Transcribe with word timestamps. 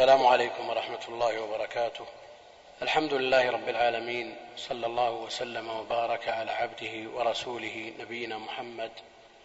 السلام 0.00 0.26
عليكم 0.26 0.68
ورحمة 0.68 1.00
الله 1.08 1.40
وبركاته. 1.40 2.06
الحمد 2.82 3.14
لله 3.14 3.50
رب 3.50 3.68
العالمين 3.68 4.36
صلى 4.56 4.86
الله 4.86 5.10
وسلم 5.10 5.70
وبارك 5.70 6.28
على 6.28 6.50
عبده 6.50 7.10
ورسوله 7.10 7.92
نبينا 7.98 8.38
محمد 8.38 8.92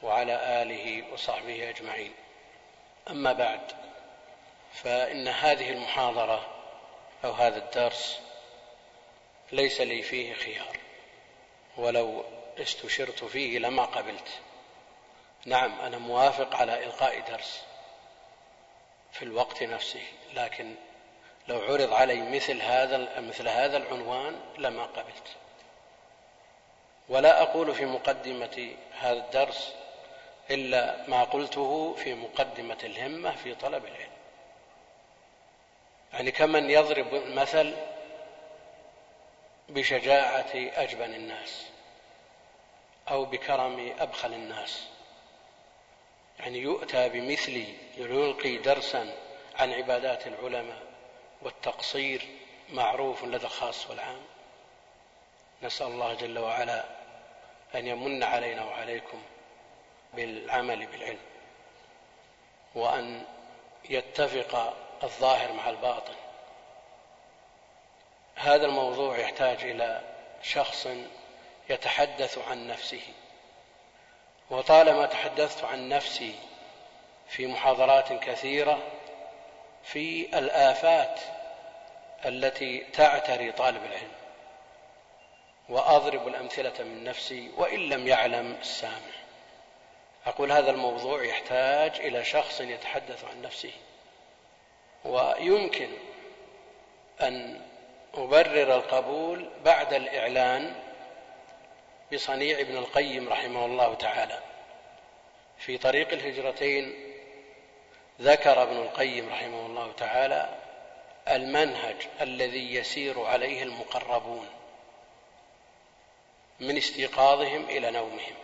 وعلى 0.04 0.62
آله 0.62 1.14
وصحبه 1.14 1.70
أجمعين. 1.70 2.14
أما 3.10 3.34
بعد 3.34 3.72
فإن 4.74 5.28
هذه 5.28 5.70
المحاضرة 5.70 6.46
أو 7.26 7.32
هذا 7.32 7.58
الدرس 7.58 8.20
ليس 9.52 9.82
لي 9.82 10.02
فيه 10.02 10.34
خيار 10.34 10.78
ولو 11.78 12.26
استشرت 12.58 13.24
فيه 13.24 13.60
لما 13.60 13.86
قبلت. 13.86 14.30
نعم 15.46 15.80
أنا 15.80 15.98
موافق 15.98 16.56
على 16.56 16.84
إلقاء 16.84 17.20
درس. 17.20 17.64
في 19.16 19.22
الوقت 19.22 19.64
نفسه 19.64 20.02
لكن 20.34 20.76
لو 21.48 21.62
عرض 21.62 21.94
علي 21.94 22.22
مثل 22.22 22.62
هذا 22.62 23.20
مثل 23.20 23.48
هذا 23.48 23.78
العنوان 23.78 24.40
لما 24.58 24.84
قبلت. 24.84 25.36
ولا 27.10 27.42
أقول 27.42 27.76
في 27.76 27.86
مقدمة 27.86 28.76
هذا 29.00 29.20
الدرس 29.20 29.74
إلا 30.52 31.08
ما 31.08 31.24
قلته 31.24 31.94
في 31.94 32.14
مقدمة 32.14 32.78
الهمة 32.84 33.36
في 33.36 33.56
طلب 33.56 33.86
العلم. 33.86 34.16
يعني 36.14 36.32
كمن 36.32 36.70
يضرب 36.70 37.14
المثل 37.14 37.76
بشجاعة 39.70 40.52
أجبن 40.54 41.14
الناس 41.14 41.66
أو 43.10 43.26
بكرم 43.26 43.96
أبخل 44.00 44.34
الناس. 44.34 44.95
يعني 46.40 46.60
يؤتى 46.60 47.10
بمثل 47.10 47.66
يلقي 47.98 48.58
درسا 48.58 49.16
عن 49.56 49.74
عبادات 49.74 50.28
العلماء 50.28 50.84
والتقصير 51.42 52.28
معروف 52.70 53.24
لدى 53.24 53.46
الخاص 53.46 53.90
والعام. 53.90 54.22
نسأل 55.64 55.88
الله 55.88 56.14
جل 56.14 56.40
وعلا 56.40 56.86
أن 57.76 57.88
يمن 57.88 58.24
علينا 58.24 58.64
وعليكم 58.66 59.22
بالعمل 60.14 60.86
بالعلم 60.86 61.20
وأن 62.76 63.26
يتفق 63.90 64.78
الظاهر 65.04 65.54
مع 65.54 65.70
الباطن. 65.70 66.16
هذا 68.36 68.66
الموضوع 68.66 69.18
يحتاج 69.18 69.64
إلى 69.64 70.02
شخص 70.42 70.88
يتحدث 71.70 72.38
عن 72.38 72.68
نفسه. 72.68 73.02
وطالما 74.50 75.06
تحدثت 75.06 75.64
عن 75.64 75.90
نفسي 75.90 76.36
في 77.28 77.48
محاضرات 77.48 78.14
كثيرة 78.14 78.80
في 79.84 80.38
الآفات 80.38 81.20
التي 82.26 82.80
تعتري 82.94 83.52
طالب 83.52 83.84
العلم 83.84 84.12
وأضرب 85.70 86.28
الأمثلة 86.28 86.84
من 86.84 87.04
نفسي 87.04 87.52
وإن 87.58 87.80
لم 87.80 88.08
يعلم 88.08 88.58
السامع. 88.62 89.16
أقول 90.26 90.52
هذا 90.52 90.72
الموضوع 90.72 91.24
يحتاج 91.24 92.00
إلى 92.00 92.26
شخص 92.26 92.62
يتحدث 92.62 93.26
عن 93.26 93.42
نفسه 93.42 93.72
ويمكن 95.06 95.90
أن 97.22 97.62
أبرر 98.14 98.76
القبول 98.76 99.50
بعد 99.66 99.94
الإعلان 99.94 100.76
بصنيع 102.14 102.60
ابن 102.60 102.78
القيم 102.78 103.30
رحمه 103.30 103.66
الله 103.66 103.94
تعالى. 103.94 104.40
في 105.58 105.78
طريق 105.78 106.12
الهجرتين 106.12 107.14
ذكر 108.22 108.64
ابن 108.64 108.78
القيم 108.78 109.30
رحمه 109.30 109.66
الله 109.66 109.92
تعالى 109.92 110.56
المنهج 111.28 111.96
الذي 112.22 112.76
يسير 112.76 113.26
عليه 113.26 113.64
المقربون 113.64 114.50
من 116.60 116.78
استيقاظهم 116.78 117.64
إلى 117.70 117.92
نومهم. 117.92 118.36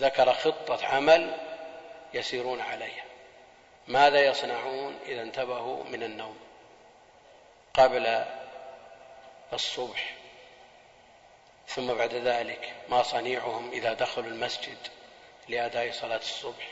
ذكر 0.00 0.32
خطة 0.32 0.86
عمل 0.86 1.40
يسيرون 2.14 2.60
عليها. 2.60 3.04
ماذا 3.88 4.24
يصنعون 4.26 4.98
إذا 5.06 5.22
انتبهوا 5.22 5.84
من 5.84 6.02
النوم 6.02 6.38
قبل 7.74 8.24
الصبح؟ 9.52 10.14
ثم 11.68 11.94
بعد 11.94 12.14
ذلك 12.14 12.72
ما 12.88 13.02
صنيعهم 13.02 13.70
إذا 13.70 13.92
دخلوا 13.92 14.30
المسجد 14.30 14.78
لأداء 15.48 15.92
صلاة 15.92 16.16
الصبح. 16.16 16.68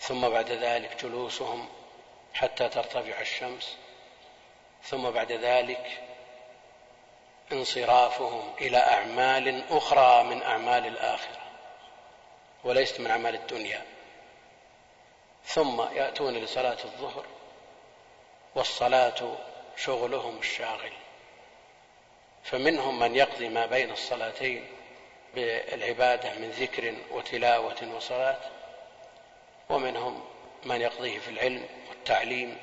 ثم 0.00 0.28
بعد 0.28 0.50
ذلك 0.50 1.04
جلوسهم 1.04 1.68
حتى 2.34 2.68
ترتفع 2.68 3.20
الشمس. 3.20 3.76
ثم 4.84 5.10
بعد 5.10 5.32
ذلك 5.32 6.02
انصرافهم 7.52 8.54
إلى 8.60 8.78
أعمال 8.78 9.64
أخرى 9.70 10.22
من 10.22 10.42
أعمال 10.42 10.86
الآخرة 10.86 11.42
وليست 12.64 13.00
من 13.00 13.10
أعمال 13.10 13.34
الدنيا. 13.34 13.86
ثم 15.44 15.82
يأتون 15.82 16.34
لصلاة 16.34 16.78
الظهر 16.84 17.24
والصلاة 18.54 19.36
شغلهم 19.76 20.38
الشاغل. 20.38 20.92
فمنهم 22.44 22.98
من 22.98 23.16
يقضي 23.16 23.48
ما 23.48 23.66
بين 23.66 23.90
الصلاتين 23.90 24.64
بالعبادة 25.34 26.34
من 26.34 26.50
ذكر 26.50 26.94
وتلاوة 27.10 27.94
وصلاة 27.96 28.40
ومنهم 29.68 30.24
من 30.64 30.80
يقضيه 30.80 31.18
في 31.18 31.28
العلم 31.28 31.66
والتعليم. 31.88 32.58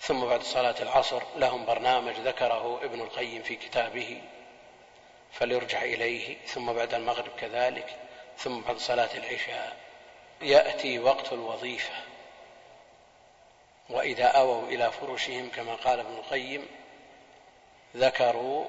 ثم 0.00 0.26
بعد 0.26 0.42
صلاة 0.42 0.82
العصر 0.82 1.22
لهم 1.36 1.64
برنامج 1.64 2.14
ذكره 2.14 2.80
ابن 2.84 3.00
القيم 3.00 3.42
في 3.42 3.56
كتابه 3.56 4.22
فليرجع 5.32 5.82
إليه. 5.82 6.36
ثم 6.46 6.72
بعد 6.72 6.94
المغرب 6.94 7.32
كذلك. 7.40 7.96
ثم 8.38 8.60
بعد 8.60 8.76
صلاة 8.76 9.10
العشاء 9.14 9.76
يأتي 10.42 10.98
وقت 10.98 11.32
الوظيفة 11.32 11.94
وإذا 13.90 14.24
أووا 14.24 14.68
إلى 14.68 14.92
فرشهم 14.92 15.48
كما 15.48 15.74
قال 15.74 16.00
ابن 16.00 16.12
القيم 16.12 16.66
ذكروا 17.96 18.64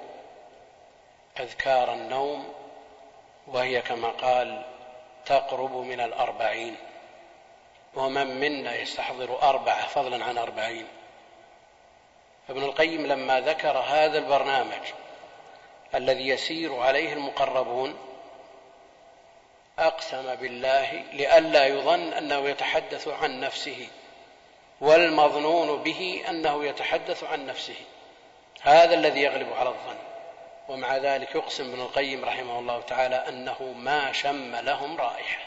أذكار 1.40 1.94
النوم 1.94 2.54
وهي 3.48 3.82
كما 3.82 4.08
قال 4.08 4.66
تقرب 5.26 5.76
من 5.76 6.02
الأربعين 6.02 6.76
ومن 7.96 8.40
منا 8.40 8.76
يستحضر 8.76 9.42
أربعة 9.42 9.88
فضلا 9.88 10.26
عن 10.26 10.38
أربعين 10.38 10.88
ابن 12.50 12.64
القيم 12.64 13.08
لما 13.08 13.40
ذكر 13.40 13.78
هذا 13.78 14.18
البرنامج 14.18 14.94
الذي 15.96 16.28
يسير 16.28 16.80
عليه 16.80 17.14
المقربون 17.14 17.98
أقسم 19.80 20.36
بالله 20.36 21.04
لئلا 21.14 21.66
يظن 21.66 22.14
أنه 22.14 22.50
يتحدث 22.50 23.08
عن 23.08 23.40
نفسه 23.40 23.88
والمظنون 24.82 25.84
به 25.84 26.24
أنه 26.30 26.66
يتحدث 26.66 27.24
عن 27.24 27.46
نفسه 27.46 27.76
هذا 28.62 28.96
الذي 28.96 29.22
يغلب 29.22 29.54
على 29.54 29.70
الظن. 29.70 29.98
ومع 30.68 30.98
ذلك 30.98 31.36
يقسم 31.36 31.72
ابن 31.72 31.82
القيم 31.82 32.26
رحمه 32.26 32.60
الله 32.60 32.82
تعالى 32.82 33.16
أنه 33.16 33.74
ما 33.78 34.12
شم 34.12 34.56
لهم 34.56 34.98
رائحة. 34.98 35.42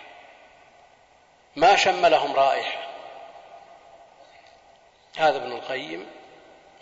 ما 1.57 1.77
شم 1.77 2.07
لهم 2.07 2.33
رائحة. 2.33 2.79
هذا 5.17 5.37
ابن 5.37 5.53
القيم 5.53 6.07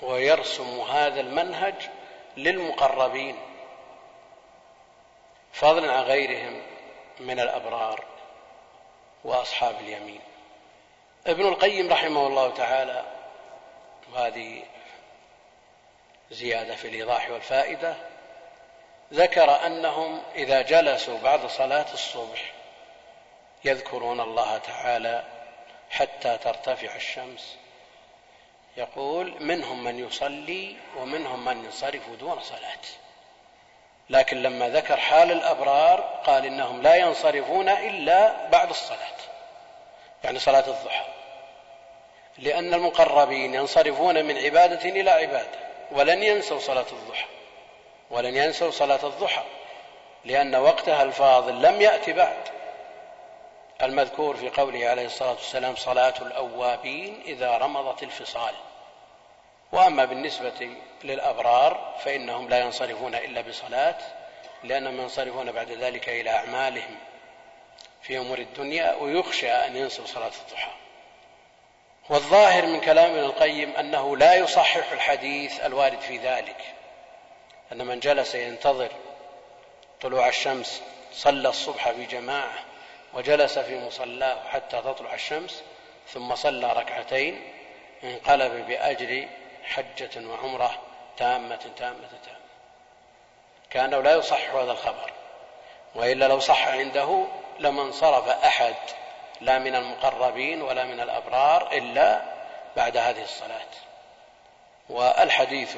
ويرسم 0.03 0.81
هذا 0.81 1.21
المنهج 1.21 1.75
للمقربين. 2.37 3.37
فضلا 5.53 5.93
عن 5.93 6.03
غيرهم 6.03 6.63
من 7.21 7.41
الأبرار 7.41 8.05
وأصحاب 9.25 9.81
اليمين. 9.81 10.21
ابن 11.27 11.49
القيم 11.49 11.93
رحمه 11.93 12.27
الله 12.27 12.55
تعالى 12.55 13.05
وهذه 14.13 14.63
زيادة 16.31 16.77
في 16.77 16.89
الإيضاح 16.89 17.31
والفائدة 17.31 17.95
ذكر 19.13 19.67
أنهم 19.67 20.23
إذا 20.35 20.63
جلسوا 20.63 21.19
بعد 21.19 21.47
صلاة 21.47 21.87
الصبح 21.93 22.53
يذكرون 23.65 24.21
الله 24.21 24.59
تعالى 24.59 25.25
حتى 25.91 26.39
ترتفع 26.39 26.95
الشمس. 26.97 27.57
يقول 28.77 29.43
منهم 29.43 29.85
من 29.85 29.99
يصلي 29.99 30.77
ومنهم 30.97 31.45
من 31.45 31.65
ينصرف 31.65 32.11
دون 32.21 32.41
صلاة. 32.41 32.79
لكن 34.11 34.43
لما 34.43 34.69
ذكر 34.69 34.97
حال 34.97 35.33
الأبرار 35.33 36.01
قال 36.25 36.47
إنهم 36.47 36.83
لا 36.83 36.95
ينصرفون 36.95 37.69
إلا 37.69 38.49
بعد 38.49 38.71
الصلاة 38.71 39.17
يعني 40.25 40.39
صلاة 40.39 40.69
الضحى 40.69 41.05
لأن 42.39 42.75
المقربين 42.75 43.55
ينصرفون 43.55 44.25
من 44.25 44.37
عبادة 44.37 44.89
إلى 44.89 45.11
عبادة. 45.11 45.70
ولن 45.93 46.23
ينسوا 46.23 46.59
صلاة 46.59 46.87
الضحى. 46.93 47.27
ولن 48.11 48.37
ينسوا 48.37 48.71
صلاة 48.71 49.07
الضحى. 49.07 49.43
لأن 50.25 50.57
وقتها 50.57 51.03
الفاضل 51.03 51.63
لم 51.63 51.81
يأت 51.81 52.11
بعد. 52.11 52.49
المذكور 53.83 54.37
في 54.37 54.49
قوله 54.49 54.89
عليه 54.89 55.07
الصلاة 55.07 55.31
والسلام 55.31 55.77
صلاة 55.77 56.15
الأوابين 56.21 57.23
إذا 57.27 57.59
رمضت 57.59 58.03
الفصال. 58.03 58.55
وأما 59.73 60.05
بالنسبة 60.05 60.71
للأبرار 61.05 61.95
فإنهم 62.05 62.49
لا 62.49 62.59
ينصرفون 62.59 63.15
إلا 63.15 63.41
بصلاة 63.41 63.99
لأنهم 64.65 65.01
ينصرفون 65.01 65.53
بعد 65.53 65.71
ذلك 65.71 66.09
إلى 66.09 66.31
أعمالهم 66.31 66.97
في 68.03 68.19
أمور 68.19 68.39
الدنيا 68.39 68.95
ويخشى 68.95 69.51
أن 69.51 69.77
ينسوا 69.77 70.07
صلاة 70.07 70.33
الضحى. 70.47 70.71
والظاهر 72.11 72.67
من 72.67 72.81
كلام 72.81 73.11
ابن 73.11 73.19
القيم 73.19 73.77
أنه 73.77 74.17
لا 74.17 74.35
يصحح 74.35 74.93
الحديث 74.93 75.61
الوارد 75.61 76.01
في 76.01 76.19
ذلك 76.19 76.75
أن 77.73 77.87
من 77.87 78.01
جلس 78.01 78.35
ينتظر 78.35 78.89
طلوع 80.01 80.29
الشمس 80.29 80.83
صلى 81.13 81.49
الصبح 81.49 81.91
بجماعة 81.91 82.65
وجلس 83.15 83.59
في 83.59 83.79
مصلاه 83.79 84.49
حتى 84.49 84.77
تطلع 84.77 85.15
الشمس 85.15 85.63
ثم 86.09 86.35
صلى 86.35 86.73
ركعتين 86.73 87.53
انقلب 88.05 88.67
بأجر 88.67 89.29
حجة 89.65 90.29
وعمرة 90.29 90.83
تامة 91.17 91.71
تامة 91.77 92.09
تامة. 92.25 92.41
كأنه 93.71 94.01
لا 94.01 94.15
يصح 94.15 94.55
هذا 94.55 94.73
الخبر 94.73 95.13
وإلا 95.95 96.29
لو 96.29 96.39
صح 96.39 96.69
عنده 96.69 97.27
لما 97.59 97.83
انصرف 97.83 98.29
أحد 98.29 98.75
لا 99.41 99.59
من 99.59 99.75
المقربين 99.75 100.63
ولا 100.63 100.85
من 100.85 101.01
الأبرار 101.01 101.73
إلا 101.73 102.23
بعد 102.77 102.97
هذه 102.97 103.23
الصلاة. 103.23 103.69
والحديث 104.89 105.77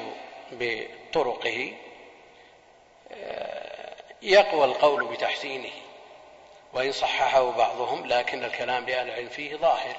بطرقه 0.51 1.73
آه، 3.11 3.93
يقوى 4.21 4.65
القول 4.65 5.05
بتحسينه 5.05 5.71
وإن 6.73 6.91
صححه 6.91 7.51
بعضهم 7.51 8.05
لكن 8.05 8.43
الكلام 8.43 8.85
لأهل 8.85 9.07
العلم 9.07 9.29
فيه 9.29 9.55
ظاهر. 9.55 9.95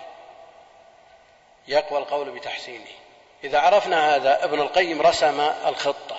يقوى 1.68 1.98
القول 1.98 2.30
بتحسينه. 2.30 2.90
إذا 3.44 3.58
عرفنا 3.58 4.14
هذا 4.14 4.44
ابن 4.44 4.60
القيم 4.60 5.02
رسم 5.02 5.40
الخطة 5.40 6.16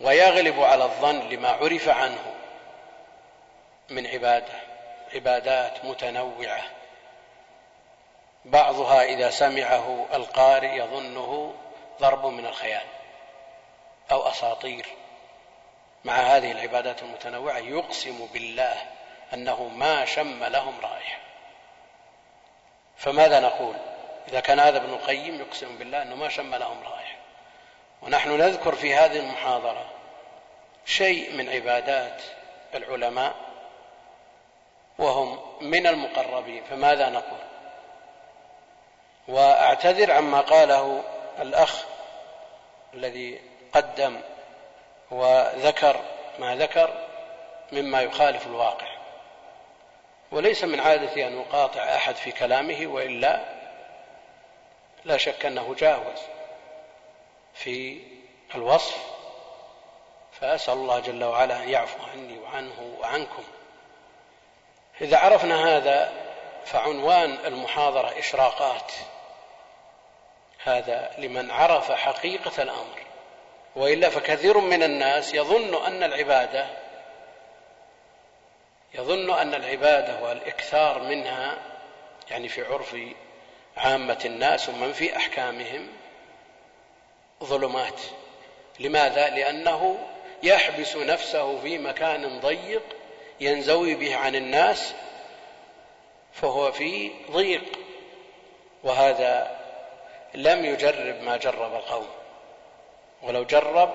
ويغلب 0.00 0.60
على 0.62 0.84
الظن 0.84 1.28
لما 1.28 1.48
عرف 1.48 1.88
عنه 1.88 2.34
من 3.88 4.06
عباده. 4.06 4.69
عبادات 5.14 5.84
متنوعة. 5.84 6.62
بعضها 8.44 9.02
إذا 9.02 9.30
سمعه 9.30 10.06
القارئ 10.14 10.76
يظنه 10.76 11.54
ضرب 12.00 12.26
من 12.26 12.46
الخيال 12.46 12.86
أو 14.10 14.28
أساطير. 14.28 14.86
مع 16.04 16.14
هذه 16.14 16.52
العبادات 16.52 17.02
المتنوعة 17.02 17.58
يقسم 17.58 18.26
بالله 18.32 18.76
أنه 19.34 19.68
ما 19.68 20.04
شم 20.04 20.44
لهم 20.44 20.80
رائحة. 20.82 21.18
فماذا 22.96 23.40
نقول؟ 23.40 23.76
إذا 24.28 24.40
كان 24.40 24.60
هذا 24.60 24.76
ابن 24.76 24.90
القيم 24.90 25.40
يقسم 25.40 25.78
بالله 25.78 26.02
أنه 26.02 26.14
ما 26.14 26.28
شم 26.28 26.54
لهم 26.54 26.82
رائحة. 26.82 27.16
ونحن 28.02 28.38
نذكر 28.38 28.74
في 28.74 28.94
هذه 28.94 29.18
المحاضرة 29.18 29.86
شيء 30.84 31.32
من 31.32 31.48
عبادات 31.48 32.22
العلماء 32.74 33.34
وهم 35.00 35.38
من 35.60 35.86
المقربين 35.86 36.64
فماذا 36.64 37.08
نقول؟ 37.08 37.40
وأعتذر 39.28 40.12
عما 40.12 40.40
قاله 40.40 41.02
الأخ 41.40 41.84
الذي 42.94 43.40
قدم 43.72 44.20
وذكر 45.10 46.00
ما 46.38 46.56
ذكر 46.56 46.90
مما 47.72 48.02
يخالف 48.02 48.46
الواقع. 48.46 48.86
وليس 50.32 50.64
من 50.64 50.80
عادتي 50.80 51.26
أن 51.26 51.40
اقاطع 51.40 51.80
أحد 51.80 52.14
في 52.14 52.32
كلامه 52.32 52.86
وإلا 52.86 53.40
لا 55.04 55.16
شك 55.16 55.46
أنه 55.46 55.74
جاوز 55.74 56.20
في 57.54 58.00
الوصف. 58.54 58.98
فأسأل 60.32 60.74
الله 60.74 61.00
جل 61.00 61.24
وعلا 61.24 61.62
أن 61.62 61.68
يعفو 61.68 61.98
عني 62.12 62.38
وعنه 62.38 62.96
وعنكم. 63.00 63.42
إذا 65.00 65.18
عرفنا 65.18 65.76
هذا 65.76 66.12
فعنوان 66.64 67.38
المحاضرة 67.44 68.18
إشراقات. 68.18 68.92
هذا 70.64 71.10
لمن 71.18 71.50
عرف 71.50 71.92
حقيقة 71.92 72.62
الأمر. 72.62 73.06
وإلا 73.76 74.08
فكثير 74.08 74.58
من 74.58 74.82
الناس 74.82 75.34
يظن 75.34 75.86
أن 75.86 76.02
العبادة 76.02 76.66
يظن 78.94 79.38
أن 79.38 79.54
العبادة 79.54 80.22
والإكثار 80.22 81.02
منها 81.02 81.58
يعني 82.30 82.48
في 82.48 82.62
عرف 82.62 82.96
عامة 83.76 84.18
الناس 84.24 84.68
ومن 84.68 84.92
في 84.92 85.16
أحكامهم 85.16 85.88
ظلمات. 87.44 88.00
لماذا؟ 88.80 89.30
لأنه 89.30 89.98
يحبس 90.42 90.96
نفسه 90.96 91.60
في 91.60 91.78
مكان 91.78 92.40
ضيق 92.40 92.99
ينزوي 93.40 93.94
به 93.94 94.16
عن 94.16 94.36
الناس 94.36 94.94
فهو 96.32 96.72
في 96.72 97.10
ضيق 97.30 97.78
وهذا 98.82 99.60
لم 100.34 100.64
يجرب 100.64 101.22
ما 101.22 101.36
جرب 101.36 101.74
القوم. 101.74 102.08
ولو 103.22 103.44
جرب 103.44 103.90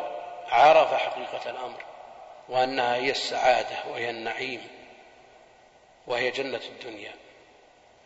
عرف 0.49 0.93
حقيقة 0.93 1.49
الأمر 1.49 1.83
وأنها 2.49 2.95
هي 2.95 3.11
السعادة 3.11 3.75
وهي 3.91 4.09
النعيم 4.09 4.67
وهي 6.07 6.31
جنة 6.31 6.61
الدنيا 6.69 7.11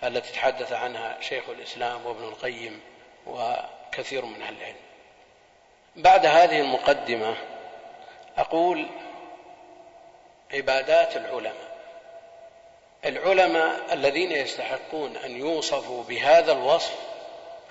التي 0.03 0.33
تحدث 0.33 0.73
عنها 0.73 1.17
شيخ 1.21 1.49
الإسلام 1.49 2.05
وابن 2.05 2.23
القيم 2.23 2.81
وكثير 3.27 4.25
من 4.25 4.41
أهل 4.41 4.55
العلم. 4.57 4.75
بعد 5.95 6.25
هذه 6.25 6.61
المقدمة 6.61 7.35
أقول 8.37 8.87
عبادات 10.53 11.17
العلماء. 11.17 11.69
العلماء 13.05 13.93
الذين 13.93 14.31
يستحقون 14.31 15.17
أن 15.17 15.37
يوصفوا 15.37 16.03
بهذا 16.03 16.51
الوصف 16.51 16.95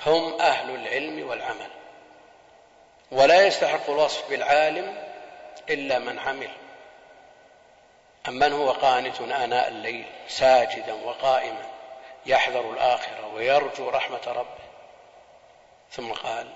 هم 0.06 0.40
أهل 0.40 0.74
العلم 0.74 1.28
والعمل. 1.28 1.70
ولا 3.10 3.46
يستحق 3.46 3.90
الوصف 3.90 4.30
بالعالم 4.30 5.04
إلا 5.70 5.98
من 5.98 6.18
عمل. 6.18 6.50
امن 8.28 8.52
هو 8.52 8.70
قانت 8.70 9.20
آناء 9.20 9.68
الليل 9.68 10.06
ساجدا 10.28 10.92
وقائما 10.92 11.66
يحذر 12.26 12.70
الآخرة 12.72 13.34
ويرجو 13.34 13.88
رحمة 13.88 14.20
ربه. 14.26 14.68
ثم 15.90 16.12
قال 16.12 16.46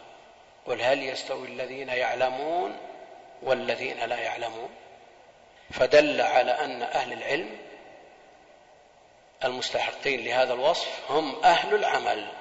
قل 0.66 0.82
هل 0.82 1.02
يستوي 1.02 1.48
الذين 1.48 1.88
يعلمون 1.88 2.76
والذين 3.42 4.04
لا 4.04 4.18
يعلمون؟ 4.18 4.70
فدل 5.72 6.20
على 6.20 6.50
أن 6.50 6.82
أهل 6.82 7.12
العلم 7.12 7.58
المستحقين 9.44 10.24
لهذا 10.24 10.52
الوصف 10.52 11.10
هم 11.10 11.44
أهل 11.44 11.74
العمل. 11.74 12.32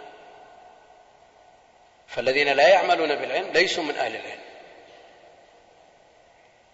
فالذين 2.07 2.49
لا 2.49 2.67
يعملون 2.67 3.15
بالعلم 3.15 3.51
ليسوا 3.51 3.83
من 3.83 3.95
أهل 3.95 4.15
العلم. 4.15 4.41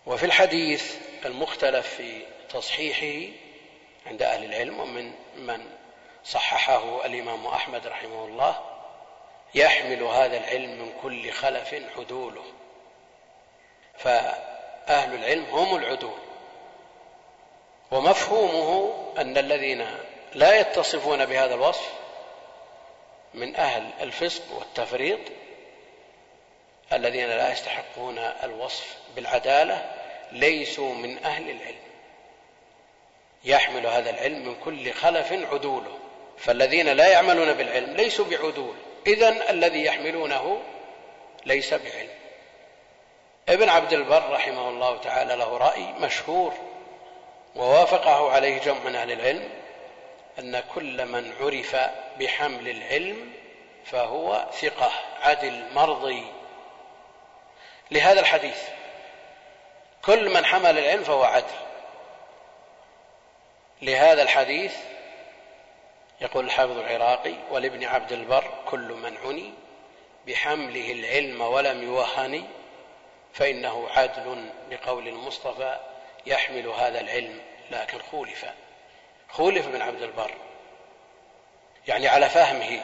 وفي 0.05 0.25
الحديث 0.25 0.95
المختلف 1.25 1.87
في 1.87 2.21
تصحيحه 2.49 3.33
عند 4.05 4.21
أهل 4.21 4.43
العلم 4.43 4.79
ومن 4.79 5.13
من 5.35 5.69
صححه 6.23 7.05
الإمام 7.05 7.47
أحمد 7.47 7.87
رحمه 7.87 8.25
الله 8.25 8.59
يحمل 9.55 10.03
هذا 10.03 10.37
العلم 10.37 10.81
من 10.81 10.93
كل 11.01 11.31
خلف 11.31 11.75
عدوله. 11.97 12.43
فأهل 13.97 15.15
العلم 15.15 15.45
هم 15.45 15.75
العدول. 15.75 16.26
ومفهومه 17.91 18.93
أن 19.17 19.37
الذين 19.37 19.87
لا 20.33 20.59
يتصفون 20.59 21.25
بهذا 21.25 21.53
الوصف 21.53 21.93
من 23.33 23.55
أهل 23.55 23.89
الفسق 24.01 24.43
والتفريط 24.57 25.19
الذين 26.93 27.27
لا 27.27 27.51
يستحقون 27.51 28.17
الوصف 28.17 28.97
بالعدالة 29.15 29.91
ليسوا 30.31 30.93
من 30.93 31.25
أهل 31.25 31.49
العلم. 31.49 31.87
يحمل 33.43 33.87
هذا 33.87 34.09
العلم 34.09 34.47
من 34.47 34.55
كل 34.55 34.93
خلف 34.93 35.33
عدوله. 35.33 35.97
فالذين 36.37 36.89
لا 36.89 37.07
يعملون 37.07 37.53
بالعلم 37.53 37.95
ليسوا 37.95 38.25
بعدول. 38.25 38.75
اذا 39.07 39.49
الذي 39.49 39.85
يحملونه 39.85 40.61
ليس 41.45 41.73
بعلم. 41.73 42.09
ابن 43.49 43.69
عبد 43.69 43.93
البر 43.93 44.29
رحمه 44.29 44.69
الله 44.69 44.97
تعالى 44.97 45.35
له 45.35 45.57
رأي 45.57 45.83
مشهور 45.83 46.53
ووافقه 47.55 48.31
عليه 48.31 48.59
جمع 48.59 48.79
من 48.79 48.95
أهل 48.95 49.11
العلم 49.11 49.49
أن 50.39 50.63
كل 50.75 51.05
من 51.05 51.33
عرف 51.39 51.75
بحمل 52.19 52.69
العلم 52.69 53.33
فهو 53.85 54.45
ثقة 54.51 54.91
عدل 55.21 55.73
مرضي. 55.73 56.23
لهذا 57.91 58.19
الحديث 58.19 58.61
كل 60.05 60.29
من 60.29 60.45
حمل 60.45 60.77
العلم 60.77 61.03
فهو 61.03 61.23
عدل. 61.23 61.55
لهذا 63.81 64.21
الحديث 64.21 64.75
يقول 66.21 66.45
الحافظ 66.45 66.77
العراقي 66.77 67.33
ولابن 67.51 67.83
عبد 67.83 68.11
البر 68.11 68.43
كل 68.65 68.93
من 68.93 69.17
عني 69.17 69.53
بحمله 70.27 70.91
العلم 70.91 71.41
ولم 71.41 71.83
يوهن 71.83 72.47
فإنه 73.33 73.89
عدل 73.89 74.49
لقول 74.71 75.07
المصطفى 75.07 75.79
يحمل 76.27 76.67
هذا 76.67 76.99
العلم 76.99 77.39
لكن 77.71 77.99
خولف. 77.99 78.45
خولف 79.29 79.67
بن 79.67 79.81
عبد 79.81 80.01
البر. 80.01 80.31
يعني 81.87 82.07
على 82.07 82.29
فهمه 82.29 82.81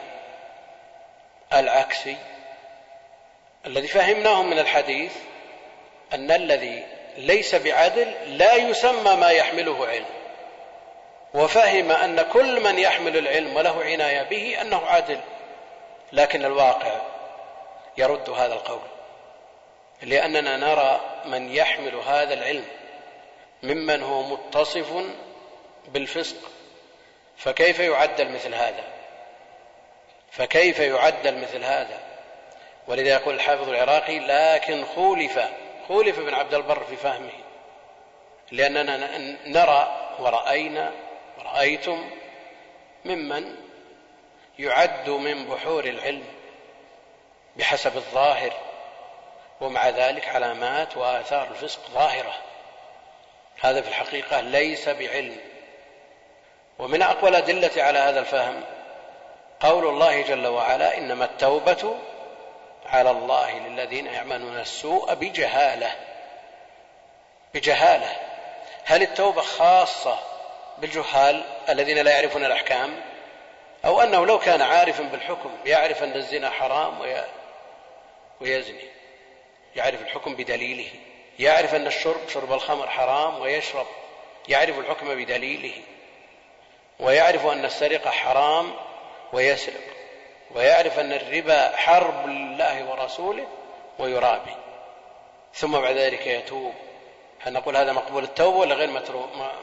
العكسي 1.52 2.16
الذي 3.66 3.88
فهمناه 3.88 4.42
من 4.42 4.58
الحديث 4.58 5.12
أن 6.14 6.30
الذي 6.30 6.86
ليس 7.16 7.54
بعدل 7.54 8.38
لا 8.38 8.54
يسمى 8.54 9.16
ما 9.16 9.30
يحمله 9.30 9.86
علم. 9.86 10.06
وفهم 11.34 11.90
أن 11.90 12.22
كل 12.22 12.60
من 12.60 12.78
يحمل 12.78 13.16
العلم 13.16 13.56
وله 13.56 13.84
عناية 13.84 14.22
به 14.22 14.60
أنه 14.60 14.86
عادل 14.86 15.20
لكن 16.12 16.44
الواقع 16.44 17.00
يرد 17.96 18.30
هذا 18.30 18.54
القول. 18.54 18.88
لأننا 20.02 20.56
نرى 20.56 21.00
من 21.24 21.54
يحمل 21.54 21.94
هذا 21.94 22.34
العلم 22.34 22.64
ممن 23.64 24.02
هو 24.02 24.22
متصف 24.22 25.04
بالفسق. 25.88 26.36
فكيف 27.36 27.78
يعدل 27.78 28.28
مثل 28.28 28.54
هذا؟ 28.54 28.84
فكيف 30.30 30.78
يعدل 30.78 31.38
مثل 31.38 31.64
هذا؟ 31.64 32.00
ولذا 32.88 33.08
يقول 33.08 33.34
الحافظ 33.34 33.68
العراقي 33.68 34.18
لكن 34.18 34.84
خولف 34.84 35.40
خولف 35.88 36.18
ابن 36.18 36.34
عبد 36.34 36.54
البر 36.54 36.84
في 36.84 36.96
فهمه. 36.96 37.32
لأننا 38.52 38.96
نرى 39.46 40.10
ورأينا 40.18 40.92
ورأيتم 41.38 42.10
ممن 43.04 43.56
يعد 44.58 45.10
من 45.10 45.46
بحور 45.46 45.84
العلم 45.84 46.24
بحسب 47.56 47.96
الظاهر 47.96 48.52
ومع 49.60 49.88
ذلك 49.88 50.28
علامات 50.28 50.96
وآثار 50.96 51.48
الفسق 51.50 51.80
ظاهرة. 51.90 52.34
هذا 53.60 53.80
في 53.80 53.88
الحقيقة 53.88 54.40
ليس 54.40 54.88
بعلم. 54.88 55.36
ومن 56.78 57.02
أقوى 57.02 57.30
الأدلة 57.30 57.82
على 57.82 57.98
هذا 57.98 58.20
الفهم 58.20 58.64
قول 59.60 59.86
الله 59.86 60.22
جل 60.22 60.46
وعلا 60.46 60.98
إنما 60.98 61.24
التوبة 61.24 61.98
على 62.86 63.10
الله 63.10 63.58
للذين 63.58 64.06
يعملون 64.06 64.60
السوء 64.60 65.14
بجهالة. 65.14 65.90
بجهالة. 67.54 68.12
هل 68.84 69.02
التوبة 69.02 69.42
خاصة 69.42 70.18
بالجهال 70.78 71.44
الذين 71.68 71.98
لا 71.98 72.10
يعرفون 72.10 72.44
الأحكام؟ 72.44 73.00
أو 73.84 74.02
أنه 74.02 74.26
لو 74.26 74.38
كان 74.38 74.62
عارفا 74.62 75.02
بالحكم 75.02 75.50
يعرف 75.66 76.02
أن 76.02 76.12
الزنا 76.12 76.50
حرام 76.50 77.24
ويزني 78.40 78.84
يعرف 79.76 80.02
الحكم 80.02 80.36
بدليله. 80.36 80.90
يعرف 81.38 81.74
أن 81.74 81.86
الشرب 81.86 82.28
شرب 82.28 82.52
الخمر 82.52 82.88
حرام 82.90 83.40
ويشرب 83.40 83.86
يعرف 84.48 84.78
الحكم 84.78 85.14
بدليله 85.14 85.74
ويعرف 87.00 87.46
أن 87.46 87.64
السرقة 87.64 88.10
حرام 88.10 88.72
ويسرق 89.32 89.94
ويعرف 90.54 90.98
أن 90.98 91.12
الربا 91.12 91.76
حرب 91.76 92.26
لله 92.26 92.90
ورسوله 92.90 93.46
ويرابي. 93.98 94.54
ثم 95.54 95.80
بعد 95.80 95.96
ذلك 95.96 96.26
يتوب. 96.26 96.74
هل 97.40 97.52
نقول 97.52 97.76
هذا 97.76 97.92
مقبول 97.92 98.24
التوبة 98.24 98.56
ولا 98.58 98.74
غير 98.74 98.90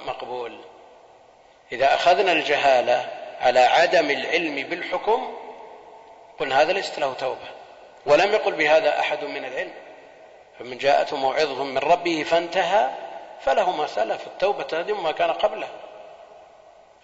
مقبول؟ 0.06 0.60
إذا 1.72 1.94
أخذنا 1.94 2.32
الجهالة 2.32 3.10
على 3.42 3.60
عدم 3.60 4.12
العلم 4.12 4.56
بالحكم 4.56 5.38
قلنا 6.40 6.62
هذا 6.62 6.74
ليست 6.74 7.00
له 7.00 7.14
توبة 7.14 7.50
ولم 8.06 8.34
يقل 8.34 8.52
بهذا 8.52 9.00
أحد 9.00 9.24
من 9.24 9.46
العلم. 9.46 9.74
فمن 10.60 10.78
جاءته 10.78 11.18
موعظة 11.18 11.64
من 11.64 11.78
ربه 11.78 12.24
فانتهى 12.24 12.90
فله 13.42 13.72
ما 13.72 13.88
سلف. 13.88 14.28
التوبة 14.28 14.64
تهدم 14.64 15.04
ما 15.04 15.12
كان 15.12 15.32
قبله. 15.32 15.68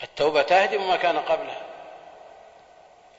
التوبة 0.04 0.42
تهدم 0.42 0.88
ما 0.88 0.96
كان 0.96 1.20
قبله. 1.20 1.62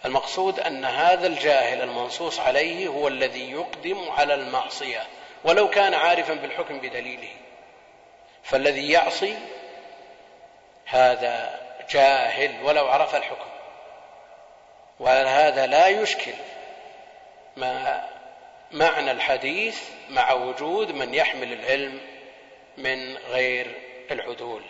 المقصود 0.04 0.61
أن 0.61 0.85
هذا 0.85 1.26
الجاهل 1.26 1.82
المنصوص 1.82 2.40
عليه 2.40 2.88
هو 2.88 3.08
الذي 3.08 3.50
يقدم 3.50 4.11
على 4.11 4.35
المعصية 4.35 5.06
ولو 5.44 5.70
كان 5.70 5.94
عارفا 5.94 6.35
بالحكم 6.35 6.78
بدليله. 6.78 7.30
فالذي 8.42 8.92
يعصي 8.92 9.38
هذا 10.87 11.61
جاهل 11.90 12.64
ولو 12.64 12.88
عرف 12.88 13.14
الحكم. 13.14 13.49
وهذا 15.00 15.66
لا 15.66 15.88
يشكل 15.88 16.35
ما 17.56 18.08
معنى 18.72 19.10
الحديث 19.10 19.82
مع 20.10 20.32
وجود 20.32 20.92
من 20.92 21.14
يحمل 21.14 21.52
العلم 21.52 22.00
من 22.76 23.16
غير 23.16 23.75
العدول. 24.10 24.62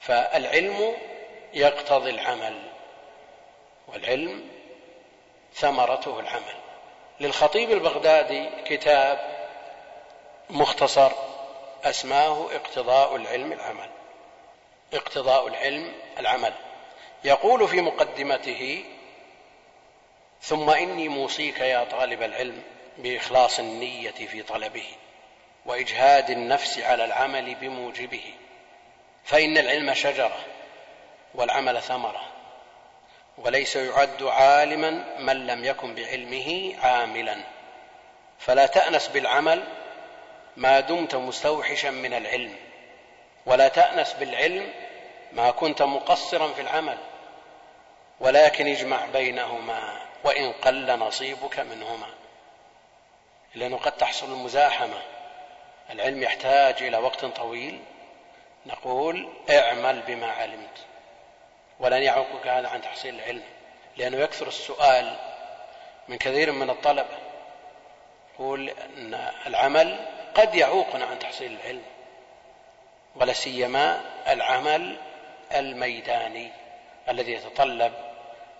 فالعلم 0.00 0.96
يقتضي 1.54 2.10
العمل 2.10 2.62
والعلم 3.88 4.48
ثمرته 5.54 6.20
العمل. 6.20 6.54
للخطيب 7.20 7.70
البغدادي 7.70 8.48
كتاب 8.64 9.38
مختصر 10.50 11.12
أسماه 11.84 12.46
اقتضاء 12.54 13.16
العلم 13.16 13.52
العمل 13.52 13.90
اقتضاء 14.94 15.48
العلم 15.48 15.92
العمل. 16.18 16.52
يقول 17.24 17.68
في 17.68 17.80
مقدمته 17.80 18.84
ثم 20.42 20.70
إني 20.70 21.08
موصيك 21.08 21.60
يا 21.60 21.84
طالب 21.84 22.22
العلم 22.22 22.62
بإخلاص 22.98 23.58
النية 23.58 24.10
في 24.10 24.42
طلبه 24.42 24.86
وإجهاد 25.66 26.30
النفس 26.30 26.78
على 26.78 27.04
العمل 27.04 27.54
بموجبه 27.54 28.34
فإن 29.24 29.58
العلم 29.58 29.94
شجرة 29.94 30.38
والعمل 31.34 31.82
ثمرة 31.82 32.22
وليس 33.38 33.76
يعد 33.76 34.22
عالما 34.22 34.90
من 35.18 35.46
لم 35.46 35.64
يكن 35.64 35.94
بعلمه 35.94 36.74
عاملا. 36.82 37.36
فلا 38.38 38.66
تأنس 38.66 39.08
بالعمل 39.08 39.64
ما 40.56 40.80
دمت 40.80 41.14
مستوحشا 41.14 41.88
من 41.88 42.14
العلم 42.14 42.56
ولا 43.46 43.68
تأنس 43.68 44.12
بالعلم 44.12 44.72
ما 45.32 45.50
كنت 45.50 45.82
مقصرا 45.82 46.52
في 46.52 46.60
العمل. 46.60 46.98
ولكن 48.20 48.66
اجمع 48.66 49.06
بينهما 49.06 50.00
وإن 50.24 50.52
قل 50.52 50.98
نصيبك 50.98 51.60
منهما. 51.60 52.06
لأنه 53.54 53.76
قد 53.76 53.92
تحصل 53.92 54.32
المزاحمة. 54.32 55.02
العلم 55.90 56.22
يحتاج 56.22 56.82
إلى 56.82 56.96
وقت 56.96 57.24
طويل. 57.24 57.80
نقول 58.66 59.28
اعمل 59.50 60.02
بما 60.02 60.32
علمت. 60.32 60.78
ولن 61.80 62.02
يعوقك 62.02 62.46
هذا 62.46 62.68
عن 62.68 62.82
تحصيل 62.82 63.14
العلم 63.14 63.44
لأنه 63.96 64.16
يكثر 64.16 64.48
السؤال 64.48 65.16
من 66.08 66.18
كثير 66.18 66.52
من 66.52 66.70
الطلبة. 66.70 67.18
يقول 68.34 68.70
أن 68.70 69.30
العمل 69.46 70.06
قد 70.34 70.54
يعوقنا 70.54 71.04
عن 71.04 71.18
تحصيل 71.18 71.52
العلم 71.52 71.82
ولا 73.16 73.32
سيما 73.32 74.00
العمل 74.28 74.96
الميداني 75.54 76.50
الذي 77.08 77.32
يتطلب 77.32 77.92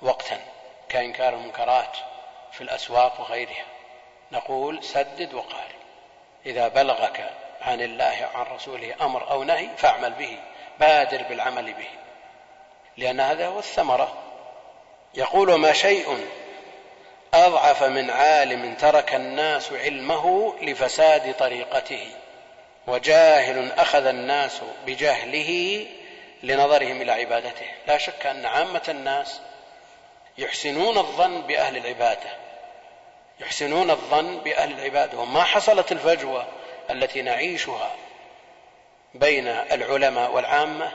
وقتا 0.03 0.41
كإنكار 0.89 1.35
المنكرات 1.35 1.97
في 2.53 2.61
الأسواق 2.61 3.21
وغيرها. 3.21 3.65
نقول 4.33 4.85
سدد 4.85 5.35
وقارب 5.35 5.79
إذا 6.47 6.69
بلغك 6.69 7.31
عن 7.61 7.81
الله 7.81 8.29
عن 8.35 8.47
رسوله 8.55 8.95
أمر 9.01 9.31
أو 9.31 9.45
نهي 9.45 9.69
فاعمل 9.77 10.13
به 10.13 10.39
بادر 10.81 11.23
بالعمل 11.23 11.73
به. 11.75 11.89
لأن 12.97 13.21
هذا 13.21 13.47
هو 13.47 13.59
الثمرة. 13.59 14.19
يقول 15.15 15.55
ما 15.55 15.73
شيء 15.73 16.27
أضعف 17.35 17.83
من 17.83 18.11
عالم 18.11 18.75
ترك 18.75 19.15
الناس 19.15 19.73
علمه 19.73 20.55
لفساد 20.63 21.35
طريقته 21.35 22.11
وجاهل 22.87 23.73
أخذ 23.73 24.07
الناس 24.07 24.61
بجهله 24.87 25.87
لنظرهم 26.43 27.03
إلى 27.03 27.13
عبادته. 27.13 27.67
لا 27.87 27.99
شك 27.99 28.27
أن 28.27 28.47
عامة 28.47 28.83
الناس 28.89 29.41
يحسنون 30.39 30.99
الظن 30.99 31.41
بأهل 31.41 31.77
العبادة. 31.77 32.48
يحسنون 33.41 33.91
الظن 33.91 34.39
بأهل 34.39 34.73
العبادة 34.73 35.19
وما 35.19 35.43
حصلت 35.43 35.93
الفجوة 35.93 36.47
التي 36.91 37.23
نعيشها 37.23 37.91
بين 39.15 39.49
العلماء 39.49 40.31
والعامة 40.31 40.93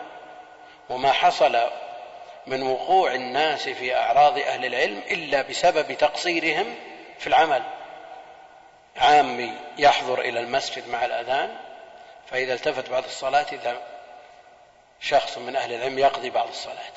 وما 0.89 1.11
حصل 1.11 1.69
من 2.47 2.63
وقوع 2.63 3.13
الناس 3.13 3.69
في 3.69 3.95
أعراض 3.95 4.37
أهل 4.37 4.65
العلم 4.65 5.01
إلا 5.11 5.41
بسبب 5.41 5.93
تقصيرهم 5.93 6.75
في 7.19 7.27
العمل. 7.27 7.63
عامي 8.97 9.51
يحضر 9.77 10.21
إلى 10.21 10.39
المسجد 10.39 10.87
مع 10.87 11.05
الأذان 11.05 11.57
فإذا 12.25 12.53
التفت 12.53 12.89
بعد 12.89 13.03
الصلاة 13.03 13.45
إذا 13.51 13.81
شخص 14.99 15.37
من 15.37 15.55
أهل 15.55 15.73
العلم 15.73 15.99
يقضي 15.99 16.29
بعض 16.29 16.47
الصلاة. 16.47 16.93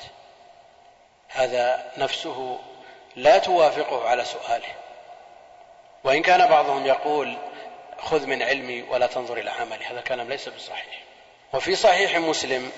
هذا 1.27 1.91
نفسه 1.97 2.59
لا 3.15 3.37
توافقه 3.37 4.09
على 4.09 4.25
سؤاله. 4.25 4.86
وإن 6.07 6.21
كان 6.21 6.47
بعضهم 6.47 6.85
يقول 6.85 7.37
خذ 7.97 8.25
من 8.25 8.43
علمي 8.43 8.81
ولا 8.81 9.07
تنظر 9.07 9.37
إلى 9.37 9.51
عملي 9.51 9.85
هذا 9.85 9.99
الكلام 9.99 10.29
ليس 10.29 10.49
بصحيح. 10.49 11.03
وفي 11.53 11.75
صحيح 11.75 12.17
مسلم 12.17 12.71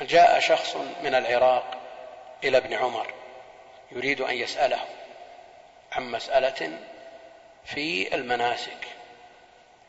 جاء 0.00 0.40
شخص 0.40 0.76
من 1.02 1.14
العراق 1.14 1.64
إلى 2.44 2.56
ابن 2.56 2.74
عمر 2.74 3.06
يريد 3.92 4.20
أن 4.20 4.34
يسأله 4.34 4.80
عن 5.92 6.10
مسألة 6.10 6.78
في 7.64 8.14
المناسك. 8.14 8.86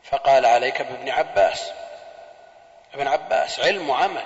فقال 0.04 0.46
عليك 0.46 0.82
بابن 0.82 1.08
عباس 1.08 1.72
ابن 2.94 3.06
عباس 3.06 3.60
علم 3.60 3.90
وعمل 3.90 4.24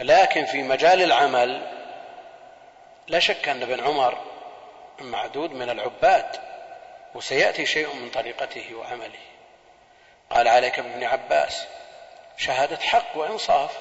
لكن 0.00 0.44
في 0.44 0.62
مجال 0.62 1.02
العمل 1.02 1.72
لا 3.08 3.18
شك 3.18 3.48
أن 3.48 3.62
ابن 3.62 3.80
عمر 3.84 4.18
معدود 5.00 5.50
من 5.50 5.70
العباد. 5.70 6.55
وسيأتي 7.16 7.66
شيء 7.66 7.94
من 7.94 8.10
طريقته 8.10 8.74
وعمله. 8.74 9.18
قال 10.30 10.48
عليك 10.48 10.80
بابن 10.80 11.04
عباس 11.04 11.66
شهادة 12.36 12.76
حق 12.76 13.16
وإنصاف. 13.16 13.78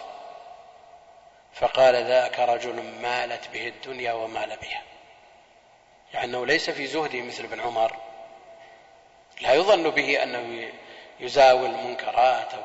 فقال 1.54 1.96
ذاك 1.96 2.40
رجل 2.40 2.84
مالت 2.84 3.48
به 3.54 3.68
الدنيا 3.68 4.14
ومال 4.14 4.58
بها. 4.58 4.82
يعني 6.14 6.26
أنه 6.26 6.46
ليس 6.46 6.70
في 6.70 6.88
زهده 6.88 7.22
مثل 7.22 7.44
ابن 7.44 7.60
عمر. 7.60 7.96
لا 9.42 9.54
يظن 9.54 9.90
به 9.90 10.24
أنه 10.24 10.72
يزاول 11.20 11.70
المنكرات 11.70 12.54
أو 12.54 12.62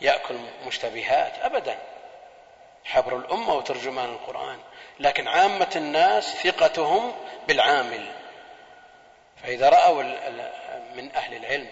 يأكل 0.00 0.34
مشتبهات 0.66 1.38
أبدا. 1.38 1.78
حبر 2.84 3.16
الأمة 3.16 3.54
وترجمان 3.54 4.08
القرآن. 4.08 4.58
لكن 5.00 5.28
عامة 5.28 5.70
الناس 5.76 6.36
ثقتهم 6.36 7.14
بالعامل. 7.48 8.19
فإذا 9.50 9.68
رأوا 9.68 10.02
من 10.94 11.12
أهل 11.14 11.36
العلم 11.36 11.68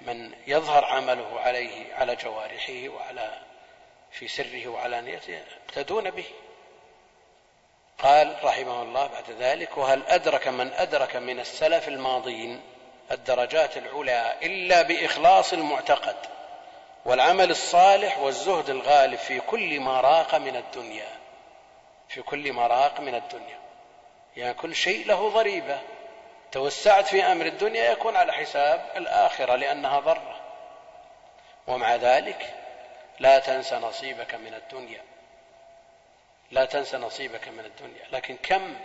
من 0.00 0.32
يظهر 0.46 0.84
عمله 0.84 1.40
عليه 1.40 1.94
على 1.94 2.16
جوارحه 2.16 2.88
وعلى 2.88 3.38
في 4.10 4.28
سره 4.28 4.68
وعلانيته 4.68 5.42
يقتدون 5.68 6.10
به. 6.10 6.24
قال 7.98 8.36
رحمه 8.44 8.82
الله 8.82 9.06
بعد 9.06 9.30
ذلك 9.30 9.76
وهل 9.78 10.02
أدرك 10.08 10.48
من 10.48 10.72
أدرك 10.72 11.16
من 11.16 11.40
السلف 11.40 11.88
الماضين 11.88 12.60
الدرجات 13.10 13.76
العلى 13.76 14.34
إلا 14.42 14.82
بإخلاص 14.82 15.52
المعتقد 15.52 16.16
والعمل 17.04 17.50
الصالح 17.50 18.18
والزهد 18.18 18.70
الغالب 18.70 19.18
في 19.18 19.40
كل 19.40 19.80
ما 19.80 20.00
راق 20.00 20.34
من 20.34 20.56
الدنيا؟ 20.56 21.08
في 22.08 22.22
كل 22.22 22.52
ما 22.52 22.66
راق 22.66 23.00
من 23.00 23.14
الدنيا. 23.14 23.58
يعني 24.36 24.54
كل 24.54 24.74
شيء 24.74 25.06
له 25.06 25.28
ضريبة. 25.28 25.95
توسعت 26.56 27.06
في 27.06 27.24
أمر 27.24 27.46
الدنيا 27.46 27.90
يكون 27.90 28.16
على 28.16 28.32
حساب 28.32 28.90
الآخرة 28.96 29.56
لأنها 29.56 30.00
ضرة. 30.00 30.40
ومع 31.66 31.94
ذلك 31.94 32.54
لا 33.18 33.38
تنس 33.38 33.72
نصيبك 33.72 34.34
من 34.34 34.54
الدنيا. 34.54 35.02
لا 36.50 36.64
تنس 36.64 36.94
نصيبك 36.94 37.48
من 37.48 37.64
الدنيا. 37.64 38.04
لكن 38.12 38.36
كم 38.36 38.76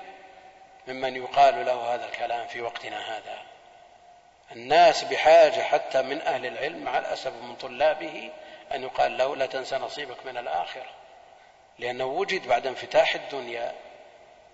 ممن 0.88 1.16
يقال 1.16 1.66
له 1.66 1.96
هذا 1.96 2.06
الكلام 2.06 2.48
في 2.48 2.62
وقتنا 2.62 3.18
هذا؟ 3.18 3.38
الناس 4.52 5.04
بحاجة 5.04 5.62
حتى 5.62 6.02
من 6.02 6.22
أهل 6.22 6.46
العلم 6.46 6.84
مع 6.84 6.98
الأسف 6.98 7.34
من 7.34 7.56
طلابه 7.56 8.32
أن 8.74 8.84
يقال 8.84 9.18
له 9.18 9.36
لا 9.36 9.46
تنسى 9.46 9.76
نصيبك 9.76 10.26
من 10.26 10.38
الآخرة. 10.38 10.92
لأنه 11.80 12.06
وجد 12.06 12.48
بعد 12.48 12.68
انفتاح 12.68 13.16
الدنيا 13.16 13.76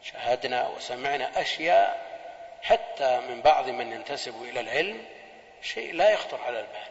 شاهدنا 0.04 0.68
وسمعنا 0.68 1.42
أشياء 1.42 2.17
حتى 2.62 3.20
من 3.20 3.42
بعض 3.42 3.70
من 3.70 3.92
ينتسب 3.92 4.44
إلى 4.44 4.60
العلم 4.60 5.06
شيء 5.62 5.94
لا 5.94 6.10
يخطر 6.10 6.42
على 6.42 6.60
البال 6.60 6.88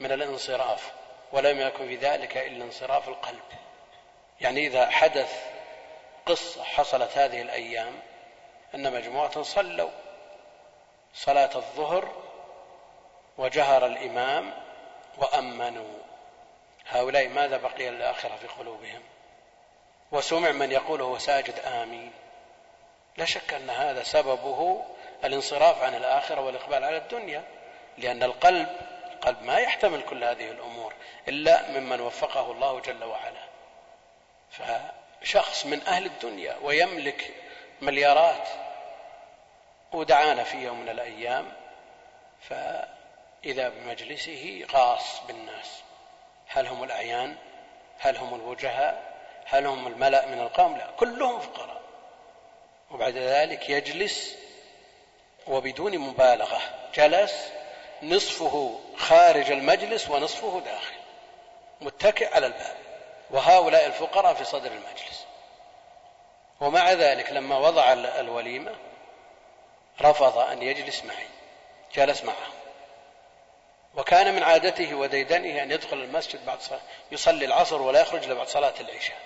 من 0.00 0.12
الانصراف 0.12 0.92
ولم 1.32 1.60
يكن 1.60 1.88
في 1.88 1.96
ذلك 1.96 2.36
إلا 2.36 2.64
انصراف 2.64 3.08
القلب. 3.08 3.42
يعني 4.40 4.66
إذا 4.66 4.90
حدث 4.90 5.44
قصة 6.26 6.64
حصلت 6.64 7.18
هذه 7.18 7.42
الأيام 7.42 8.00
أن 8.74 8.92
مجموعة 8.92 9.42
صلوا 9.42 9.90
صلاة 11.14 11.50
الظهر 11.54 12.12
وجهر 13.38 13.86
الإمام 13.86 14.54
وأمنوا. 15.18 15.98
هؤلاء 16.88 17.28
ماذا 17.28 17.56
بقي 17.56 17.90
للآخرة 17.90 18.36
في 18.36 18.46
قلوبهم؟ 18.46 19.02
وسمع 20.12 20.50
من 20.50 20.72
يقول 20.72 21.02
هو 21.02 21.18
ساجد 21.18 21.58
آمين. 21.58 22.12
لا 23.18 23.24
شك 23.24 23.54
أن 23.54 23.70
هذا 23.70 24.02
سببه 24.02 24.84
الانصراف 25.24 25.82
عن 25.82 25.94
الآخرة 25.94 26.40
والإقبال 26.40 26.84
على 26.84 26.96
الدنيا 26.96 27.42
لأن 27.98 28.22
القلب 28.22 28.68
القلب 29.12 29.42
ما 29.42 29.56
يحتمل 29.56 30.02
كل 30.02 30.24
هذه 30.24 30.50
الأمور 30.50 30.94
إلا 31.28 31.70
ممن 31.70 32.00
وفقه 32.00 32.52
الله 32.52 32.80
جل 32.80 33.04
وعلا. 33.04 33.40
فشخص 34.50 35.66
من 35.66 35.82
أهل 35.86 36.06
الدنيا 36.06 36.56
ويملك 36.62 37.34
مليارات 37.80 38.48
ودعانا 39.92 40.44
في 40.44 40.56
يوم 40.58 40.80
من 40.80 40.88
الأيام 40.88 41.52
فإذا 42.40 43.68
بمجلسه 43.68 44.66
غاص 44.72 45.20
بالناس. 45.26 45.82
هل 46.48 46.66
هم 46.66 46.84
الأعيان؟ 46.84 47.36
هل 47.98 48.16
هم 48.16 48.34
الوجهاء؟ 48.34 49.18
هل 49.44 49.66
هم 49.66 49.86
الملأ 49.86 50.26
من 50.26 50.40
القوم؟ 50.40 50.76
لا 50.76 50.86
كلهم 50.96 51.40
فقراء. 51.40 51.80
وبعد 52.90 53.16
ذلك 53.16 53.70
يجلس 53.70 54.34
وبدون 55.46 55.98
مبالغة. 55.98 56.60
جلس 56.94 57.48
نصفه 58.02 58.80
خارج 58.96 59.50
المجلس 59.50 60.10
ونصفه 60.10 60.60
داخل. 60.60 60.94
متكئ 61.80 62.34
على 62.34 62.46
الباب. 62.46 62.76
وهؤلاء 63.30 63.86
الفقراء 63.86 64.34
في 64.34 64.44
صدر 64.44 64.70
المجلس. 64.70 65.24
ومع 66.60 66.92
ذلك 66.92 67.32
لما 67.32 67.58
وضع 67.58 67.92
الوليمة 67.92 68.74
رفض 70.00 70.38
أن 70.38 70.62
يجلس 70.62 71.04
معي. 71.04 71.26
جلس 71.94 72.24
معهم. 72.24 72.52
وكان 73.94 74.34
من 74.34 74.42
عادته 74.42 74.94
وديدنه 74.94 75.62
أن 75.62 75.70
يدخل 75.70 75.96
المسجد 75.96 76.46
بعد 76.46 76.60
صلاة 76.60 76.80
يصلي 77.12 77.44
العصر 77.44 77.82
ولا 77.82 78.00
يخرج 78.00 78.24
إلا 78.24 78.34
بعد 78.34 78.48
صلاة 78.48 78.74
العشاء. 78.80 79.18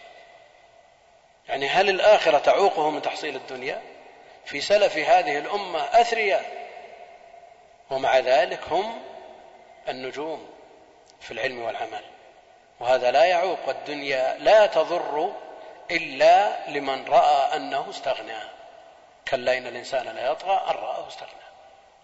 يعني 1.52 1.68
هل 1.68 1.88
الآخرة 1.88 2.38
تعوقه 2.38 2.90
من 2.90 3.02
تحصيل 3.02 3.36
الدنيا؟ 3.36 3.82
في 4.44 4.60
سلف 4.60 4.96
هذه 4.96 5.38
الأمة 5.38 5.80
أثرياء. 5.80 6.68
ومع 7.90 8.18
ذلك 8.18 8.60
هم 8.68 9.02
النجوم 9.88 10.50
في 11.20 11.30
العلم 11.30 11.62
والعمل. 11.62 12.04
وهذا 12.80 13.10
لا 13.10 13.24
يعوق 13.24 13.68
الدنيا 13.68 14.36
لا 14.38 14.66
تضر 14.66 15.32
إلا 15.90 16.70
لمن 16.70 17.04
رأى 17.08 17.56
أنه 17.56 17.90
استغنى. 17.90 18.38
كلا 19.28 19.58
إن 19.58 19.66
الإنسان 19.66 20.06
لا 20.06 20.30
يطغى 20.30 20.64
أن 20.70 20.74
رآه 20.74 21.08
استغنى. 21.08 21.32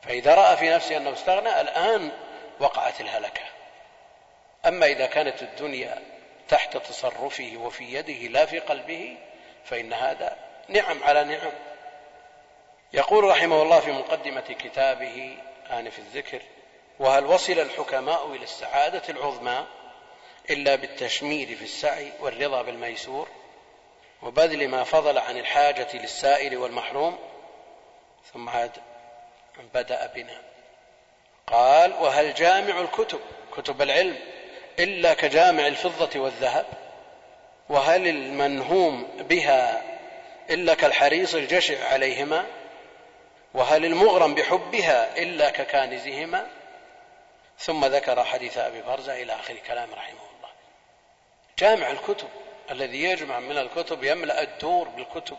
فإذا 0.02 0.34
رأى 0.34 0.56
في 0.56 0.70
نفسه 0.70 0.96
أنه 0.96 1.12
استغنى 1.12 1.60
الآن 1.60 2.10
وقعت 2.60 3.00
الهلكة. 3.00 3.44
أما 4.66 4.86
إذا 4.86 5.06
كانت 5.06 5.42
الدنيا 5.42 6.02
تحت 6.48 6.76
تصرفه 6.76 7.52
وفي 7.56 7.94
يده 7.94 8.28
لا 8.28 8.46
في 8.46 8.58
قلبه 8.58 9.16
فإن 9.70 9.92
هذا 9.92 10.36
نعم 10.68 11.04
على 11.04 11.24
نعم. 11.24 11.52
يقول 12.92 13.24
رحمه 13.24 13.62
الله 13.62 13.80
في 13.80 13.92
مقدمة 13.92 14.40
كتابه 14.40 15.36
آنف 15.70 15.98
الذكر 15.98 16.42
وهل 16.98 17.26
وصل 17.26 17.52
الحكماء 17.52 18.32
إلى 18.32 18.44
السعادة 18.44 19.02
العظمى 19.08 19.66
إلا 20.50 20.74
بالتشمير 20.74 21.56
في 21.56 21.64
السعي 21.64 22.12
والرضا 22.20 22.62
بالميسور؟ 22.62 23.28
وبذل 24.22 24.68
ما 24.68 24.84
فضل 24.84 25.18
عن 25.18 25.36
الحاجة 25.36 25.88
للسائل 25.94 26.56
والمحروم؟ 26.56 27.18
ثم 28.32 28.48
عاد 28.48 28.72
بدأ 29.74 30.06
بنا. 30.14 30.42
قال 31.46 31.92
وهل 31.92 32.34
جامع 32.34 32.80
الكتب 32.80 33.20
كتب 33.56 33.82
العلم 33.82 34.18
إلا 34.78 35.14
كجامع 35.14 35.66
الفضة 35.66 36.20
والذهب؟ 36.20 36.87
وهل 37.68 38.08
المنهوم 38.08 39.02
بها 39.18 39.82
إلا 40.50 40.74
كالحريص 40.74 41.34
الجشع 41.34 41.88
عليهما؟ 41.88 42.46
وهل 43.54 43.84
المغرم 43.84 44.34
بحبها 44.34 45.22
إلا 45.22 45.50
ككانزهما؟ 45.50 46.46
ثم 47.58 47.84
ذكر 47.84 48.24
حديث 48.24 48.58
أبي 48.58 48.82
برزة 48.82 49.22
إلى 49.22 49.32
آخر 49.32 49.54
كلام 49.54 49.94
رحمه 49.94 50.20
الله. 50.36 50.48
جامع 51.58 51.90
الكتب 51.90 52.28
الذي 52.70 53.02
يجمع 53.02 53.38
من 53.38 53.58
الكتب 53.58 54.04
يملأ 54.04 54.42
الدور 54.42 54.88
بالكتب 54.88 55.36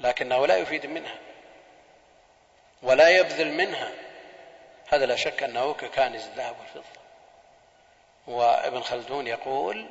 لكنه 0.00 0.46
لا 0.46 0.56
يفيد 0.56 0.86
منها 0.86 1.18
ولا 2.82 3.08
يبذل 3.08 3.52
منها. 3.52 3.92
هذا 4.88 5.06
لا 5.06 5.16
شك 5.16 5.42
أنه 5.42 5.74
ككانز 5.74 6.24
الذهب 6.26 6.56
والفضة. 6.60 6.98
وابن 8.26 8.80
خلدون 8.80 9.26
يقول 9.26 9.86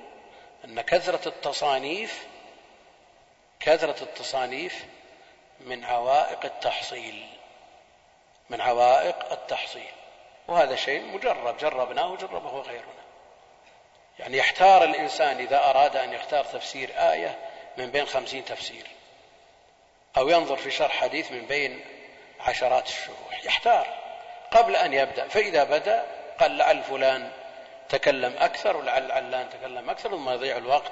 أن 0.65 0.81
كثرة 0.81 1.27
التصانيف 1.27 2.27
كثرة 3.59 4.03
التصانيف 4.03 4.85
من 5.59 5.85
عوائق 5.85 6.45
التحصيل 6.45 7.27
من 8.49 8.61
عوائق 8.61 9.31
التحصيل. 9.31 9.91
وهذا 10.47 10.75
شيء 10.75 11.01
مجرب 11.01 11.57
جربناه 11.57 12.11
وجربه 12.11 12.61
غيرنا. 12.61 13.07
يعني 14.19 14.37
يحتار 14.37 14.83
الإنسان 14.83 15.37
إذا 15.37 15.57
أراد 15.57 15.95
أن 15.95 16.13
يختار 16.13 16.45
تفسير 16.45 16.91
آية 17.11 17.39
من 17.77 17.91
بين 17.91 18.05
خمسين 18.05 18.45
تفسير 18.45 18.87
أو 20.17 20.29
ينظر 20.29 20.55
في 20.55 20.71
شرح 20.71 20.91
حديث 20.91 21.31
من 21.31 21.45
بين 21.45 21.85
عشرات 22.39 22.87
الشروح. 22.87 23.45
يحتار. 23.45 23.87
قبل 24.51 24.75
أن 24.75 24.93
يبدأ 24.93 25.27
فإذا 25.27 25.63
بدأ 25.63 26.05
قال 26.39 26.57
لعل 26.57 26.83
فلان 26.83 27.31
تكلم 27.89 28.35
أكثر 28.37 28.77
ولعل 28.77 29.11
علان 29.11 29.49
تكلم 29.49 29.89
أكثر 29.89 30.09
ثم 30.09 30.29
يضيع 30.29 30.57
الوقت 30.57 30.91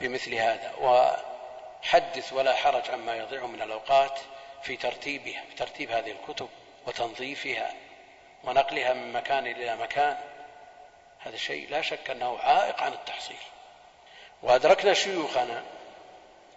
بمثل 0.00 0.34
هذا. 0.34 0.72
وحدث 0.80 2.32
ولا 2.32 2.54
حرج 2.54 2.90
عما 2.90 3.16
يضيع 3.16 3.46
من 3.46 3.62
الأوقات 3.62 4.18
في 4.62 4.76
ترتيبها 4.76 5.42
في 5.48 5.56
ترتيب 5.56 5.90
هذه 5.90 6.10
الكتب 6.10 6.48
وتنظيفها 6.86 7.74
ونقلها 8.44 8.92
من 8.92 9.12
مكان 9.12 9.46
إلى 9.46 9.76
مكان. 9.76 10.16
هذا 11.18 11.36
شيء 11.36 11.70
لا 11.70 11.82
شك 11.82 12.10
أنه 12.10 12.38
عائق 12.38 12.82
عن 12.82 12.92
التحصيل. 12.92 13.36
وأدركنا 14.42 14.94
شيوخنا 14.94 15.62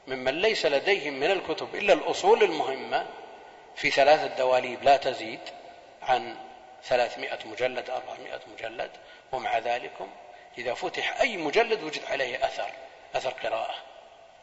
ممن 0.07 0.41
ليس 0.41 0.65
لديهم 0.65 1.13
من 1.13 1.31
الكتب 1.31 1.75
إلا 1.75 1.93
الأصول 1.93 2.43
المهمة 2.43 3.05
في 3.75 3.91
ثلاثة 3.91 4.27
دواليب 4.27 4.83
لا 4.83 4.97
تزيد 4.97 5.39
عن 6.01 6.35
ثلاثمائة 6.83 7.47
مجلد 7.47 7.89
أربعمائة 7.89 8.39
مجلد. 8.53 8.91
ومع 9.31 9.57
ذلك 9.57 9.97
إذا 10.57 10.73
فتح 10.73 11.21
أي 11.21 11.37
مجلد 11.37 11.83
وجد 11.83 12.05
عليه 12.05 12.45
أثر 12.45 12.69
أثر 13.15 13.29
قراءة 13.29 13.75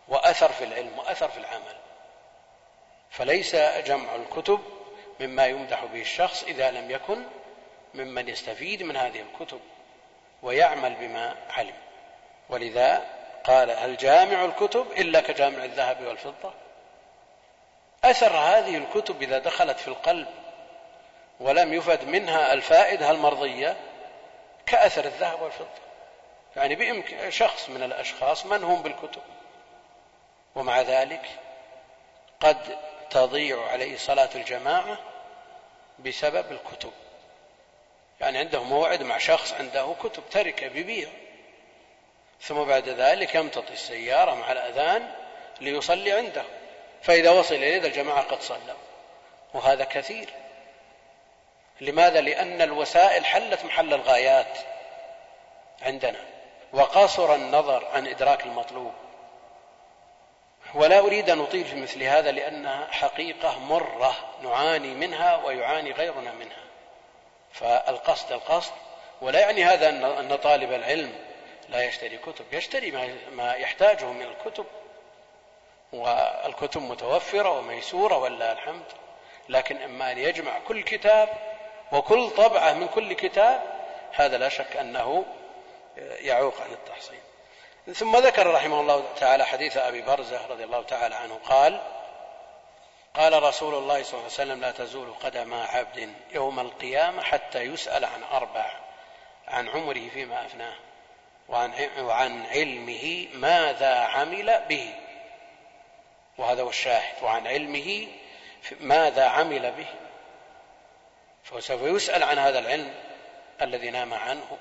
وأثر 0.08 0.52
في 0.52 0.64
العلم 0.64 0.98
وأثر 0.98 1.28
في 1.28 1.38
العمل. 1.38 1.76
فليس 3.10 3.56
جمع 3.56 4.14
الكتب 4.14 4.60
مما 5.20 5.46
يمدح 5.46 5.84
به 5.84 6.00
الشخص 6.00 6.44
إذا 6.44 6.70
لم 6.70 6.90
يكن 6.90 7.22
ممن 7.94 8.28
يستفيد 8.28 8.82
من 8.82 8.96
هذه 8.96 9.20
الكتب 9.20 9.60
ويعمل 10.42 10.94
بما 10.94 11.36
علم. 11.50 11.74
ولذا 12.48 13.04
قال 13.44 13.70
هل 13.70 13.96
جامع 13.96 14.44
الكتب 14.44 14.92
إلا 14.92 15.20
كجامع 15.20 15.64
الذهب 15.64 16.06
والفضة؟ 16.06 16.52
أثر 18.04 18.32
هذه 18.36 18.76
الكتب 18.76 19.22
إذا 19.22 19.38
دخلت 19.38 19.78
في 19.78 19.88
القلب 19.88 20.26
ولم 21.40 21.74
يفد 21.74 22.04
منها 22.08 22.52
الفائدة 22.52 23.10
المرضية 23.10 23.76
كأثر 24.66 25.04
الذهب 25.04 25.42
والفضة. 25.42 25.86
يعني 26.56 26.74
بإمكان 26.74 27.30
شخص 27.30 27.68
من 27.68 27.82
الأشخاص 27.82 28.46
منهم 28.46 28.82
بالكتب. 28.82 29.22
ومع 30.54 30.80
ذلك 30.80 31.26
قد 32.40 32.78
تضيع 33.10 33.68
عليه 33.68 33.96
صلاة 33.96 34.28
الجماعة 34.34 34.98
بسبب 35.98 36.52
الكتب. 36.52 36.92
يعني 38.20 38.38
عنده 38.38 38.62
موعد 38.62 39.02
مع 39.02 39.18
شخص 39.18 39.52
عنده 39.52 39.94
كتب 40.02 40.22
تركة 40.30 40.68
بيبيع 40.68 41.08
ثم 42.40 42.64
بعد 42.64 42.88
ذلك 42.88 43.34
يمتطي 43.34 43.72
السيارة 43.72 44.34
مع 44.34 44.52
الأذان 44.52 45.12
ليصلي 45.60 46.12
عنده. 46.12 46.44
فإذا 47.02 47.30
وصل 47.30 47.54
إليه 47.54 47.78
الجماعة 47.78 48.22
قد 48.22 48.40
صلوا. 48.42 48.76
وهذا 49.54 49.84
كثير. 49.84 50.45
لماذا؟ 51.80 52.20
لأن 52.20 52.62
الوسائل 52.62 53.24
حلت 53.24 53.64
محل 53.64 53.94
الغايات 53.94 54.58
عندنا 55.82 56.18
وقصر 56.72 57.34
النظر 57.34 57.86
عن 57.92 58.06
إدراك 58.06 58.44
المطلوب. 58.44 58.92
ولا 60.74 60.98
أريد 60.98 61.30
أن 61.30 61.40
أطيل 61.40 61.64
في 61.64 61.76
مثل 61.76 62.02
هذا 62.02 62.30
لأنها 62.30 62.86
حقيقة 62.90 63.58
مرة 63.58 64.14
نعاني 64.42 64.94
منها 64.94 65.36
ويعاني 65.36 65.92
غيرنا 65.92 66.32
منها. 66.32 66.64
فالقصد 67.52 68.32
القصد 68.32 68.72
ولا 69.20 69.40
يعني 69.40 69.64
هذا 69.64 69.88
أن 70.20 70.36
طالب 70.36 70.72
العلم 70.72 71.12
لا 71.68 71.84
يشتري 71.84 72.18
كتب 72.18 72.44
يشتري 72.52 72.90
ما 73.32 73.54
يحتاجه 73.54 74.04
من 74.04 74.22
الكتب. 74.22 74.66
والكتب 75.92 76.82
متوفرة 76.82 77.58
وميسورة 77.58 78.18
ولله 78.18 78.52
الحمد. 78.52 78.84
لكن 79.48 79.82
إما 79.82 80.12
أن 80.12 80.18
يجمع 80.18 80.58
كل 80.68 80.82
كتاب 80.82 81.55
وكل 81.92 82.30
طبعة 82.30 82.72
من 82.72 82.88
كل 82.88 83.12
كتاب 83.12 83.62
هذا 84.12 84.38
لا 84.38 84.48
شك 84.48 84.76
أنه 84.76 85.24
يعوق 85.96 86.60
عن 86.60 86.72
التحصيل. 86.72 87.18
ثم 87.94 88.16
ذكر 88.16 88.46
رحمه 88.54 88.80
الله 88.80 89.04
تعالى 89.16 89.44
حديث 89.44 89.76
أبي 89.76 90.02
برزة 90.02 90.46
رضي 90.46 90.64
الله 90.64 90.82
تعالى 90.82 91.14
عنه 91.14 91.38
قال 91.44 91.80
قال 93.14 93.42
رسول 93.42 93.74
الله 93.74 94.02
صلى 94.02 94.12
الله 94.12 94.22
عليه 94.22 94.26
وسلم 94.26 94.60
لا 94.60 94.70
تزول 94.70 95.14
قدم 95.22 95.54
عبد 95.54 96.14
يوم 96.32 96.60
القيامة 96.60 97.22
حتى 97.22 97.60
يسأل 97.60 98.04
عن 98.04 98.22
أربع 98.32 98.70
عن 99.48 99.68
عمره 99.68 100.08
فيما 100.08 100.46
أفناه 100.46 100.74
وعن, 101.48 101.72
وعن 101.98 102.46
علمه 102.46 103.28
ماذا 103.34 103.94
عمل 103.94 104.62
به. 104.68 104.94
وهذا 106.38 106.62
هو 106.62 106.68
الشاهد 106.68 107.22
وعن 107.22 107.46
علمه 107.46 108.06
ماذا 108.80 109.28
عمل 109.28 109.72
به. 109.72 109.86
فسوف 111.46 111.82
يسأل 111.82 112.22
عن 112.22 112.38
هذا 112.38 112.58
العلم 112.58 112.94
الذي 113.62 113.90
نام 113.90 114.14
عنه 114.14 114.58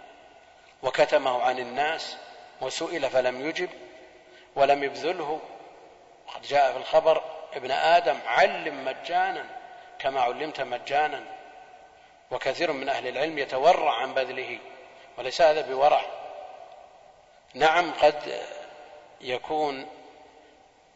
وكتمه 0.83 1.41
عن 1.41 1.59
الناس 1.59 2.17
وسئل 2.61 3.09
فلم 3.09 3.49
يجب 3.49 3.69
ولم 4.55 4.83
يبذله. 4.83 5.41
وقد 6.27 6.41
جاء 6.41 6.71
في 6.71 6.77
الخبر 6.77 7.23
ابن 7.53 7.71
آدم 7.71 8.17
علم 8.27 8.85
مجانا 8.85 9.45
كما 9.99 10.21
علمت 10.21 10.61
مجانا. 10.61 11.23
وكثير 12.31 12.71
من 12.71 12.89
أهل 12.89 13.07
العلم 13.07 13.39
يتورع 13.39 13.93
عن 13.93 14.13
بذله 14.13 14.59
وليس 15.17 15.41
هذا 15.41 15.61
بورع. 15.61 16.01
نعم 17.53 17.91
قد 17.91 18.41
يكون 19.21 19.87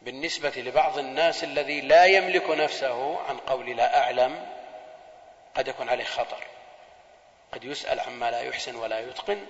بالنسبة 0.02 0.54
لبعض 0.56 0.97
الناس 0.97 1.43
الذي 1.43 1.82
لا 1.82 2.06
يملك 2.06 2.49
نفسه 2.49 3.19
عن 3.30 3.38
قول 3.38 3.69
لا 3.69 4.04
أعلم 4.04 4.58
قد 5.59 5.67
يكون 5.67 5.89
عليه 5.89 6.03
خطر. 6.03 6.43
قد 7.51 7.63
يسأل 7.63 7.99
عما 7.99 8.31
لا 8.31 8.41
يحسن 8.41 8.75
ولا 8.75 8.99
يتقن 8.99 9.45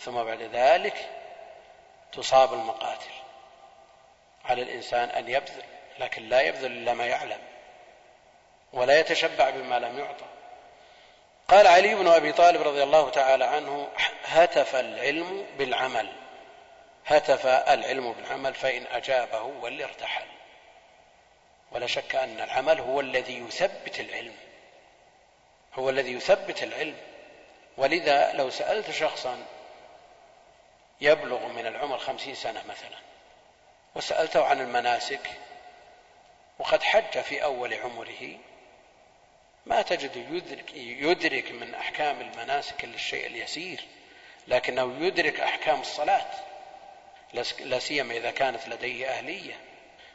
ثم 0.00 0.22
بعد 0.24 0.42
ذلك 0.42 1.10
تصاب 2.12 2.52
المقاتل. 2.52 3.10
على 4.44 4.62
الإنسان 4.62 5.08
أن 5.08 5.28
يبذل 5.28 5.64
لكن 5.98 6.28
لا 6.28 6.40
يبذل 6.40 6.72
إلا 6.72 6.94
ما 6.94 7.06
يعلم 7.06 7.38
ولا 8.72 9.00
يتشبع 9.00 9.50
بما 9.50 9.78
لم 9.78 9.98
يعطى. 9.98 10.24
قال 11.48 11.66
علي 11.66 11.94
بن 11.94 12.08
أبي 12.08 12.32
طالب 12.32 12.62
رضي 12.62 12.82
الله 12.82 13.10
تعالى 13.10 13.44
عنه 13.44 13.88
هتف 14.24 14.76
العلم 14.76 15.46
بالعمل. 15.58 16.12
هتف 17.06 17.46
العلم 17.46 18.12
بالعمل 18.12 18.54
فإن 18.54 18.86
أجابه 18.86 19.42
ولارتحل 19.42 20.26
ولا 21.72 21.86
شك 21.86 22.14
أن 22.14 22.40
العمل 22.40 22.80
هو 22.80 23.00
الذي 23.00 23.38
يثبت 23.38 24.00
العلم. 24.00 24.49
هو 25.74 25.90
الذي 25.90 26.12
يثبت 26.12 26.62
العلم. 26.62 26.96
ولذا 27.76 28.32
لو 28.32 28.50
سألت 28.50 28.90
شخصا 28.90 29.46
يبلغ 31.00 31.46
من 31.46 31.66
العمر 31.66 31.98
خمسين 31.98 32.34
سنة 32.34 32.62
مثلا 32.68 32.98
وسألته 33.94 34.44
عن 34.44 34.60
المناسك 34.60 35.30
وقد 36.58 36.82
حج 36.82 37.20
في 37.20 37.44
أول 37.44 37.74
عمره 37.74 38.38
ما 39.66 39.82
تجد 39.82 40.16
يدرك, 40.16 40.74
يدرك 40.74 41.52
من 41.52 41.74
أحكام 41.74 42.20
المناسك 42.20 42.84
إلا 42.84 42.94
الشيء 42.94 43.26
اليسير 43.26 43.80
لكنه 44.48 45.06
يدرك 45.06 45.40
أحكام 45.40 45.80
الصلاة. 45.80 46.30
لا 47.60 47.78
سيما 47.78 48.14
إذا 48.14 48.30
كانت 48.30 48.68
لديه 48.68 49.08
أهلية. 49.08 49.54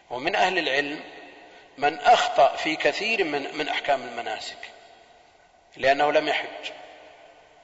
ومن 0.10 0.36
أهل 0.36 0.58
العلم 0.60 1.04
من 1.78 2.00
أخطأ 2.00 2.56
في 2.56 2.76
كثير 2.76 3.24
من 3.24 3.58
من 3.58 3.70
أحكام 3.70 4.02
المناسك. 4.02 4.75
لأنه 5.78 6.12
لم 6.12 6.28
يحج. 6.28 6.72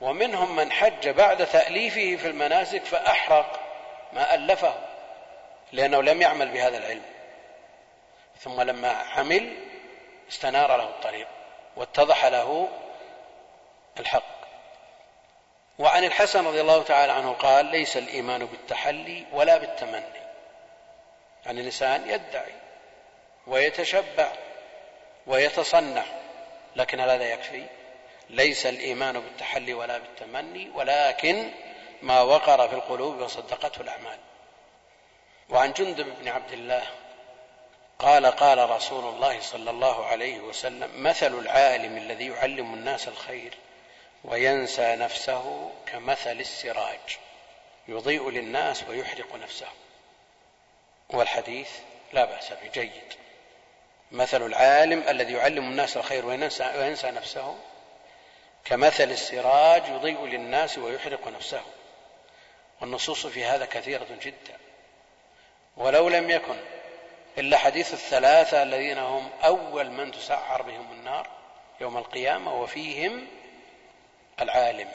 ومنهم 0.02 0.56
من 0.56 0.71
حج 0.71 1.10
بعد 1.10 1.45
تأليفه 1.47 2.15
في 2.15 2.28
المناسك 2.28 2.86
فأحرق 2.86 3.60
ما 4.13 4.36
ألفه 4.36 4.74
لأنه 5.71 6.02
لم 6.02 6.21
يعمل 6.21 6.50
بهذا 6.50 6.78
العلم. 6.78 7.06
ثم 8.39 8.62
لما 8.62 8.89
عمل 8.89 9.58
استنار 10.30 10.78
له 10.78 10.84
الطريق 10.84 11.28
واتضح 11.76 12.26
له 12.26 12.69
الحق. 14.00 14.41
وعن 15.80 16.04
الحسن 16.04 16.47
رضي 16.47 16.62
الله 16.62 16.84
تعالى 16.84 17.12
عنه 17.12 17.34
قال 17.34 17.65
ليس 17.65 17.97
الإيمان 17.97 18.45
بالتحلي 18.45 19.26
ولا 19.32 19.58
بالتمني. 19.58 20.21
يعني 21.45 21.60
الإنسان 21.60 22.10
يدعي 22.10 22.54
ويتشبع 23.47 24.32
ويتصنع 25.28 26.04
لكن 26.76 27.00
هل 27.00 27.10
هذا 27.10 27.26
يكفي؟ 27.26 27.65
ليس 28.29 28.65
الإيمان 28.65 29.19
بالتحلي 29.19 29.73
ولا 29.73 29.97
بالتمني 29.97 30.69
ولكن 30.69 31.51
ما 32.01 32.21
وقر 32.21 32.67
في 32.67 32.75
القلوب 32.75 33.21
وصدقته 33.21 33.81
الأعمال. 33.81 34.19
وعن 35.49 35.71
جندب 35.71 36.19
بن 36.19 36.27
عبد 36.27 36.51
الله 36.51 36.84
قال 37.99 38.25
قال 38.25 38.69
رسول 38.69 39.13
الله 39.13 39.39
صلى 39.39 39.69
الله 39.69 40.05
عليه 40.05 40.39
وسلم 40.39 41.03
مثل 41.03 41.39
العالم 41.39 41.97
الذي 41.97 42.27
يعلم 42.27 42.73
الناس 42.73 43.07
الخير 43.07 43.53
وينسى 44.23 44.95
نفسه 44.95 45.71
كمثل 45.86 46.39
السراج 46.39 47.17
يضيء 47.88 48.29
للناس 48.29 48.84
ويحرق 48.89 49.36
نفسه. 49.36 49.67
والحديث 51.10 51.69
لا 52.13 52.25
بأس 52.25 52.49
به 52.49 52.69
جيد. 52.73 53.13
مثل 54.12 54.45
العالم 54.45 55.03
الذي 55.07 55.34
يعلم 55.34 55.63
الناس 55.63 55.97
الخير 55.97 56.25
وينسى, 56.25 56.73
وينسى 56.77 57.12
نفسه 57.12 57.57
كمثل 58.65 59.04
السراج 59.04 59.88
يضيء 59.88 60.26
للناس 60.26 60.78
ويحرق 60.78 61.28
نفسه. 61.28 61.62
والنصوص 62.82 63.28
في 63.28 63.45
هذا 63.45 63.65
كثيرة 63.65 64.08
جدا. 64.21 64.58
ولو 65.78 66.10
لم 66.10 66.30
يكن 66.30 66.58
إلا 67.38 67.58
حديث 67.58 67.93
الثلاثة 67.93 68.63
الذين 68.63 68.97
هم 68.97 69.30
أول 69.43 69.91
من 69.91 70.12
تسعر 70.12 70.62
بهم 70.62 70.91
النار 70.91 71.28
يوم 71.82 71.97
القيامة 71.97 72.62
وفيهم 72.62 73.28
العالم 74.41 74.91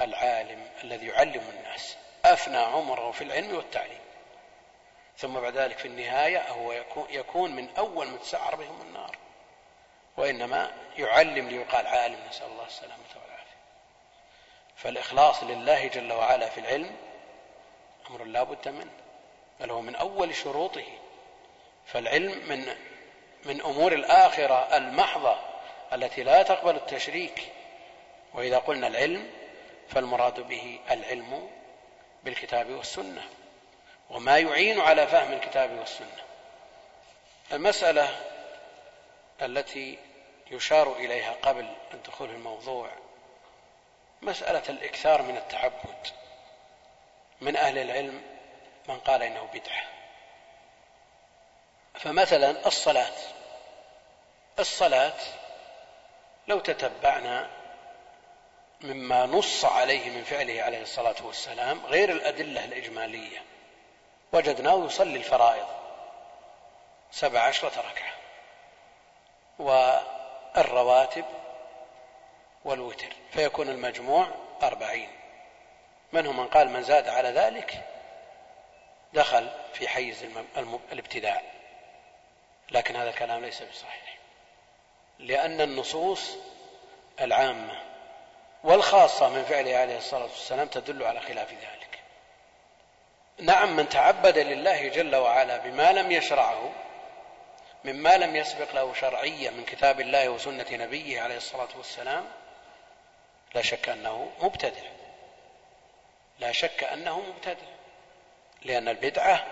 العالم 0.00 0.66
الذي 0.84 1.06
يعلم 1.06 1.42
الناس 1.58 1.96
أفنى 2.24 2.56
عمره 2.56 3.10
في 3.10 3.24
العلم 3.24 3.56
والتعليم. 3.56 4.00
ثم 5.18 5.40
بعد 5.40 5.56
ذلك 5.56 5.78
في 5.78 5.88
النهاية 5.88 6.50
هو 6.50 6.72
يكون 7.10 7.50
من 7.52 7.68
أول 7.78 8.06
من 8.06 8.20
تسعر 8.20 8.54
بهم 8.54 8.80
النار. 8.80 9.16
وإنما 10.20 10.72
يعلم 10.98 11.48
ليقال 11.48 11.86
عالم. 11.86 12.18
نسأل 12.28 12.46
الله 12.46 12.66
السلامة 12.66 13.04
والعافية. 13.14 13.56
فالإخلاص 14.76 15.42
لله 15.42 15.86
جل 15.86 16.12
وعلا 16.12 16.48
في 16.48 16.60
العلم 16.60 16.96
أمر 18.10 18.24
لا 18.24 18.42
بد 18.42 18.68
منه 18.68 18.90
بل 19.60 19.70
هو 19.70 19.80
من 19.80 19.94
أول 19.94 20.34
شروطه. 20.34 20.86
فالعلم 21.86 22.48
من 22.48 22.76
من 23.44 23.60
أمور 23.60 23.92
الآخرة 23.92 24.76
المحضة 24.76 25.36
التي 25.92 26.22
لا 26.22 26.42
تقبل 26.42 26.76
التشريك. 26.76 27.52
وإذا 28.34 28.58
قلنا 28.58 28.86
العلم 28.86 29.30
فالمراد 29.88 30.40
به 30.40 30.80
العلم 30.90 31.50
بالكتاب 32.24 32.70
والسنة. 32.70 33.22
وما 34.10 34.38
يعين 34.38 34.80
على 34.80 35.06
فهم 35.06 35.32
الكتاب 35.32 35.78
والسنة. 35.78 36.22
المسألة 37.52 38.08
التي 39.42 39.98
يشار 40.50 40.96
إليها 40.96 41.32
قبل 41.42 41.74
الدخول 41.94 42.30
الموضوع. 42.30 42.90
مسألة 44.22 44.62
الإكثار 44.68 45.22
من 45.22 45.36
التعبد. 45.36 46.06
من 47.40 47.56
أهل 47.56 47.78
العلم 47.78 48.22
من 48.88 48.98
قال 48.98 49.22
إنه 49.22 49.48
بدعة. 49.52 49.82
فمثلا 51.94 52.66
الصلاة. 52.66 53.16
الصلاة 54.58 55.18
لو 56.48 56.60
تتبعنا 56.60 57.50
مما 58.80 59.26
نص 59.26 59.64
عليه 59.64 60.10
من 60.10 60.24
فعله 60.24 60.62
عليه 60.62 60.82
الصلاة 60.82 61.16
والسلام 61.22 61.86
غير 61.86 62.10
الأدلة 62.12 62.64
الإجمالية. 62.64 63.42
وجدناه 64.32 64.84
يصلي 64.86 65.16
الفرائض 65.16 65.66
سبع 67.10 67.40
عشرة 67.40 67.80
ركعة. 67.80 68.12
والرواتب 70.56 71.24
والوتر 72.64 73.12
فيكون 73.32 73.68
المجموع 73.68 74.28
أربعين. 74.62 75.08
منهم 76.12 76.40
من 76.40 76.46
قال 76.46 76.68
من 76.68 76.82
زاد 76.82 77.08
على 77.08 77.28
ذلك؟ 77.28 77.86
دخل 79.12 79.50
في 79.72 79.88
حيز 79.88 80.26
الابتداع 80.92 81.42
لكن 82.70 82.96
هذا 82.96 83.10
الكلام 83.10 83.44
ليس 83.44 83.62
بصحيح. 83.62 84.18
لأن 85.18 85.60
النصوص 85.60 86.36
العامة 87.20 87.82
والخاصة 88.64 89.28
من 89.28 89.44
فعله 89.44 89.76
عليه 89.76 89.96
الصلاة 89.98 90.22
والسلام 90.22 90.68
تدل 90.68 91.02
على 91.02 91.20
خلاف 91.20 91.52
ذلك. 91.52 91.98
نعم 93.38 93.76
من 93.76 93.88
تعبد 93.88 94.38
لله 94.38 94.88
جل 94.88 95.16
وعلا 95.16 95.56
بما 95.56 95.92
لم 95.92 96.10
يشرعه 96.10 96.72
مما 97.84 98.16
لم 98.16 98.36
يسبق 98.36 98.74
له 98.74 98.94
شرعية 98.94 99.50
من 99.50 99.64
كتاب 99.64 100.00
الله 100.00 100.28
وسنة 100.28 100.66
نبيه 100.72 101.20
عليه 101.20 101.36
الصلاة 101.36 101.68
والسلام 101.76 102.24
لا 103.54 103.62
شك 103.62 103.88
أنه 103.88 104.30
مبتدع. 104.40 104.82
لا 106.38 106.52
شك 106.52 106.84
أنه 106.84 107.20
مبتدع. 107.20 107.66
لأن 108.62 108.88
البدعة 108.88 109.46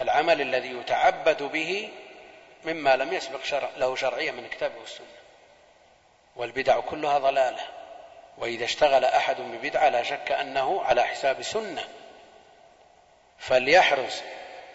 العمل 0.00 0.40
الذي 0.40 0.70
يتعبد 0.70 1.42
به 1.42 1.92
مما 2.64 2.96
لم 2.96 3.12
يسبق 3.12 3.44
شرع 3.44 3.70
له 3.76 3.96
شرعية 3.96 4.30
من 4.30 4.44
الكتاب 4.44 4.72
والسنة. 4.76 5.06
والبدع 6.36 6.80
كلها 6.80 7.18
ضلالة. 7.18 7.64
وإذا 8.38 8.64
اشتغل 8.64 9.04
أحد 9.04 9.40
ببدعة 9.40 9.88
لا 9.88 10.02
شك 10.02 10.32
أنه 10.32 10.82
على 10.82 11.04
حساب 11.04 11.42
سنة. 11.42 11.88
فليحرص 13.38 14.22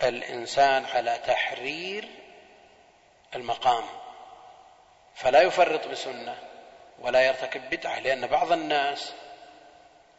الإنسان 0.04 0.86
على 0.86 1.20
تحرير 1.28 2.21
المقام. 3.36 3.84
فلا 5.16 5.42
يفرط 5.42 5.88
بسنة 5.88 6.36
ولا 7.00 7.22
يرتكب 7.22 7.70
بدعة 7.70 8.00
لأن 8.00 8.28
بعض 8.28 8.52
الناس 8.52 9.14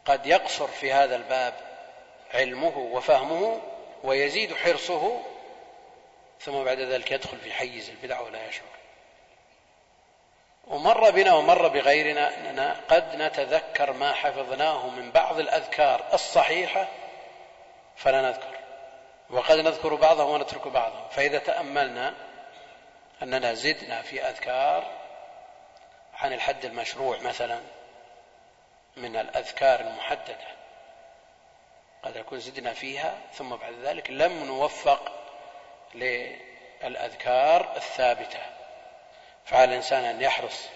قد 0.05 0.25
يقصر 0.25 0.67
في 0.67 0.93
هذا 0.93 1.15
الباب 1.15 1.53
علمه 2.33 2.77
وفهمه 2.77 3.61
ويزيد 4.03 4.55
حرصه 4.55 5.21
ثم 6.39 6.63
بعد 6.63 6.79
ذلك 6.79 7.11
يدخل 7.11 7.37
في 7.37 7.53
حيز 7.53 7.89
البدع 7.89 8.19
ولا 8.19 8.47
يشعر. 8.47 8.67
ومر 10.67 11.09
بنا 11.11 11.33
ومر 11.33 11.67
بغيرنا 11.67 12.37
أننا 12.37 12.79
قد 12.89 13.15
نتذكر 13.15 13.93
ما 13.93 14.13
حفظناه 14.13 14.89
من 14.89 15.11
بعض 15.11 15.39
الأذكار 15.39 16.05
الصحيحة 16.13 16.87
فلا 17.95 18.21
نذكر. 18.21 18.57
وقد 19.29 19.59
نذكر 19.59 19.95
بعضه 19.95 20.23
ونترك 20.23 20.67
بعضه 20.67 21.07
فإذا 21.11 21.37
تأملنا 21.37 22.13
أننا 23.23 23.53
زدنا 23.53 24.01
في 24.01 24.23
أذكار 24.23 24.91
عن 26.13 26.33
الحد 26.33 26.65
المشروع 26.65 27.19
مثلا 27.19 27.61
من 28.97 29.15
الأذكار 29.15 29.79
المحددة. 29.79 30.47
قد 32.03 32.15
يكون 32.15 32.39
زدنا 32.39 32.73
فيها 32.73 33.17
ثم 33.33 33.55
بعد 33.55 33.73
ذلك 33.73 34.09
لم 34.09 34.43
نوفق 34.43 35.11
للأذكار 35.95 37.75
الثابتة. 37.75 38.39
فعلى 39.45 39.63
الإنسان 39.63 40.05
أن 40.05 40.21
يحرص 40.21 40.67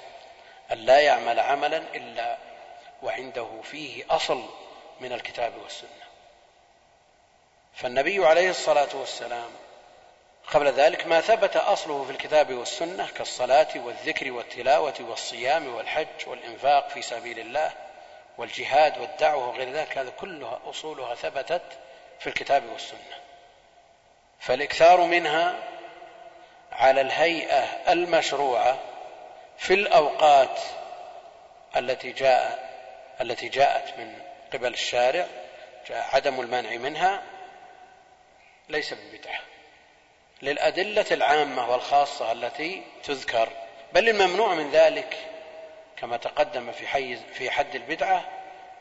أن 0.71 0.77
لا 0.77 0.99
يعمل 0.99 1.39
عملا 1.39 1.77
إلا 1.77 2.37
وعنده 3.03 3.61
فيه 3.63 4.03
أصل 4.09 4.49
من 4.99 5.13
الكتاب 5.13 5.53
والسنة. 5.63 6.07
فالنبي 7.73 8.25
عليه 8.25 8.49
الصلاة 8.49 8.95
والسلام 8.95 9.49
قبل 10.47 10.71
ذلك 10.71 11.07
ما 11.07 11.21
ثبت 11.21 11.57
أصله 11.57 12.03
في 12.03 12.11
الكتاب 12.11 12.53
والسنة 12.53 13.07
كالصلاة 13.07 13.67
والذكر 13.75 14.31
والتلاوة 14.31 14.93
والصيام 14.99 15.75
والحج 15.75 16.27
والإنفاق 16.27 16.89
في 16.89 17.01
سبيل 17.01 17.39
الله 17.39 17.71
والجهاد 18.37 18.97
والدعوة 18.97 19.47
وغير 19.47 19.71
ذلك. 19.71 19.97
هذا 19.97 20.09
كلها 20.09 20.59
أصولها 20.65 21.15
ثبتت 21.15 21.61
في 22.19 22.27
الكتاب 22.27 22.63
والسنة. 22.73 23.17
فالإكثار 24.39 25.01
منها 25.01 25.55
على 26.71 27.01
الهيئة 27.01 27.63
المشروعة 27.91 28.79
في 29.57 29.73
الأوقات 29.73 30.59
التي 31.75 32.11
جاء 32.11 32.67
التي 33.21 33.49
جاءت 33.49 33.99
من 33.99 34.21
قبل 34.53 34.73
الشارع 34.73 35.27
جاء 35.89 36.15
عدم 36.15 36.39
المنع 36.41 36.69
منها 36.69 37.23
ليس 38.69 38.93
ببدعة 38.93 39.39
للأدلة 40.41 41.05
العامة 41.11 41.69
والخاصة 41.69 42.31
التي 42.31 42.83
تذكر 43.03 43.49
بل 43.93 44.09
الممنوع 44.09 44.53
من 44.53 44.71
ذلك 44.71 45.17
كما 45.97 46.17
تقدم 46.17 46.71
في 46.71 46.87
حيز 46.87 47.19
في 47.33 47.51
حد 47.51 47.75
البدعة 47.75 48.25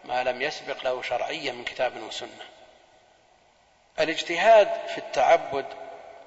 ما 0.05 0.25
لم 0.25 0.43
يسبق 0.43 0.85
له 0.85 1.03
شرعية 1.03 1.53
من 1.53 1.65
كتاب 1.65 2.03
وسنة. 2.03 2.47
الاجتهاد 4.01 4.69
في 4.89 4.99
التعبد 4.99 5.67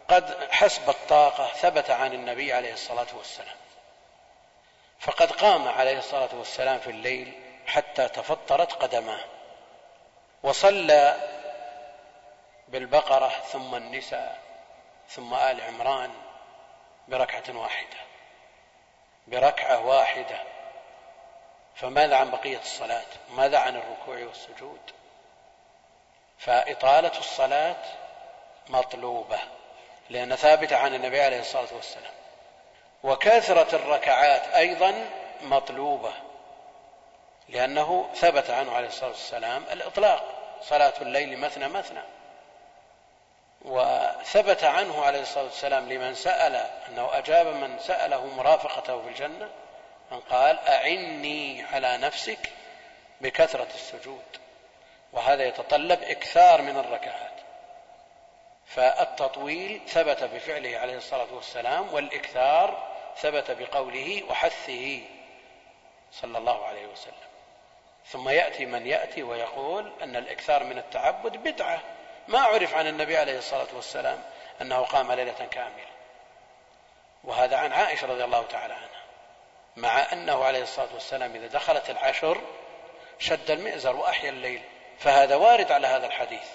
قد 0.07 0.51
حسب 0.51 0.89
الطاقة 0.89 1.47
ثبت 1.47 1.89
عن 1.89 2.13
النبي 2.13 2.53
عليه 2.53 2.73
الصلاة 2.73 3.07
والسلام. 3.17 3.55
فقد 4.99 5.31
قام 5.31 5.67
عليه 5.67 5.97
الصلاة 5.97 6.29
والسلام 6.33 6.79
في 6.79 6.89
الليل 6.89 7.33
حتى 7.65 8.07
تفطرت 8.07 8.73
قدماه 8.73 9.21
وصلى 10.43 11.15
بالبقرة 12.67 13.29
ثم 13.29 13.75
النساء. 13.75 14.48
ثم 15.09 15.33
آل 15.33 15.61
عمران 15.61 16.11
بركعة 17.07 17.57
واحدة. 17.57 17.97
بركعة 19.27 19.85
واحدة. 19.85 20.43
فماذا 21.75 22.15
عن 22.15 22.31
بقية 22.31 22.59
الصلاة؟ 22.59 23.05
ماذا 23.29 23.59
عن 23.59 23.75
الركوع 23.75 24.17
والسجود؟ 24.25 24.79
فإطالة 26.39 27.17
الصلاة 27.19 27.83
مطلوبة 28.69 29.39
لأن 30.09 30.35
ثابتة 30.35 30.77
عن 30.77 30.95
النبي 30.95 31.21
عليه 31.21 31.39
الصلاة 31.39 31.73
والسلام. 31.75 32.13
وكثرة 33.03 33.75
الركعات 33.75 34.47
أيضا 34.53 35.09
مطلوبة 35.41 36.13
لأنه 37.49 38.09
ثبت 38.15 38.49
عنه 38.49 38.75
عليه 38.75 38.87
الصلاة 38.87 39.09
والسلام 39.09 39.63
الإطلاق. 39.71 40.23
صلاة 40.61 40.93
الليل 41.01 41.37
مثنى 41.37 41.67
مثنى. 41.67 42.18
وثبت 43.61 44.63
عنه 44.63 45.05
عليه 45.05 45.21
الصلاة 45.21 45.43
والسلام 45.43 45.89
لمن 45.89 46.13
سأل 46.13 46.55
أنه 46.89 47.17
أجاب 47.17 47.47
من 47.47 47.79
سأله 47.79 48.25
مرافقته 48.25 49.01
في 49.01 49.07
الجنة 49.07 49.49
أن 50.11 50.19
قال 50.19 50.59
أعني 50.59 51.63
على 51.63 51.97
نفسك 51.97 52.51
بكثرة 53.21 53.67
السجود. 53.75 54.23
وهذا 55.13 55.43
يتطلب 55.43 56.03
إكثار 56.03 56.61
من 56.61 56.77
الركعات. 56.77 57.29
فالتطويل 58.65 59.81
ثبت 59.87 60.23
بفعله 60.23 60.77
عليه 60.77 60.97
الصلاة 60.97 61.33
والسلام 61.33 61.93
والإكثار 61.93 62.87
ثبت 63.17 63.51
بقوله 63.51 64.23
وحثه 64.29 65.01
صلى 66.11 66.37
الله 66.37 66.65
عليه 66.65 66.87
وسلم. 66.87 67.13
ثم 68.05 68.29
يأتي 68.29 68.65
من 68.65 68.87
يأتي 68.87 69.23
ويقول 69.23 69.93
أن 70.03 70.15
الإكثار 70.15 70.63
من 70.63 70.77
التعبد 70.77 71.37
بدعة. 71.37 71.81
ما 72.29 72.39
عرف 72.39 72.73
عن 72.73 72.87
النبي 72.87 73.17
عليه 73.17 73.37
الصلاة 73.37 73.67
والسلام 73.73 74.23
أنه 74.61 74.79
قام 74.79 75.11
ليلة 75.11 75.47
كاملة. 75.51 75.89
وهذا 77.23 77.57
عن 77.57 77.73
عائشة 77.73 78.07
رضي 78.07 78.23
الله 78.23 78.43
تعالى 78.43 78.73
عنها. 78.73 79.03
مع 79.75 80.13
أنه 80.13 80.43
عليه 80.43 80.63
الصلاة 80.63 80.93
والسلام 80.93 81.35
إذا 81.35 81.47
دخلت 81.47 81.89
العشر 81.89 82.41
شد 83.19 83.51
المئزر 83.51 83.95
وأحيا 83.95 84.29
الليل. 84.29 84.61
فهذا 84.99 85.35
وارد 85.35 85.71
على 85.71 85.87
هذا 85.87 86.07
الحديث. 86.07 86.47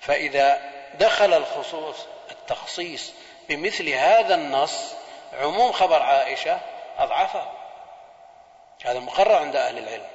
فإذا 0.00 0.72
دخل 0.94 1.32
الخصوص 1.34 2.06
التخصيص 2.30 3.12
بمثل 3.48 3.88
هذا 3.88 4.34
النص 4.34 4.94
عموم 5.32 5.72
خبر 5.72 6.02
عائشة 6.02 6.60
أضعفه. 6.98 7.52
هذا 8.84 8.98
مقرر 8.98 9.34
عند 9.34 9.56
أهل 9.56 9.78
العلم. 9.78 10.06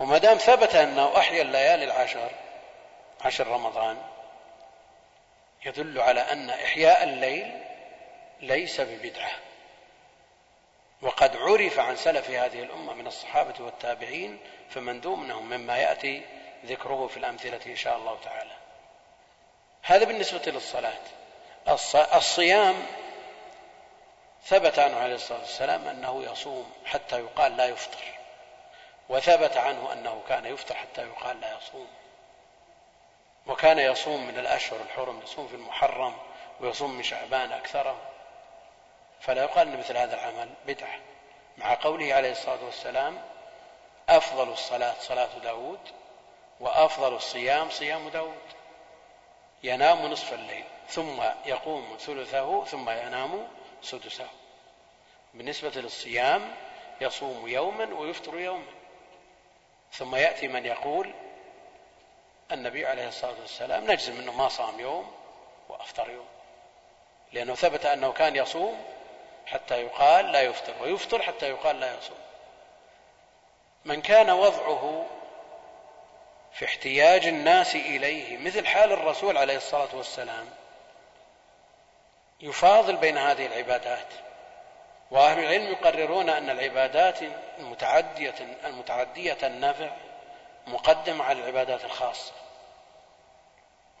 وما 0.00 0.18
دام 0.18 0.38
ثبت 0.38 0.74
أنه 0.74 1.18
أحيا 1.18 1.42
الليالي 1.42 1.84
العشر 1.84 2.30
عشر 3.24 3.46
رمضان 3.46 4.15
يدل 5.66 6.00
على 6.00 6.20
أن 6.20 6.50
إحياء 6.50 7.04
الليل 7.04 7.62
ليس 8.40 8.80
ببدعة. 8.80 9.30
وقد 11.02 11.36
عرف 11.36 11.78
عن 11.78 11.96
سلف 11.96 12.30
هذه 12.30 12.62
الأمة 12.62 12.94
من 12.94 13.06
الصحابة 13.06 13.64
والتابعين 13.64 14.38
فمن 14.70 15.00
دونهم 15.00 15.48
مما 15.48 15.78
يأتي 15.78 16.22
ذكره 16.64 17.06
في 17.06 17.16
الأمثلة 17.16 17.60
إن 17.66 17.76
شاء 17.76 17.96
الله 17.96 18.18
تعالى. 18.24 18.56
هذا 19.82 20.04
بالنسبة 20.04 20.42
للصلاة. 20.46 21.02
الصيام 22.16 22.86
ثبت 24.44 24.78
عنه 24.78 24.96
عليه 24.96 25.14
الصلاة 25.14 25.40
والسلام 25.40 25.88
أنه 25.88 26.22
يصوم 26.32 26.72
حتى 26.84 27.20
يقال 27.20 27.56
لا 27.56 27.66
يفطر 27.66 28.04
وثبت 29.08 29.56
عنه 29.56 29.92
أنه 29.92 30.22
كان 30.28 30.46
يفطر 30.46 30.74
حتى 30.74 31.02
يقال 31.02 31.40
لا 31.40 31.56
يصوم. 31.58 31.88
وكان 33.46 33.78
يصوم 33.78 34.26
من 34.26 34.38
الأشهر 34.38 34.80
الحرم 34.80 35.20
يصوم 35.22 35.48
في 35.48 35.54
المحرم 35.54 36.16
ويصوم 36.60 36.90
من 36.90 37.02
شعبان 37.02 37.52
أكثره. 37.52 37.96
فلا 39.20 39.42
يقال 39.42 39.68
أن 39.68 39.78
مثل 39.78 39.96
هذا 39.96 40.14
العمل 40.14 40.48
بدعة. 40.66 40.98
مع 41.58 41.74
قوله 41.74 42.14
عليه 42.14 42.32
الصلاة 42.32 42.64
والسلام 42.64 43.22
أفضل 44.08 44.52
الصلاة 44.52 44.94
صلاة 45.00 45.38
داود 45.42 45.80
وأفضل 46.60 47.14
الصيام 47.14 47.70
صيام 47.70 48.08
داود. 48.08 48.42
ينام 49.62 50.06
نصف 50.06 50.32
الليل 50.32 50.64
ثم 50.88 51.22
يقوم 51.46 51.96
ثلثه 52.00 52.64
ثم 52.64 52.90
ينام 52.90 53.48
سدسه. 53.82 54.28
بالنسبة 55.34 55.72
للصيام 55.80 56.54
يصوم 57.00 57.48
يوما 57.48 57.94
ويفطر 57.94 58.38
يوما. 58.38 58.72
ثم 59.92 60.14
يأتي 60.14 60.48
من 60.48 60.66
يقول 60.66 61.14
النبي 62.52 62.86
عليه 62.86 63.08
الصلاة 63.08 63.34
والسلام 63.40 63.90
نجزم 63.90 64.18
أنه 64.18 64.32
ما 64.32 64.48
صام 64.48 64.80
يوم 64.80 65.12
وأفطر 65.68 66.10
يوم 66.10 66.26
لأنه 67.32 67.54
ثبت 67.54 67.86
أنه 67.86 68.12
كان 68.12 68.36
يصوم 68.36 68.84
حتى 69.46 69.82
يقال 69.82 70.32
لا 70.32 70.40
يفطر 70.40 70.72
ويفطر 70.82 71.22
حتى 71.22 71.48
يقال 71.48 71.80
لا 71.80 71.98
يصوم. 71.98 72.18
من 73.84 74.02
كان 74.02 74.30
وضعه 74.30 75.06
في 76.52 76.64
احتياج 76.64 77.26
الناس 77.26 77.74
إليه 77.74 78.36
مثل 78.38 78.66
حال 78.66 78.92
الرسول 78.92 79.36
عليه 79.36 79.56
الصلاة 79.56 79.96
والسلام 79.96 80.46
يفاضل 82.40 82.96
بين 82.96 83.18
هذه 83.18 83.46
العبادات. 83.46 84.06
وأهل 85.10 85.38
العلم 85.38 85.72
يقررون 85.72 86.30
أن 86.30 86.50
العبادات 86.50 87.18
المتعديه 87.58 88.34
المتعدية 88.64 89.38
النفع 89.42 89.90
مقدمه 90.66 91.24
على 91.24 91.40
العبادات 91.40 91.84
الخاصة. 91.84 92.32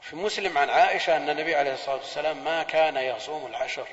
في 0.00 0.16
مسلم 0.16 0.58
عن 0.58 0.70
عائشة 0.70 1.16
أن 1.16 1.30
النبي 1.30 1.54
عليه 1.54 1.72
الصلاة 1.72 1.96
والسلام 1.96 2.36
ما 2.36 2.62
كان 2.62 2.96
يصوم 2.96 3.46
العشر. 3.46 3.86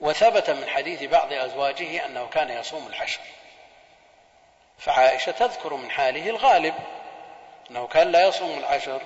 وثبت 0.00 0.50
من 0.50 0.68
حديث 0.68 1.02
بعض 1.02 1.32
أزواجه 1.32 2.06
أنه 2.06 2.26
كان 2.26 2.50
يصوم 2.50 2.86
العشر. 2.86 3.20
فعائشة 4.78 5.32
تذكر 5.32 5.74
من 5.74 5.90
حاله 5.90 6.30
الغالب 6.30 6.74
أنه 7.70 7.86
كان 7.86 8.12
لا 8.12 8.28
يصوم 8.28 8.58
العشر 8.58 9.02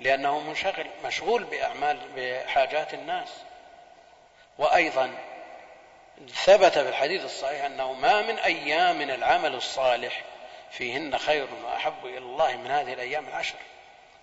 لأنه 0.00 0.40
منشغل 0.40 0.86
مشغول 1.04 1.44
بأعمال 1.44 1.98
بحاجات 2.16 2.94
الناس. 2.94 3.28
وأيضا 4.58 5.14
ثبت 6.34 6.78
في 6.78 6.88
الحديث 6.88 7.24
الصحيح 7.24 7.64
أنه 7.64 7.92
ما 7.92 8.22
من 8.22 8.38
أيام 8.38 8.98
من 8.98 9.10
العمل 9.10 9.54
الصالح 9.54 10.22
فيهن 10.70 11.18
خير 11.18 11.48
وأحب 11.64 12.06
إلى 12.06 12.18
الله 12.18 12.56
من 12.56 12.70
هذه 12.70 12.92
الأيام 12.92 13.28
العشر. 13.28 13.56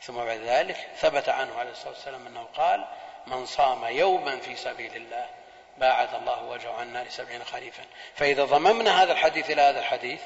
ثم 0.01 0.15
بعد 0.15 0.39
ذلك 0.39 0.87
ثبت 0.97 1.29
عنه 1.29 1.59
عليه 1.59 1.71
الصلاة 1.71 1.93
والسلام 1.93 2.27
أنه 2.27 2.47
قال 2.57 2.85
من 3.27 3.45
صام 3.45 3.85
يوما 3.85 4.39
في 4.39 4.55
سبيل 4.55 4.95
الله 4.95 5.29
باعد 5.77 6.13
الله 6.13 6.43
وجهه 6.43 6.73
عن 6.73 6.87
النار 6.87 7.09
سبعين 7.09 7.43
خريفا. 7.43 7.83
فإذا 8.15 8.45
ضممنا 8.45 9.03
هذا 9.03 9.11
الحديث 9.11 9.51
إلى 9.51 9.61
هذا 9.61 9.79
الحديث 9.79 10.21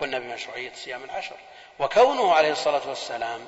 قلنا 0.00 0.18
بمشروعية 0.18 0.72
صيام 0.72 1.04
العشر. 1.04 1.36
وكونه 1.78 2.34
عليه 2.34 2.52
الصلاة 2.52 2.88
والسلام 2.88 3.46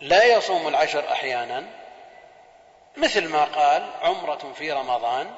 لا 0.00 0.24
يصوم 0.24 0.68
العشر 0.68 1.12
أحيانا 1.12 1.64
مثل 2.96 3.28
ما 3.28 3.44
قال 3.44 3.90
عمرة 4.02 4.52
في 4.58 4.72
رمضان 4.72 5.34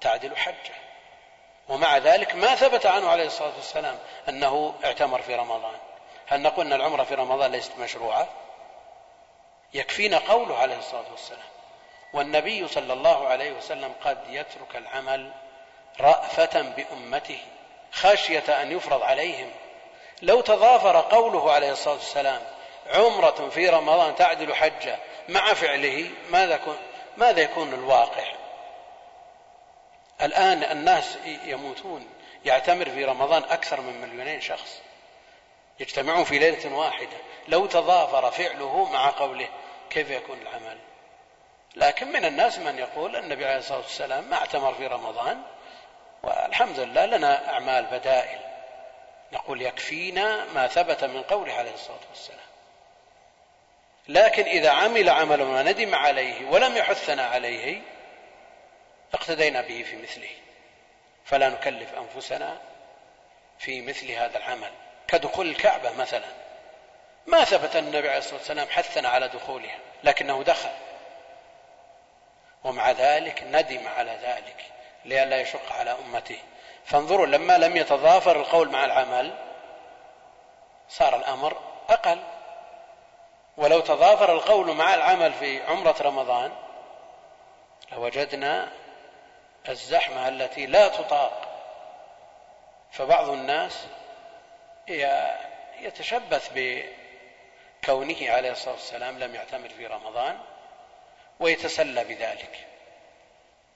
تعدل 0.00 0.36
حجة. 0.36 0.81
ومع 1.68 1.98
ذلك 1.98 2.34
ما 2.34 2.54
ثبت 2.54 2.86
عنه 2.86 3.10
عليه 3.10 3.26
الصلاة 3.26 3.52
والسلام 3.56 3.98
أنه 4.28 4.74
اعتمر 4.84 5.22
في 5.22 5.34
رمضان. 5.34 5.76
هل 6.26 6.42
نقول 6.42 6.66
أن 6.66 6.72
العمرة 6.72 7.04
في 7.04 7.14
رمضان 7.14 7.52
ليست 7.52 7.72
مشروعة؟ 7.78 8.28
يكفينا 9.74 10.18
قوله 10.18 10.58
عليه 10.58 10.78
الصلاة 10.78 11.10
والسلام 11.10 11.52
والنبي 12.12 12.68
صلى 12.68 12.92
الله 12.92 13.28
عليه 13.28 13.52
وسلم 13.52 13.92
قد 14.04 14.18
يترك 14.28 14.76
العمل 14.76 15.32
رأفة 16.00 16.62
بأمته 16.62 17.38
خشية 17.92 18.62
أن 18.62 18.72
يفرض 18.72 19.02
عليهم. 19.02 19.50
لو 20.22 20.40
تضافر 20.40 21.00
قوله 21.00 21.52
عليه 21.52 21.72
الصلاة 21.72 21.94
والسلام 21.94 22.42
عمرة 22.94 23.48
في 23.48 23.68
رمضان 23.68 24.14
تعدل 24.16 24.54
حجة 24.54 24.98
مع 25.28 25.54
فعله 25.54 26.10
ماذا 26.30 26.54
يكون 26.54 26.76
ماذا 27.16 27.40
يكون 27.40 27.74
الواقع؟ 27.74 28.24
الآن 30.22 30.62
الناس 30.62 31.18
يموتون 31.44 32.08
يعتمر 32.44 32.84
في 32.84 33.04
رمضان 33.04 33.42
أكثر 33.42 33.80
من 33.80 34.00
مليونين 34.00 34.40
شخص. 34.40 34.80
يجتمعون 35.80 36.24
في 36.24 36.38
ليلة 36.38 36.76
واحدة. 36.76 37.16
لو 37.48 37.66
تضافر 37.66 38.30
فعله 38.30 38.90
مع 38.90 39.10
قوله 39.10 39.48
كيف 39.90 40.10
يكون 40.10 40.38
العمل؟ 40.42 40.78
لكن 41.76 42.12
من 42.12 42.24
الناس 42.24 42.58
من 42.58 42.78
يقول 42.78 43.16
النبي 43.16 43.46
عليه 43.46 43.58
الصلاة 43.58 43.78
والسلام 43.78 44.24
ما 44.24 44.36
اعتمر 44.36 44.74
في 44.74 44.86
رمضان 44.86 45.42
والحمد 46.22 46.80
لله 46.80 47.06
لنا 47.06 47.52
أعمال 47.52 47.84
بدائل. 47.84 48.38
نقول 49.32 49.62
يكفينا 49.62 50.44
ما 50.54 50.66
ثبت 50.66 51.04
من 51.04 51.22
قوله 51.22 51.52
عليه 51.52 51.74
الصلاة 51.74 52.00
والسلام. 52.10 52.52
لكن 54.08 54.42
إذا 54.42 54.70
عمل 54.70 55.08
عملا 55.08 55.44
وندم 55.44 55.94
عليه 55.94 56.50
ولم 56.50 56.76
يحثنا 56.76 57.26
عليه 57.26 57.82
اقتدينا 59.14 59.60
به 59.60 59.82
في 59.82 59.96
مثله. 59.96 60.30
فلا 61.24 61.48
نكلف 61.48 61.94
أنفسنا 61.94 62.58
في 63.58 63.80
مثل 63.80 64.10
هذا 64.10 64.38
العمل. 64.38 64.70
كدخول 65.08 65.48
الكعبة 65.48 65.92
مثلا. 65.92 66.28
ما 67.26 67.44
ثبت 67.44 67.76
النبي 67.76 68.08
عليه 68.08 68.18
الصلاة 68.18 68.38
والسلام 68.38 68.68
حثنا 68.68 69.08
على 69.08 69.28
دخولها 69.28 69.78
لكنه 70.04 70.42
دخل. 70.42 70.70
ومع 72.64 72.90
ذلك 72.90 73.42
ندم 73.42 73.88
على 73.88 74.18
ذلك 74.22 74.64
لئلا 75.04 75.40
يشق 75.40 75.72
على 75.72 75.90
أمته. 75.90 76.38
فانظروا 76.84 77.26
لما 77.26 77.58
لم 77.58 77.76
يتضافر 77.76 78.40
القول 78.40 78.68
مع 78.68 78.84
العمل 78.84 79.34
صار 80.88 81.16
الأمر 81.16 81.62
أقل. 81.88 82.22
ولو 83.56 83.80
تضافر 83.80 84.32
القول 84.32 84.76
مع 84.76 84.94
العمل 84.94 85.32
في 85.32 85.62
عمرة 85.62 85.96
رمضان 86.00 86.52
لوجدنا 87.92 88.72
الزحمة 89.68 90.28
التي 90.28 90.66
لا 90.66 90.88
تطاق. 90.88 91.48
فبعض 92.92 93.28
الناس 93.28 93.86
يتشبث 95.80 96.50
بكونه 96.54 98.30
عليه 98.30 98.50
الصلاة 98.52 98.74
والسلام 98.74 99.18
لم 99.18 99.34
يعتمر 99.34 99.68
في 99.68 99.86
رمضان 99.86 100.38
ويتسلى 101.40 102.04
بذلك. 102.04 102.66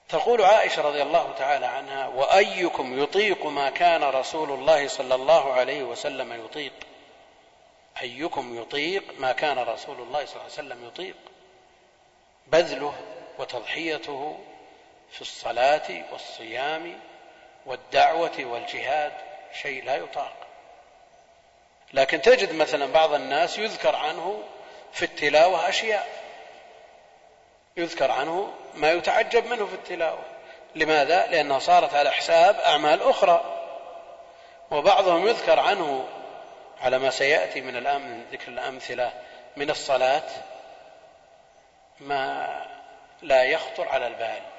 تقول 0.09 0.43
عائشة 0.45 0.83
رضي 0.83 1.03
الله 1.03 1.33
تعالى 1.39 1.67
عنها 1.67 2.07
وأيكم 2.07 3.03
يطيق 3.03 3.47
ما 3.47 3.71
كان 3.71 4.05
رسول 4.05 4.51
الله 4.51 4.89
صلى 4.89 5.15
الله 5.15 5.53
عليه 5.53 5.83
وسلم 5.83 6.45
يطيق؟ 6.45 6.73
أيكم 8.03 8.61
يطيق 8.63 9.05
ما 9.19 9.33
كان 9.33 9.59
رسول 9.59 10.01
الله 10.01 10.25
صلى 10.25 10.35
الله 10.35 10.43
عليه 10.43 10.53
وسلم 10.53 10.87
يطيق؟ 10.87 11.17
بذله 12.47 12.95
وتضحيته 13.39 14.39
في 15.11 15.21
الصلاة 15.21 16.03
والصيام 16.13 17.01
والدعوة 17.67 18.33
والجهاد 18.39 19.13
شيء 19.63 19.85
لا 19.85 19.97
يطاق. 19.97 20.33
لكن 21.93 22.21
تجد 22.21 22.55
مثلا 22.55 22.93
بعض 22.93 23.15
الناس 23.15 23.59
يذكر 23.59 23.97
عنه 23.97 24.43
في 24.93 25.05
التلاوة 25.05 25.69
أشياء. 25.69 26.09
يذكر 27.77 28.11
عنه 28.11 28.53
ما 28.75 28.93
يتعجب 28.93 29.47
منه 29.47 29.67
في 29.67 29.75
التلاوة. 29.75 30.23
لماذا؟ 30.75 31.27
لأنها 31.27 31.59
صارت 31.59 31.95
على 31.95 32.11
حساب 32.11 32.57
أعمال 32.57 33.03
أخرى. 33.03 33.45
وبعضهم 34.71 35.27
يذكر 35.27 35.61
عنه 35.61 36.09
على 36.81 36.99
ما 36.99 37.11
سيأتي 37.11 37.61
من 37.61 37.77
الآن 37.77 38.27
ذكر 38.33 38.49
الأمثلة 38.49 39.13
من 39.57 39.71
الصلاة 39.71 40.29
ما 42.01 42.49
لا 43.23 43.45
يخطر 43.45 43.89
على 43.89 44.07
البال. 44.07 44.56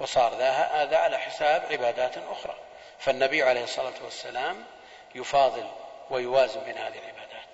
وصار 0.00 0.34
هذا 0.34 0.96
على 0.98 1.18
حساب 1.18 1.62
عبادات 1.70 2.18
أخرى. 2.18 2.54
فالنبي 2.98 3.42
عليه 3.42 3.64
الصلاة 3.64 4.04
والسلام 4.04 4.64
يفاضل 5.14 5.66
ويوازن 6.10 6.60
بين 6.60 6.78
هذه 6.78 6.98
العبادات. 6.98 7.48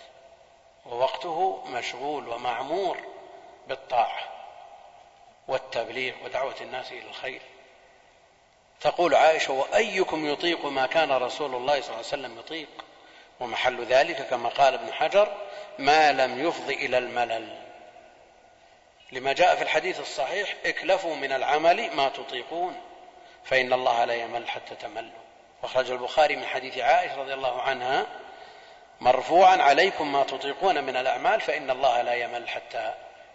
ووقته 0.86 1.64
مشغول 1.66 2.28
ومعمور 2.28 2.98
بالطاعة 3.68 4.20
والتبليغ 5.48 6.14
ودعوة 6.24 6.54
الناس 6.60 6.92
إلى 6.92 7.08
الخير. 7.08 7.40
تقول 8.80 9.14
عائشة 9.14 9.52
وأيكم 9.52 10.32
يطيق 10.32 10.66
ما 10.66 10.86
كان 10.86 11.12
رسول 11.12 11.54
الله 11.54 11.80
صلى 11.80 11.80
الله 11.80 11.96
عليه 11.96 11.98
وسلم 12.06 12.38
يطيق؟ 12.38 12.68
ومحل 13.40 13.84
ذلك 13.84 14.26
كما 14.26 14.48
قال 14.48 14.74
ابن 14.74 14.92
حجر 14.92 15.36
ما 15.78 16.12
لم 16.12 16.48
يفض 16.48 16.70
إلى 16.70 16.98
الملل. 16.98 17.63
لما 19.14 19.32
جاء 19.32 19.56
في 19.56 19.62
الحديث 19.62 20.00
الصحيح 20.00 20.54
اكلفوا 20.64 21.16
من 21.16 21.32
العمل 21.32 21.90
ما 21.90 22.08
تطيقون. 22.08 22.80
فإن 23.44 23.72
الله 23.72 24.04
لا 24.04 24.14
يمل 24.14 24.48
حتى 24.48 24.74
تملوا. 24.74 25.20
واخرج 25.62 25.90
البخاري 25.90 26.36
من 26.36 26.46
حديث 26.46 26.78
عائشة 26.78 27.16
رضي 27.16 27.34
الله 27.34 27.62
عنها 27.62 28.06
مرفوعا 29.00 29.56
عليكم 29.56 30.12
ما 30.12 30.24
تطيقون 30.24 30.84
من 30.84 30.96
الأعمال 30.96 31.40
فإن 31.40 31.70
الله 31.70 32.02
لا 32.02 32.14
يمل 32.14 32.48
حتى 32.48 32.94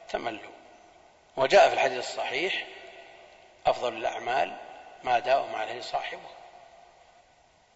تملوا. 0.09 0.51
وجاء 1.37 1.67
في 1.67 1.73
الحديث 1.73 1.99
الصحيح 1.99 2.65
أفضل 3.65 3.97
الأعمال 3.97 4.57
ما 5.03 5.19
داوم 5.19 5.55
عليه 5.55 5.81
صاحبه. 5.81 6.29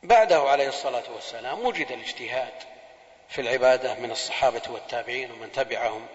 بعده 0.04 0.40
عليه 0.40 0.68
الصلاة 0.68 1.12
والسلام 1.14 1.66
وجد 1.66 1.92
الاجتهاد 1.92 2.54
في 3.30 3.42
العبادة 3.42 3.94
من 3.94 4.12
الصحابة 4.12 4.62
والتابعين 4.70 5.32
ومن 5.32 5.52
تبعهم 5.52 6.08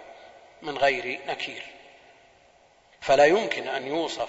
من 0.62 0.78
غير 0.78 1.20
نكير. 1.26 1.77
فلا 3.00 3.24
يمكن 3.24 3.68
أن 3.68 3.86
يوصف 3.86 4.28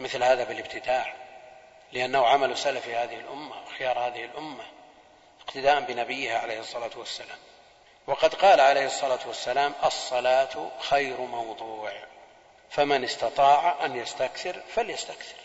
مثل 0.00 0.22
هذا 0.22 0.44
بالابتداع 0.44 1.14
لأنه 1.92 2.26
عمل 2.26 2.58
سلف 2.58 2.88
هذه 2.88 3.14
الأمة 3.14 3.62
وخيار 3.66 3.98
هذه 3.98 4.24
الأمة 4.24 4.64
اقتداء 5.40 5.80
بنبيها 5.80 6.38
عليه 6.38 6.60
الصلاة 6.60 6.90
والسلام. 6.96 7.38
وقد 8.06 8.34
قال 8.34 8.60
عليه 8.60 8.86
الصلاة 8.86 9.18
والسلام 9.26 9.74
الصلاة 9.84 10.70
خير 10.80 11.20
موضوع 11.20 11.92
فمن 12.70 13.04
استطاع 13.04 13.84
أن 13.84 13.96
يستكثر 13.96 14.62
فليستكثر. 14.74 15.36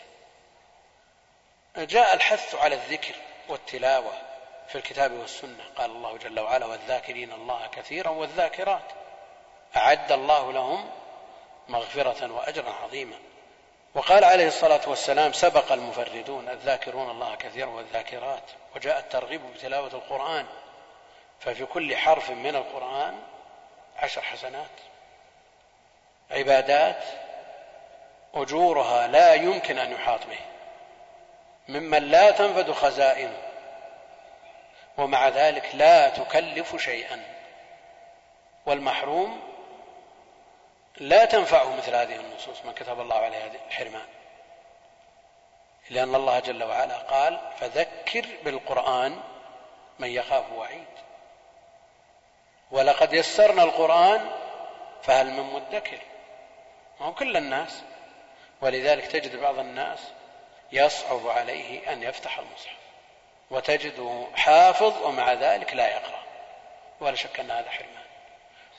جاء 1.76 2.14
الحث 2.14 2.54
على 2.54 2.74
الذكر 2.74 3.14
والتلاوة 3.48 4.12
في 4.68 4.74
الكتاب 4.74 5.12
والسنة. 5.12 5.64
قال 5.76 5.90
الله 5.90 6.16
جل 6.16 6.40
وعلا 6.40 6.66
والذاكرين 6.66 7.32
الله 7.32 7.66
كثيرا 7.66 8.10
والذاكرات 8.10 8.92
أعد 9.76 10.12
الله 10.12 10.52
لهم 10.52 10.90
مغفرة 11.68 12.32
وأجرا 12.32 12.72
عظيما. 12.84 13.16
وقال 13.94 14.24
عليه 14.24 14.46
الصلاة 14.46 14.80
والسلام 14.86 15.32
سبق 15.32 15.72
المفردون 15.72 16.48
الذاكرون 16.48 17.10
الله 17.10 17.34
كثيرا 17.34 17.68
والذاكرات 17.68 18.42
وجاء 18.76 18.98
الترغيب 18.98 19.40
بتلاوة 19.54 19.92
القرآن. 19.92 20.46
ففي 21.40 21.66
كل 21.66 21.96
حرف 21.96 22.30
من 22.30 22.56
القرآن 22.56 23.18
عشر 23.96 24.22
حسنات. 24.22 24.70
عبادات 26.30 27.04
أجورها 28.34 29.06
لا 29.06 29.34
يمكن 29.34 29.78
أن 29.78 29.92
يحاط 29.92 30.20
به. 30.26 30.40
ممن 31.68 32.02
لا 32.02 32.30
تنفد 32.30 32.72
خزائنه 32.72 33.42
ومع 34.96 35.28
ذلك 35.28 35.70
لا 35.74 36.08
تكلف 36.08 36.76
شيئا. 36.76 37.22
والمحروم 38.66 39.47
لا 41.00 41.24
تنفعه 41.24 41.76
مثل 41.76 41.94
هذه 41.94 42.16
النصوص 42.16 42.64
من 42.64 42.72
كتب 42.72 43.00
الله 43.00 43.16
عليه 43.16 43.50
الحرمان. 43.68 44.06
لأن 45.90 46.14
الله 46.14 46.38
جل 46.38 46.64
وعلا 46.64 46.98
قال 46.98 47.40
فذكر 47.60 48.26
بالقرآن 48.44 49.20
من 49.98 50.08
يخاف 50.08 50.52
وعيد. 50.52 50.86
ولقد 52.70 53.12
يسرنا 53.12 53.62
القرآن 53.62 54.30
فهل 55.02 55.26
من 55.30 55.52
مدكر؟ 55.52 55.98
ما 57.00 57.06
هو 57.06 57.14
كل 57.14 57.36
الناس. 57.36 57.82
ولذلك 58.60 59.06
تجد 59.06 59.36
بعض 59.36 59.58
الناس 59.58 59.98
يصعب 60.72 61.28
عليه 61.28 61.92
أن 61.92 62.02
يفتح 62.02 62.38
المصحف 62.38 62.78
وتجده 63.50 64.26
حافظ 64.36 65.02
ومع 65.02 65.32
ذلك 65.32 65.74
لا 65.74 65.88
يقرأ 65.88 66.22
ولا 67.00 67.16
شك 67.16 67.40
أن 67.40 67.50
هذا 67.50 67.70
حرمان. 67.70 68.04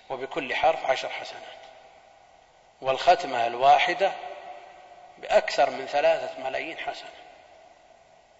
وبكل 0.09 0.55
حرف 0.55 0.85
عشر 0.85 1.09
حسنات. 1.09 1.58
والختمة 2.81 3.47
الواحدة 3.47 4.11
بأكثر 5.17 5.69
من 5.69 5.85
ثلاثة 5.85 6.43
ملايين 6.43 6.77
حسنة. 6.77 7.09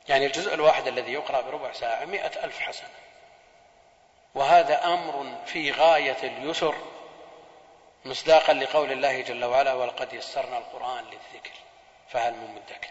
يعني 0.10 0.26
الجزء 0.26 0.54
الواحد 0.54 0.88
الذي 0.88 1.14
يقرأ 1.14 1.42
بربع 1.42 1.72
ساعة 1.72 2.06
مئة 2.06 2.44
ألف 2.44 2.60
حسنة. 2.60 2.90
وهذا 4.36 4.86
أمر 4.86 5.36
في 5.46 5.72
غاية 5.72 6.18
اليسر 6.24 6.76
مصداقا 8.06 8.54
لقول 8.54 8.92
الله 8.92 9.22
جل 9.22 9.46
وعلا 9.46 9.74
ولقد 9.74 10.14
يسرنا 10.14 10.58
القرآن 10.58 11.06
للذكر 11.06 11.54
فهل 12.10 12.34
من 12.34 12.56
مدكر؟ 12.56 12.90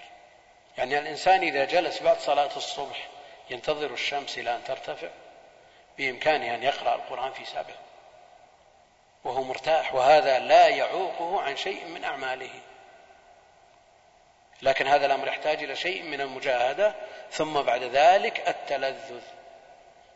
يعني 0.79 0.99
الإنسان 0.99 1.43
إذا 1.43 1.65
جلس 1.65 2.03
بعد 2.03 2.19
صلاة 2.19 2.57
الصبح 2.57 3.09
ينتظر 3.51 3.91
الشمس 3.91 4.39
إلى 4.39 4.55
أن 4.55 4.65
ترتفع 4.65 5.09
بإمكانه 5.99 6.55
أن 6.55 6.63
يقرأ 6.63 6.95
القرآن 6.95 7.33
في 7.33 7.45
سبع 7.45 7.75
وهو 9.29 9.43
مرتاح 9.43 9.95
وهذا 9.95 10.39
لا 10.39 10.69
يعوقه 10.69 11.41
عن 11.41 11.57
شيء 11.57 11.85
من 11.87 12.05
أعماله. 12.05 12.51
لكن 14.63 14.87
هذا 14.87 15.07
الأمر 15.07 15.29
يحتاج 15.29 15.63
إلى 15.63 15.77
شيء 15.77 16.03
من 16.03 16.21
المجاهدة 16.21 16.95
ثم 17.31 17.63
بعد 17.63 17.83
ذلك 17.83 18.49
التلذذ 18.49 19.21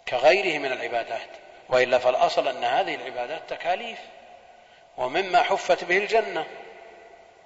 كغيره 0.09 0.59
من 0.59 0.73
العبادات. 0.73 1.29
وإلا 1.69 1.99
فالأصل 1.99 2.49
أن 2.49 2.65
هذه 2.65 2.95
العبادات 2.95 3.51
تكاليف 3.51 3.99
ومما 4.97 5.43
حفت 5.43 5.85
به 5.85 5.99
الجنة 5.99 6.47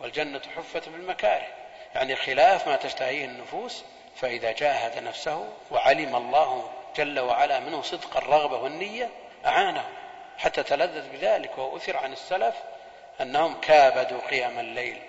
والجنة 0.00 0.42
حفت 0.56 0.88
بالمكاره. 0.88 1.46
يعني 1.94 2.16
خلاف 2.16 2.68
ما 2.68 2.76
تشتهيه 2.76 3.24
النفوس 3.24 3.84
فإذا 4.16 4.52
جاهد 4.52 5.02
نفسه 5.02 5.48
وعلم 5.70 6.16
الله 6.16 6.70
جل 6.96 7.20
وعلا 7.20 7.60
منه 7.60 7.82
صدق 7.82 8.16
الرغبة 8.16 8.56
والنية 8.56 9.10
أعانه. 9.46 10.05
حتى 10.38 10.62
تلذذ 10.62 11.08
بذلك 11.08 11.58
وأثر 11.58 11.96
عن 11.96 12.12
السلف 12.12 12.54
أنهم 13.20 13.60
كابدوا 13.60 14.20
قيام 14.20 14.58
الليل 14.58 15.02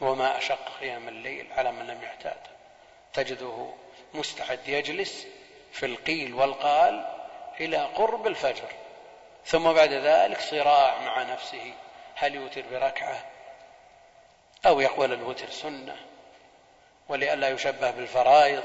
وما 0.00 0.38
أشق 0.38 0.80
قيام 0.80 1.08
الليل 1.08 1.52
على 1.52 1.72
من 1.72 1.86
لم 1.86 2.02
يعتاد 2.02 2.40
تجده 3.12 3.74
مستعد 4.14 4.68
يجلس 4.68 5.26
في 5.72 5.86
القيل 5.86 6.34
والقال 6.34 7.04
إلى 7.60 7.76
قرب 7.76 8.26
الفجر 8.26 8.68
ثم 9.46 9.72
بعد 9.72 9.92
ذلك 9.92 10.40
صراع 10.40 10.98
مع 10.98 11.22
نفسه 11.22 11.74
هل 12.14 12.34
يوتر 12.34 12.62
بركعة 12.70 13.24
أو 14.66 14.80
يقول 14.80 15.12
الوتر 15.12 15.50
سنة؟ 15.50 15.96
ولئلا 17.08 17.48
يشبه 17.48 17.90
بالفرائض 17.90 18.62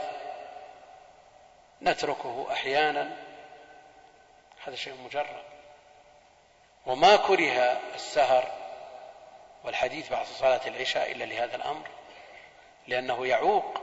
نتركه 1.81 2.47
أحيانا 2.51 3.26
هذا 4.67 4.75
شيء 4.75 4.93
مجرد. 5.05 5.43
وما 6.85 7.15
كره 7.15 7.79
السهر 7.95 8.51
والحديث 9.63 10.09
بعد 10.09 10.25
صلاة 10.25 10.61
العشاء 10.67 11.11
إلا 11.11 11.23
لهذا 11.23 11.55
الأمر 11.55 11.87
لأنه 12.87 13.27
يعوق 13.27 13.81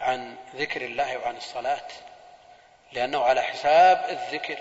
عن 0.00 0.36
ذكر 0.54 0.82
الله 0.82 1.18
وعن 1.18 1.36
الصلاة 1.36 1.86
لأنه 2.92 3.24
على 3.24 3.42
حساب 3.42 4.06
الذكر. 4.08 4.58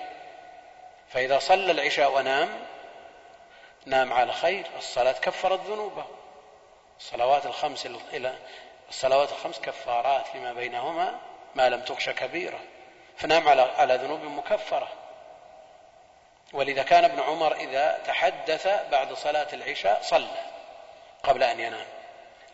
فإذا 1.10 1.40
صلى 1.40 1.72
العشاء 1.72 2.12
ونام 2.12 2.66
نام 3.86 4.14
على 4.14 4.34
خير 4.34 4.68
الصلاة 4.78 5.12
كفرت 5.12 5.60
ذنوبه. 5.60 6.06
الصلوات 7.00 7.46
الخمس 7.46 7.86
إلى 8.14 8.36
الصلوات 8.90 9.32
الخمس 9.32 9.60
كفارات 9.60 10.36
لما 10.36 10.54
بينهما 10.54 11.20
ما 11.56 11.70
لم 11.70 11.82
تخش 11.82 12.10
كبيرة. 12.10 12.60
فنام 13.18 13.50
على 13.50 13.62
على 13.62 13.96
ذنوب 13.96 14.24
مكفرة. 14.24 15.07
ولذا 16.54 16.84
كان 16.84 17.06
ابن 17.06 17.20
عمر 17.20 17.56
إذا 17.56 18.02
تحدث 18.06 18.68
بعد 18.92 19.14
صلاة 19.14 19.48
العشاء 19.54 20.02
صلى 20.02 20.46
قبل 21.24 21.44
أن 21.44 21.60
ينام 21.60 21.86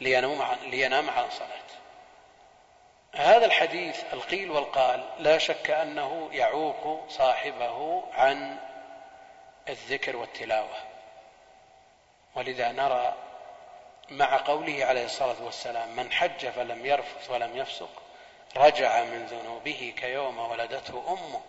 لينام 0.02 0.41
عن, 0.41 0.58
لينام 0.58 1.10
عن 1.10 1.30
صلاة. 1.30 1.64
هذا 3.16 3.46
الحديث 3.46 4.04
القيل 4.14 4.52
والقال 4.52 5.04
لا 5.20 5.38
شك 5.38 5.70
أنه 5.70 6.30
يعوق 6.32 7.10
صاحبه 7.10 8.04
عن 8.14 8.58
الذكر 9.70 10.16
والتلاوة. 10.16 10.78
ولذا 12.36 12.72
نرى 12.72 13.14
مع 14.10 14.38
قوله 14.38 14.86
عليه 14.86 15.06
الصلاة 15.06 15.44
والسلام 15.44 15.96
من 15.96 16.12
حج 16.12 16.48
فلم 16.48 16.86
يرفث 16.86 17.30
ولم 17.30 17.58
يفسق 17.58 17.89
رجع 18.58 19.04
من 19.04 19.26
ذنوبه 19.26 19.94
كيوم 19.98 20.39
ولدته 20.39 21.04
أمه. 21.08 21.41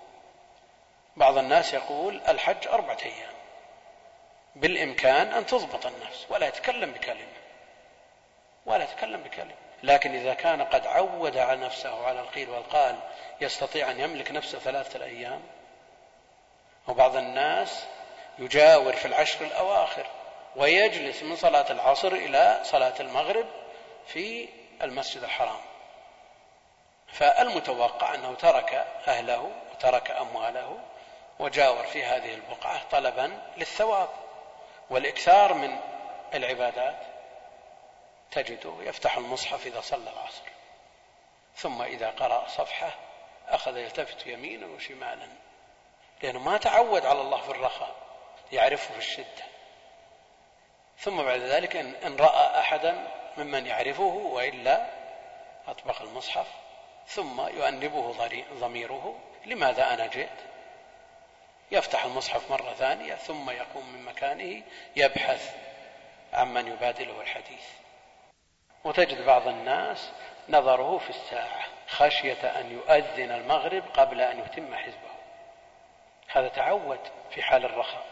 بعض 1.17 1.39
الناس 1.39 1.75
يقول 1.75 2.21
الحج 2.29 2.69
أربعة 2.69 2.99
أيام. 3.05 3.35
بالإمكان 4.57 5.27
أن 5.33 5.47
تضبط 5.47 5.87
النفس 5.87 6.27
ولا 6.31 6.47
يتكلم 6.47 6.93
بكلمة. 6.93 7.33
ولا 8.67 8.85
يتكلم 8.85 9.23
بكلمة. 9.23 9.55
لكن 9.83 10.15
إذا 10.15 10.35
كان 10.35 10.63
قد 10.63 10.87
عود 10.87 11.37
على 11.37 11.61
نفسه 11.61 12.07
على 12.07 12.21
القيل 12.21 12.51
والقال 12.51 12.97
يستطيع 13.41 13.91
أن 13.91 14.01
يملك 14.01 14.31
نفسه 14.31 14.59
ثلاثة 14.59 14.97
الأيام 14.97 15.43
وبعض 16.89 17.17
الناس 17.17 17.85
يجاور 18.39 18.93
في 18.93 19.05
العشر 19.05 19.45
الأواخر 19.45 20.07
ويجلس 20.57 21.23
من 21.23 21.37
صلاة 21.37 21.73
العصر 21.73 22.13
إلى 22.13 22.61
صلاة 22.63 22.95
المغرب 23.01 23.47
في 24.07 24.49
المسجد 24.83 25.23
الحرام. 25.23 25.61
فالمتوقع 27.13 28.15
أنه 28.15 28.35
ترك 28.35 28.87
أهله 29.09 29.51
وترك 29.73 30.11
أمواله 30.11 30.79
وجاور 31.39 31.85
في 31.85 32.05
هذه 32.05 32.35
البقعة 32.35 32.89
طلبا 32.91 33.43
للثواب 33.57 34.09
والإكثار 34.91 35.55
من 35.55 35.79
العبادات 36.35 36.97
تجده 38.31 38.75
يفتح 38.81 39.17
المصحف 39.17 39.67
إذا 39.67 39.81
صلى 39.81 40.11
العصر 40.11 40.43
ثم 41.57 41.83
إذا 41.83 42.11
قرأ 42.11 42.49
صفحة 42.49 42.91
أخذ 43.49 43.77
يلتفت 43.77 44.27
يمينا 44.27 44.67
وشمالا 44.67 45.29
لأنه 46.23 46.39
ما 46.39 46.59
تعود 46.59 47.07
على 47.07 47.21
الله 47.21 47.41
في 47.41 47.51
الرخاء 47.51 47.95
يعرفه 48.53 48.93
في 48.93 48.99
الشدة. 48.99 49.45
ثم 50.99 51.23
بعد 51.23 51.41
ذلك 51.41 51.77
إن 51.77 52.17
رأى 52.17 52.61
أحدا 52.61 53.09
ممن 53.37 53.67
يعرفه 53.67 54.03
وإلا 54.03 54.87
أطبق 55.69 56.03
المصحف 56.03 56.47
ثم 57.07 57.41
يؤنبه 57.41 58.13
ضميره 58.53 59.19
لماذا 59.47 59.95
أنا 59.95 60.07
جئت؟ 60.07 60.54
يفتح 61.75 62.05
المصحف 62.05 62.51
مرة 62.51 62.73
ثانية 62.73 63.15
ثم 63.15 63.51
يقوم 63.51 63.93
من 63.93 64.05
مكانه 64.05 64.63
يبحث 64.97 65.57
عمن 66.33 66.67
يبادله 66.69 67.21
الحديث. 67.21 67.69
وتجد 68.85 69.27
بعض 69.27 69.49
الناس 69.49 70.11
نظره 70.49 70.99
في 70.99 71.11
الساعة 71.11 71.65
خشية 71.89 72.61
أن 72.61 72.73
يؤذن 72.73 73.31
المغرب 73.31 73.83
قبل 73.95 74.21
أن 74.21 74.39
يتم 74.39 74.75
حزبه. 74.75 75.15
هذا 76.29 76.49
تعود 76.49 77.01
في 77.31 77.43
حال 77.43 77.65
الرخاء. 77.65 78.05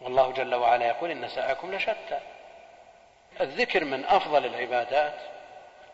والله 0.00 0.32
جل 0.32 0.54
وعلا 0.54 0.86
يقول 0.86 1.10
إن 1.10 1.28
سعيكم 1.28 1.74
لشتى. 1.74 2.20
الذكر 3.40 3.84
من 3.84 4.04
أفضل 4.04 4.46
العبادات 4.46 5.20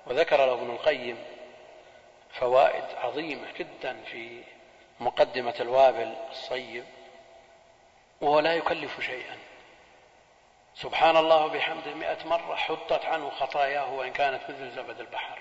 وذكر 0.06 0.46
له 0.46 0.52
ابن 0.52 0.70
القيم 0.70 1.24
فوائد 2.32 2.84
عظيمة 2.96 3.52
جدا 3.58 3.96
في 4.12 4.42
مقدمة 5.00 5.54
الوابل 5.60 6.14
الصيب 6.30 6.84
وهو 8.20 8.40
لا 8.40 8.54
يكلف 8.54 9.00
شيئا. 9.00 9.38
سبحان 10.74 11.16
الله 11.16 11.44
وبحمده 11.44 11.94
مئة 11.94 12.26
مرة 12.26 12.54
حطت 12.54 13.04
عنه 13.04 13.30
خطاياه 13.30 13.92
وإن 13.92 14.12
كانت 14.12 14.42
مثل 14.42 14.70
زبد 14.70 15.00
البحر. 15.00 15.38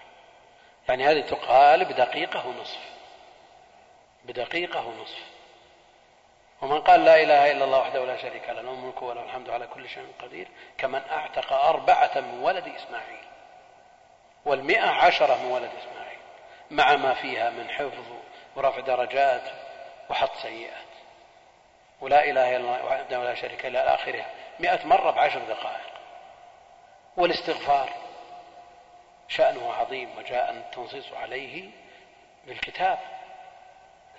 يعني 0.90 1.06
هذه 1.06 1.22
تقال 1.22 1.86
بدقيقة 1.86 2.48
ونصف. 2.48 2.80
بدقيقة 4.26 4.88
ونصف. 4.88 5.24
ومن 6.62 6.82
قال 6.82 7.06
لا 7.06 7.24
إله 7.24 7.52
إلا 7.52 7.66
الله 7.66 7.80
وحده 7.80 8.06
لا 8.06 8.18
شريك 8.18 8.50
له 8.50 8.62
له 8.62 8.72
الملك 8.72 9.02
وله 9.02 9.24
الحمد 9.24 9.50
على 9.50 9.68
كل 9.68 9.90
شيء 9.90 10.08
قدير 10.20 10.48
كمن 10.78 11.02
أعتق 11.12 11.54
أربعة 11.54 12.12
من 12.16 12.40
ولد 12.40 12.68
إسماعيل. 12.68 13.26
والمئة 14.46 14.90
عشرة 14.90 15.44
من 15.44 15.52
ولد 15.52 15.72
إسماعيل. 15.82 16.20
مع 16.72 16.96
ما 16.96 17.14
فيها 17.14 17.50
من 17.50 17.70
حفظ 17.70 18.35
ورفع 18.56 18.80
درجات 18.80 19.42
وحط 20.10 20.36
سيئات. 20.36 20.86
ولا 22.02 22.24
إله 22.24 22.50
إلا 22.50 22.58
الله 22.58 22.86
وحده 22.86 23.24
لا 23.24 23.36
شريك 23.36 23.66
له 23.66 23.70
إلى 23.70 23.80
آخرها 23.80 24.30
مئة 24.60 24.86
مرة 24.86 25.12
بعشر 25.12 25.40
دقائق. 25.40 25.96
والاستغفار 27.18 27.90
شأنه 29.28 29.74
عظيم 29.74 30.18
وجاء 30.18 30.52
التنصيص 30.52 31.14
عليه 31.14 31.70
بالكتاب 32.48 33.00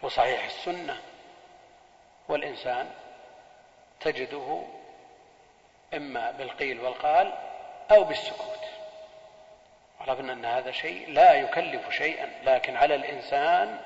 وصحيح 0.03 0.45
السنة. 0.45 1.01
والإنسان 2.29 2.91
تجده 4.01 4.63
إما 5.95 6.31
بالقيل 6.31 6.81
والقال 6.81 7.33
أو 7.91 8.05
بالسكوت. 8.05 8.57
عرفنا 10.01 10.33
أن 10.33 10.45
هذا 10.45 10.71
شيء 10.73 11.11
لا 11.11 11.35
يكلف 11.35 11.91
شيئا 11.91 12.31
لكن 12.43 12.77
على 12.77 12.95
الإنسان 12.95 13.81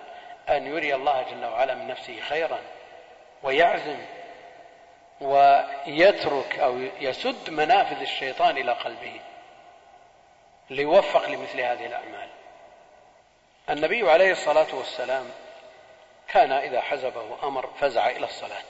أن 0.51 0.67
يري 0.67 0.95
الله 0.95 1.23
جل 1.23 1.45
وعلا 1.45 1.75
من 1.75 1.87
نفسه 1.87 2.21
خيرا 2.21 2.59
ويعزم 3.43 3.99
ويترك 5.21 6.59
أو 6.59 6.79
يسد 7.01 7.51
منافذ 7.51 8.01
الشيطان 8.01 8.59
إلى 8.59 8.73
قلبه 8.73 9.21
ليوفق 10.71 11.29
لمثل 11.29 11.61
هذه 11.61 11.87
الأعمال. 11.87 12.29
النبي 13.71 14.11
عليه 14.11 14.33
الصلاة 14.33 14.75
والسلام 14.75 15.31
كان 16.29 16.53
إذا 16.53 16.81
حزبه 16.81 17.39
أمر 17.43 17.67
فزع 17.81 18.11
إلى 18.11 18.27
الصلاة 18.27 18.65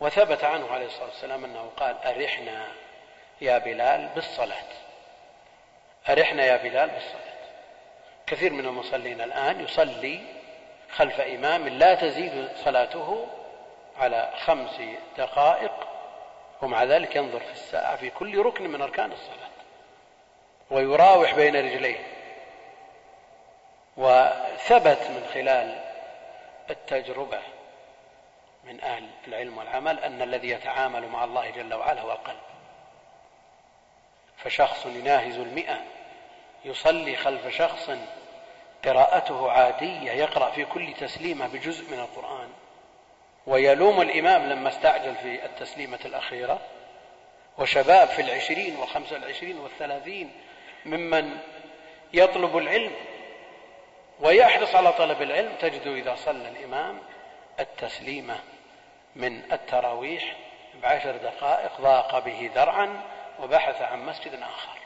وثبت 0.00 0.44
عنه 0.44 0.72
عليه 0.72 0.86
الصلاة 0.86 1.06
والسلام 1.06 1.44
أنه 1.44 1.70
قال 1.76 1.96
أرحنا 2.04 2.66
يا 3.40 3.58
بلال 3.58 4.08
بالصلاة 4.14 4.68
أرحنا 6.08 6.44
يا 6.44 6.56
بلال 6.56 6.90
بالصلاة. 6.90 7.32
كثير 8.26 8.52
من 8.52 8.66
المصلين 8.66 9.20
الآن 9.20 9.64
يصلي 9.64 10.41
خلف 10.92 11.20
إمام 11.20 11.68
لا 11.68 11.94
تزيد 11.94 12.48
صلاته 12.56 13.26
على 13.96 14.32
خمس 14.44 14.80
دقائق 15.18 15.72
ومع 16.62 16.84
ذلك 16.84 17.16
ينظر 17.16 17.40
في 17.40 17.52
الساعة 17.52 17.96
في 17.96 18.10
كل 18.10 18.42
ركن 18.42 18.70
من 18.70 18.82
أركان 18.82 19.12
الصلاة 19.12 19.52
ويراوح 20.70 21.34
بين 21.34 21.56
رجليه. 21.56 21.98
وثبت 23.96 25.10
من 25.10 25.28
خلال 25.34 25.84
التجربة 26.70 27.40
من 28.64 28.80
أهل 28.80 29.08
العلم 29.28 29.58
والعمل 29.58 29.98
أن 29.98 30.22
الذي 30.22 30.48
يتعامل 30.48 31.08
مع 31.08 31.24
الله 31.24 31.50
جل 31.50 31.74
وعلا 31.74 32.00
هو 32.00 32.12
القلب. 32.12 32.40
فشخص 34.36 34.86
يناهز 34.86 35.38
المئة 35.38 35.78
يصلي 36.64 37.16
خلف 37.16 37.48
شخص 37.48 37.90
قراءته 38.84 39.50
عادية 39.50 40.12
يقرأ 40.12 40.50
في 40.50 40.64
كل 40.64 40.94
تسليمة 41.00 41.46
بجزء 41.46 41.94
من 41.94 42.00
القرآن. 42.00 42.48
ويلوم 43.46 44.00
الإمام 44.00 44.42
لما 44.42 44.68
استعجل 44.68 45.14
في 45.14 45.44
التسليمة 45.44 45.98
الأخيرة. 46.04 46.60
وشباب 47.58 48.08
في 48.08 48.22
العشرين 48.22 48.76
والخمسة 48.76 49.14
والعشرين 49.14 49.58
والثلاثين 49.58 50.32
ممن 50.86 51.38
يطلب 52.12 52.56
العلم 52.56 52.92
ويحرص 54.20 54.74
على 54.74 54.92
طلب 54.92 55.22
العلم 55.22 55.52
تجد 55.60 55.86
إذا 55.86 56.14
صلى 56.14 56.48
الإمام 56.48 56.98
التسليمة 57.60 58.38
من 59.16 59.52
التراويح 59.52 60.36
بعشر 60.82 61.16
دقائق 61.16 61.80
ضاق 61.80 62.18
به 62.18 62.50
ذرعا 62.54 63.00
وبحث 63.40 63.82
عن 63.82 64.06
مسجد 64.06 64.34
آخر. 64.34 64.78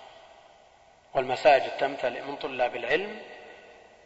والمساجد 1.14 1.70
تمتلئ 1.70 2.20
من 2.20 2.36
طلاب 2.36 2.76
العلم 2.76 3.18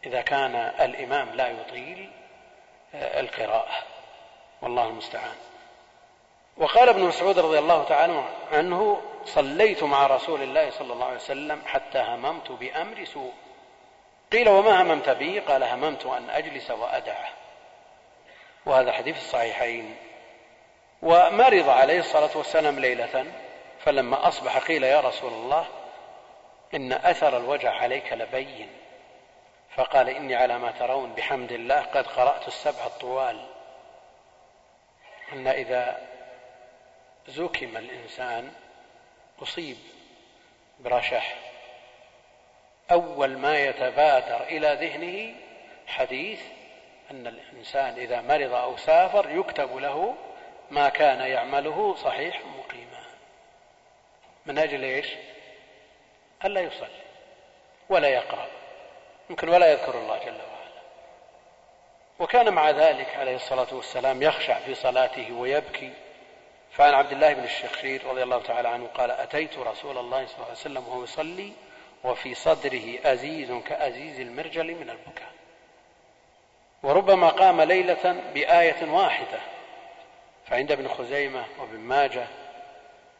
إذا 0.06 0.22
كان 0.22 0.54
الإمام 0.56 1.34
لا 1.34 1.48
يطيل 1.48 2.10
القراءة. 2.94 3.82
والله 4.62 4.88
المستعان. 4.88 5.36
وقال 6.56 6.88
ابن 6.88 7.00
مسعود 7.00 7.38
رضي 7.38 7.58
الله 7.58 7.84
تعالى 7.84 8.24
عنه 8.52 9.02
صليت 9.24 9.82
مع 9.82 10.06
رسول 10.06 10.42
الله 10.42 10.70
صلى 10.70 10.92
الله 10.92 11.06
عليه 11.06 11.16
وسلم 11.16 11.62
حتى 11.66 11.98
هممت 11.98 12.52
بأمر 12.52 13.04
سوء. 13.04 13.32
قيل 14.32 14.48
وما 14.48 14.82
هممت 14.82 15.08
به؟ 15.08 15.42
قال 15.48 15.62
هممت 15.64 16.06
أن 16.06 16.30
أجلس 16.30 16.70
وأدعه. 16.70 17.28
وهذا 18.66 18.92
حديث 18.92 19.16
الصحيحين. 19.16 19.96
ومرض 21.02 21.68
عليه 21.68 21.98
الصلاة 21.98 22.36
والسلام 22.36 22.78
ليلة 22.78 23.32
فلما 23.78 24.28
أصبح 24.28 24.58
قيل 24.58 24.84
يا 24.84 25.00
رسول 25.00 25.32
الله 25.32 25.66
إن 26.74 26.92
أثر 26.92 27.36
الوجع 27.36 27.74
عليك 27.74 28.12
لبين. 28.12 28.79
فقال 29.76 30.08
إني 30.08 30.34
على 30.34 30.58
ما 30.58 30.70
ترون 30.70 31.14
بحمد 31.14 31.52
الله 31.52 31.80
قد 31.80 32.06
قرأت 32.06 32.48
السبع 32.48 32.86
الطوال. 32.86 33.46
أن 35.32 35.48
إذا 35.48 36.08
زكم 37.28 37.76
الإنسان 37.76 38.52
أصيب 39.42 39.76
برشح. 40.80 41.34
أول 42.90 43.38
ما 43.38 43.64
يتبادر 43.64 44.42
إلى 44.42 44.74
ذهنه 44.74 45.34
حديث 45.86 46.42
أن 47.10 47.26
الإنسان 47.26 47.98
إذا 47.98 48.20
مرض 48.20 48.52
أو 48.54 48.76
سافر 48.76 49.30
يكتب 49.30 49.76
له 49.76 50.16
ما 50.70 50.88
كان 50.88 51.20
يعمله 51.20 51.94
صحيح 51.94 52.40
مقيما. 52.58 53.04
من 54.46 54.58
أجل 54.58 54.84
إيش؟ 54.84 55.08
ألا 56.44 56.60
يصلي 56.60 57.02
ولا 57.88 58.08
يقرأ. 58.08 58.59
يمكن 59.30 59.48
ولا 59.48 59.72
يذكر 59.72 59.98
الله 59.98 60.18
جل 60.18 60.30
وعلا. 60.32 60.80
وكان 62.18 62.52
مع 62.52 62.70
ذلك 62.70 63.16
عليه 63.16 63.36
الصلاة 63.36 63.66
والسلام 63.72 64.22
يخشع 64.22 64.58
في 64.58 64.74
صلاته 64.74 65.32
ويبكي. 65.32 65.92
فعن 66.70 66.94
عبد 66.94 67.12
الله 67.12 67.32
بن 67.32 67.44
الشخير 67.44 68.06
رضي 68.06 68.22
الله 68.22 68.42
تعالى 68.42 68.68
عنه 68.68 68.86
قال 68.86 69.10
أتيت 69.10 69.58
رسول 69.58 69.98
الله 69.98 70.26
صلى 70.26 70.34
الله 70.34 70.46
عليه 70.46 70.52
وسلم 70.54 70.88
وهو 70.88 71.04
يصلي 71.04 71.52
وفي 72.04 72.34
صدره 72.34 72.98
أزيز 73.04 73.52
كأزيز 73.52 74.20
المرجل 74.20 74.74
من 74.74 74.90
البكاء. 74.90 75.30
وربما 76.82 77.28
قام 77.28 77.60
ليلة 77.60 78.20
بآية 78.34 78.90
واحدة. 78.90 79.38
فعند 80.46 80.72
ابن 80.72 80.88
خزيمة 80.88 81.44
وابن 81.58 81.78
ماجه 81.78 82.26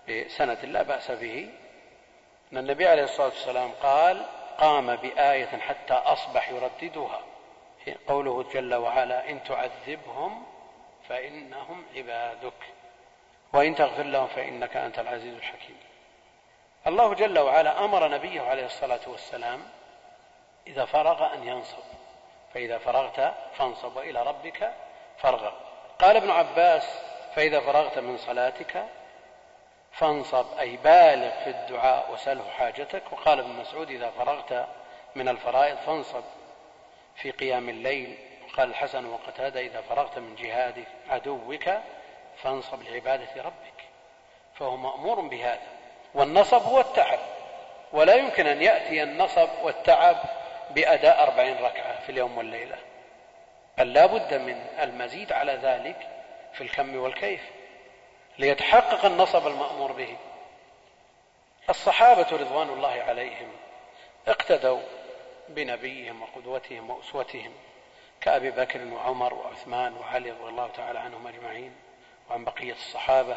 بسنة 0.09 0.59
لا 0.63 0.83
بأس 0.83 1.11
به 1.11 1.49
أن 2.53 2.59
النبي 2.59 2.87
عليه 2.87 3.05
الصلاة 3.05 3.27
والسلام 3.29 3.73
قال 3.83 4.27
قام 4.61 4.97
بآية 4.97 5.59
حتى 5.59 5.95
أصبح 5.95 6.49
يرددها. 6.49 7.21
قوله 8.09 8.43
جل 8.43 8.75
وعلا 8.75 9.31
إن 9.31 9.43
تعذبهم 9.45 10.47
فإنهم 11.09 11.85
عبادك. 11.97 12.73
وإن 13.53 13.75
تغفر 13.75 14.03
لهم 14.03 14.27
فإنك 14.27 14.77
أنت 14.77 14.99
العزيز 14.99 15.35
الحكيم. 15.35 15.77
الله 16.87 17.15
جل 17.15 17.39
وعلا 17.39 17.85
أمر 17.85 18.09
نبيه 18.09 18.43
عليه 18.43 18.67
الصلاة 18.67 19.01
والسلام 19.07 19.63
إذا 20.67 20.85
فرغ 20.85 21.35
أن 21.35 21.49
ينصب. 21.49 21.83
فإذا 22.55 22.79
فرغت 22.79 23.35
فانصب 23.55 23.97
وإلى 23.97 24.23
ربك 24.23 24.73
فارغب 25.19 25.53
قال 25.99 26.17
ابن 26.17 26.31
عباس 26.31 26.99
فإذا 27.35 27.61
فرغت 27.61 27.99
من 27.99 28.17
صلاتك 28.17 28.87
فانصب 29.93 30.47
أي 30.59 30.77
بالغ 30.77 31.31
في 31.45 31.51
الدعاء 31.51 32.13
وسله 32.13 32.51
حاجتك. 32.51 33.03
وقال 33.13 33.39
ابن 33.39 33.51
مسعود 33.51 33.91
إذا 33.91 34.11
فرغت 34.11 34.67
من 35.15 35.29
الفرائض 35.29 35.77
فانصب 35.77 36.25
في 37.17 37.31
قيام 37.31 37.69
الليل. 37.69 38.19
وقال 38.49 38.69
الحسن 38.69 39.07
وقتادة 39.07 39.61
إذا 39.61 39.81
فرغت 39.81 40.19
من 40.19 40.35
جهاد 40.35 40.85
عدوك 41.11 41.71
فانصب 42.43 42.83
لعبادة 42.83 43.43
ربك. 43.43 43.85
فهو 44.55 44.77
مأمور 44.77 45.21
بهذا. 45.21 45.69
والنصب 46.15 46.63
هو 46.63 46.81
التعب. 46.81 47.19
ولا 47.93 48.15
يمكن 48.15 48.47
أن 48.47 48.63
يأتي 48.63 49.03
النصب 49.03 49.49
والتعب 49.63 50.17
بأداء 50.71 51.23
أربعين 51.23 51.57
ركعة 51.57 52.01
في 52.01 52.13
اليوم 52.13 52.39
والليلة. 52.39 52.77
بل 53.79 53.93
لا 53.93 54.07
بد 54.07 54.35
من 54.35 54.67
المزيد 54.81 55.33
على 55.33 55.53
ذلك 55.53 56.09
في 56.53 56.61
الكم 56.61 56.97
والكيف. 56.97 57.60
ليتحقق 58.39 59.05
النصب 59.05 59.47
المأمور 59.47 59.93
به. 59.93 60.17
الصحابة 61.71 62.27
رضوان 62.33 62.69
الله 62.69 63.03
عليهم 63.09 63.53
اقتدوا 64.29 64.81
بنبيهم 65.49 66.23
وقدوتهم 66.23 66.91
وأسوتهم 66.91 67.53
كأبي 68.21 68.51
بكر 68.51 68.85
وعمر 68.85 69.35
وعثمان 69.35 69.97
وعلي 69.97 70.31
رضي 70.31 70.49
الله 70.49 70.69
تعالى 70.69 70.99
عنهم 70.99 71.27
أجمعين 71.27 71.77
وعن 72.31 72.45
بقية 72.45 72.73
الصحابة. 72.73 73.37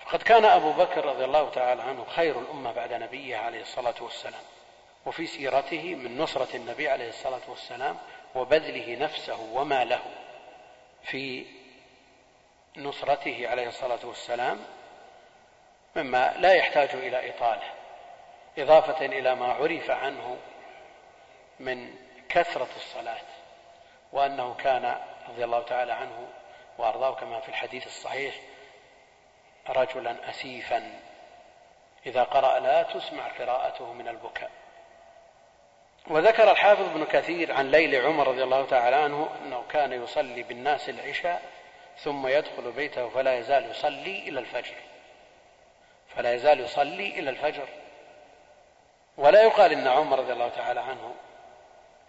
فقد 0.00 0.22
كان 0.22 0.44
أبو 0.44 0.72
بكر 0.72 1.04
رضي 1.04 1.24
الله 1.24 1.50
تعالى 1.50 1.82
عنه 1.82 2.04
خير 2.04 2.38
الأمة 2.38 2.72
بعد 2.72 2.92
نبيه 2.92 3.36
عليه 3.36 3.60
الصلاة 3.60 3.94
والسلام 4.00 4.42
وفي 5.06 5.26
سيرته 5.26 5.94
من 5.94 6.18
نصرة 6.18 6.56
النبي 6.56 6.88
عليه 6.88 7.08
الصلاة 7.08 7.40
والسلام 7.48 7.98
وبذله 8.34 8.96
نفسه 9.00 9.40
وما 9.52 9.84
له 9.84 10.00
في 11.02 11.46
نصرته 12.78 13.48
عليه 13.48 13.68
الصلاة 13.68 13.98
والسلام 14.04 14.58
مما 15.96 16.34
لا 16.38 16.54
يحتاج 16.54 16.88
إلى 16.94 17.30
إطالة 17.30 17.70
إضافة 18.58 19.06
إلى 19.06 19.34
ما 19.34 19.52
عرف 19.52 19.90
عنه 19.90 20.36
من 21.60 21.94
كثرة 22.28 22.68
الصلاة 22.76 23.26
وأنه 24.12 24.54
كان 24.54 24.96
رضي 25.28 25.44
الله 25.44 25.62
تعالى 25.62 25.92
عنه 25.92 26.28
وأرضاه 26.78 27.14
كما 27.14 27.40
في 27.40 27.48
الحديث 27.48 27.86
الصحيح 27.86 28.34
رجلا 29.68 30.30
أسيفا 30.30 31.00
إذا 32.06 32.22
قرأ 32.22 32.58
لا 32.58 32.82
تسمع 32.82 33.28
قراءته 33.28 33.92
من 33.92 34.08
البكاء. 34.08 34.50
وذكر 36.06 36.50
الحافظ 36.50 36.88
ابن 36.88 37.04
كثير 37.04 37.52
عن 37.52 37.70
ليل 37.70 38.06
عمر 38.06 38.28
رضي 38.28 38.42
الله 38.42 38.66
تعالى 38.66 38.96
عنه 38.96 39.28
أنه 39.42 39.64
كان 39.68 39.92
يصلي 39.92 40.42
بالناس 40.42 40.88
العشاء 40.88 41.42
ثم 41.98 42.26
يدخل 42.26 42.72
بيته 42.72 43.08
فلا 43.08 43.38
يزال 43.38 43.70
يصلي 43.70 44.28
إلى 44.28 44.40
الفجر. 44.40 44.74
فلا 46.16 46.34
يزال 46.34 46.60
يصلي 46.60 47.18
إلى 47.18 47.30
الفجر. 47.30 47.68
ولا 49.16 49.42
يقال 49.42 49.72
إن 49.72 49.88
عمر 49.88 50.18
رضي 50.18 50.32
الله 50.32 50.48
تعالى 50.48 50.80
عنه 50.80 51.14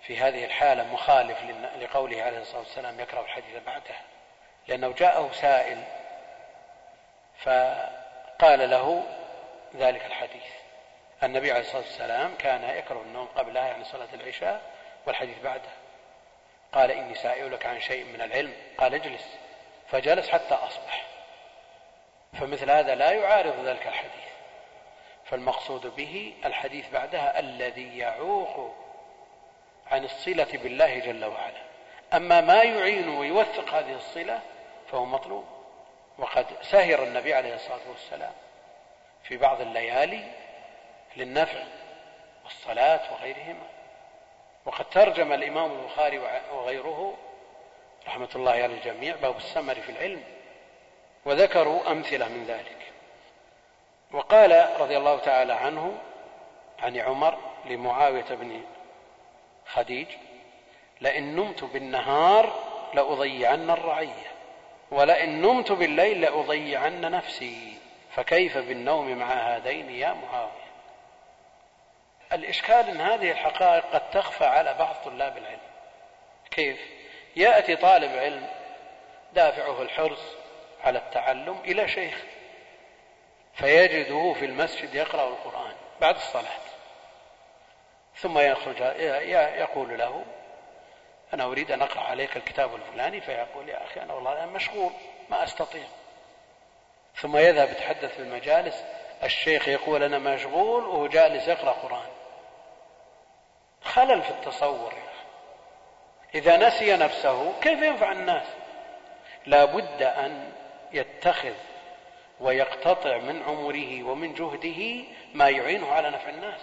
في 0.01 0.17
هذه 0.17 0.45
الحالة 0.45 0.83
مخالف 0.83 1.37
لقوله 1.81 2.23
عليه 2.23 2.39
الصلاة 2.39 2.59
والسلام 2.59 2.99
يكره 2.99 3.21
الحديث 3.21 3.63
بعده 3.65 3.95
لأنه 4.67 4.93
جاءه 4.93 5.31
سائل 5.33 5.83
فقال 7.37 8.69
له 8.69 9.03
ذلك 9.75 10.05
الحديث. 10.05 10.43
النبي 11.23 11.51
عليه 11.51 11.61
الصلاة 11.61 11.81
والسلام 11.81 12.35
كان 12.35 12.77
يكره 12.77 13.01
النوم 13.01 13.27
قبلها 13.35 13.67
يعني 13.67 13.83
صلاة 13.83 14.07
العشاء 14.13 14.61
والحديث 15.05 15.39
بعده. 15.43 15.69
قال 16.73 16.91
إني 16.91 17.15
سائلك 17.15 17.65
عن 17.65 17.79
شيء 17.79 18.05
من 18.05 18.21
العلم 18.21 18.53
قال 18.77 18.93
اجلس. 18.93 19.37
فجلس 19.91 20.29
حتى 20.29 20.53
أصبح. 20.53 21.05
فمثل 22.33 22.71
هذا 22.71 22.95
لا 22.95 23.11
يعارض 23.11 23.65
ذلك 23.65 23.87
الحديث. 23.87 24.29
فالمقصود 25.25 25.95
به 25.95 26.33
الحديث 26.45 26.89
بعدها 26.89 27.39
الذي 27.39 27.97
يعوق 27.97 28.75
عن 29.91 30.03
الصلة 30.05 30.47
بالله 30.53 30.99
جل 30.99 31.25
وعلا. 31.25 31.61
أما 32.13 32.41
ما 32.41 32.63
يعين 32.63 33.09
ويوثق 33.09 33.73
هذه 33.73 33.95
الصلة 33.95 34.39
فهو 34.91 35.05
مطلوب. 35.05 35.45
وقد 36.17 36.45
سهر 36.61 37.03
النبي 37.03 37.33
عليه 37.33 37.55
الصلاة 37.55 37.89
والسلام 37.89 38.33
في 39.23 39.37
بعض 39.37 39.61
الليالي 39.61 40.31
للنفع 41.17 41.63
والصلاة 42.43 43.13
وغيرهما. 43.13 43.67
وقد 44.65 44.89
ترجم 44.89 45.33
الإمام 45.33 45.71
البخاري 45.71 46.19
وغيره 46.51 47.17
رحمة 48.07 48.29
الله 48.35 48.51
على 48.51 48.65
الجميع 48.65 49.15
باب 49.15 49.37
السمر 49.37 49.75
في 49.75 49.91
العلم 49.91 50.23
وذكروا 51.25 51.91
أمثلة 51.91 52.27
من 52.27 52.45
ذلك. 52.45 52.77
وقال 54.11 54.69
رضي 54.79 54.97
الله 54.97 55.17
تعالى 55.19 55.53
عنه 55.53 55.97
عن 56.79 56.97
عمر 56.97 57.37
لمعاوية 57.65 58.25
بن 58.29 58.61
خديج 59.65 60.07
لئن 61.01 61.35
نمت 61.35 61.63
بالنهار 61.63 62.53
لأضيعن 62.93 63.69
الرعية 63.69 64.31
ولئن 64.91 65.41
نمت 65.41 65.71
بالليل 65.71 66.21
لأضيعن 66.21 67.01
نفسي 67.01 67.73
فكيف 68.11 68.57
بالنوم 68.57 69.17
مع 69.17 69.25
هذين 69.25 69.89
يا 69.89 70.13
معاوية؟ 70.13 70.69
الإشكال 72.33 72.89
أن 72.89 73.01
هذه 73.01 73.31
الحقائق 73.31 73.85
قد 73.93 74.09
تخفى 74.11 74.45
على 74.45 74.73
بعض 74.73 74.95
طلاب 75.05 75.37
العلم. 75.37 75.59
كيف؟ 76.51 76.79
يأتي 77.39 77.75
طالب 77.75 78.11
علم 78.11 78.47
دافعه 79.33 79.81
الحرص 79.81 80.19
على 80.83 80.99
التعلم 80.99 81.59
إلى 81.65 81.87
شيخ 81.87 82.23
فيجده 83.53 84.33
في 84.39 84.45
المسجد 84.45 84.95
يقرأ 84.95 85.27
القرآن 85.27 85.75
بعد 86.01 86.15
الصلاة. 86.15 86.59
ثم 88.15 88.39
يخرج 88.39 88.81
يقول 89.59 89.97
له 89.97 90.25
أنا 91.33 91.43
أريد 91.43 91.71
أن 91.71 91.81
أقرأ 91.81 92.01
عليك 92.01 92.37
الكتاب 92.37 92.75
الفلاني 92.75 93.21
فيقول 93.21 93.69
يا 93.69 93.83
أخي 93.83 94.01
أنا 94.01 94.13
والله 94.13 94.33
أنا 94.33 94.45
مشغول 94.45 94.91
ما 95.29 95.43
أستطيع. 95.43 95.83
ثم 97.15 97.37
يذهب 97.37 97.69
يتحدث 97.69 98.15
في 98.15 98.19
المجالس 98.19 98.83
الشيخ 99.23 99.67
يقول 99.67 100.03
أنا 100.03 100.19
مشغول 100.19 100.85
وهو 100.85 101.07
جالس 101.07 101.47
يقرأ 101.47 101.71
قرآن. 101.71 102.09
خلل 103.83 104.21
في 104.21 104.29
التصور 104.29 104.93
أخي 104.93 105.09
إذا 106.36 106.67
نسي 106.67 106.95
نفسه 106.95 107.59
كيف 107.61 107.82
ينفع 107.82 108.11
الناس؟ 108.11 108.47
لا 109.45 109.65
بد 109.65 110.01
أن 110.01 110.51
يتخذ 110.93 111.53
ويقتطع 112.39 113.17
من 113.17 113.43
عمره 113.43 114.03
ومن 114.03 114.34
جهده 114.34 115.03
ما 115.34 115.49
يعينه 115.49 115.91
على 115.91 116.09
نفع 116.09 116.30
الناس. 116.30 116.61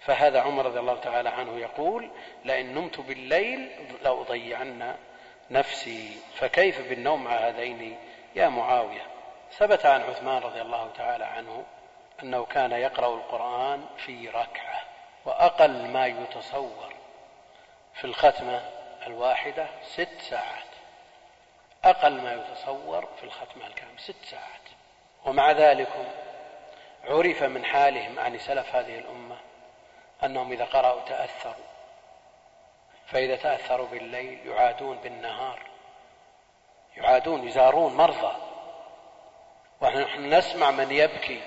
فهذا 0.00 0.40
عمر 0.40 0.66
رضي 0.66 0.80
الله 0.80 1.00
تعالى 1.00 1.28
عنه 1.28 1.58
يقول 1.58 2.10
لئن 2.44 2.74
نمت 2.74 3.00
بالليل 3.00 3.70
لأضيعن 4.02 4.94
نفسي. 5.50 6.16
فكيف 6.34 6.88
بالنوم 6.88 7.24
مع 7.24 7.34
هذين؟ 7.34 7.98
يا 8.36 8.48
معاوية 8.48 9.06
ثبت 9.52 9.86
عن 9.86 10.02
عثمان 10.02 10.42
رضي 10.42 10.60
الله 10.60 10.90
تعالى 10.96 11.24
عنه 11.24 11.64
أنه 12.22 12.44
كان 12.44 12.72
يقرأ 12.72 13.14
القرآن 13.14 13.84
في 13.96 14.28
ركعة 14.28 14.80
وأقل 15.24 15.88
ما 15.88 16.06
يتصور. 16.06 16.93
في 17.94 18.04
الختمة 18.04 18.70
الواحدة 19.06 19.66
ست 19.82 20.20
ساعات. 20.20 20.64
أقل 21.84 22.20
ما 22.20 22.32
يتصور 22.32 23.08
في 23.16 23.24
الختمة 23.24 23.66
الكاملة 23.66 23.98
ست 23.98 24.24
ساعات. 24.24 24.60
ومع 25.24 25.52
ذلك 25.52 26.12
عرف 27.04 27.42
من 27.42 27.64
حالهم 27.64 28.18
عن 28.18 28.38
سلف 28.38 28.74
هذه 28.74 28.98
الأمة 28.98 29.36
أنهم 30.24 30.52
إذا 30.52 30.64
قرأوا 30.64 31.00
تأثروا. 31.00 31.64
فإذا 33.06 33.36
تأثروا 33.36 33.86
بالليل 33.86 34.46
يعادون 34.46 34.98
بالنهار. 34.98 35.60
يعادون 36.96 37.48
يزارون 37.48 37.96
مرضى. 37.96 38.36
ونحن 39.80 40.34
نسمع 40.34 40.70
من 40.70 40.90
يبكي 40.90 41.42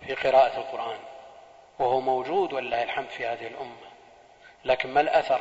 في 0.00 0.14
قراءة 0.14 0.58
القرآن. 0.58 0.98
وهو 1.78 2.00
موجود 2.00 2.52
ولله 2.52 2.82
الحمد 2.82 3.08
في 3.08 3.26
هذه 3.26 3.46
الأمة. 3.46 3.85
لكن 4.64 4.88
ما 4.88 5.00
الأثر 5.00 5.40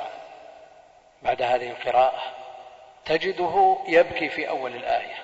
بعد 1.21 1.41
هذه 1.41 1.71
القراءة؟ 1.71 2.21
تجده 3.05 3.77
يبكي 3.87 4.29
في 4.29 4.49
أول 4.49 4.75
الآية 4.75 5.15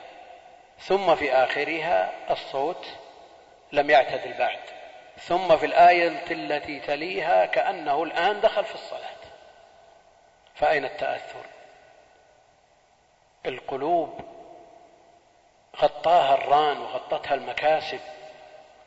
ثم 0.80 1.16
في 1.16 1.34
آخرها 1.34 2.12
الصوت 2.30 2.86
لم 3.72 3.90
يعتدل 3.90 4.34
بعد 4.34 4.60
ثم 5.18 5.58
في 5.58 5.66
الآية 5.66 6.32
التي 6.32 6.80
تليها 6.80 7.46
كأنه 7.46 8.04
الآن 8.04 8.42
دخل 8.42 8.64
في 8.64 8.76
الصلاة. 8.76 9.22
فأين 10.56 10.86
التأثر؟ 10.86 11.46
القلوب 13.46 14.22
غطاها 15.78 16.34
الران 16.34 16.78
وغطتها 16.78 17.34
المكاسب 17.34 18.00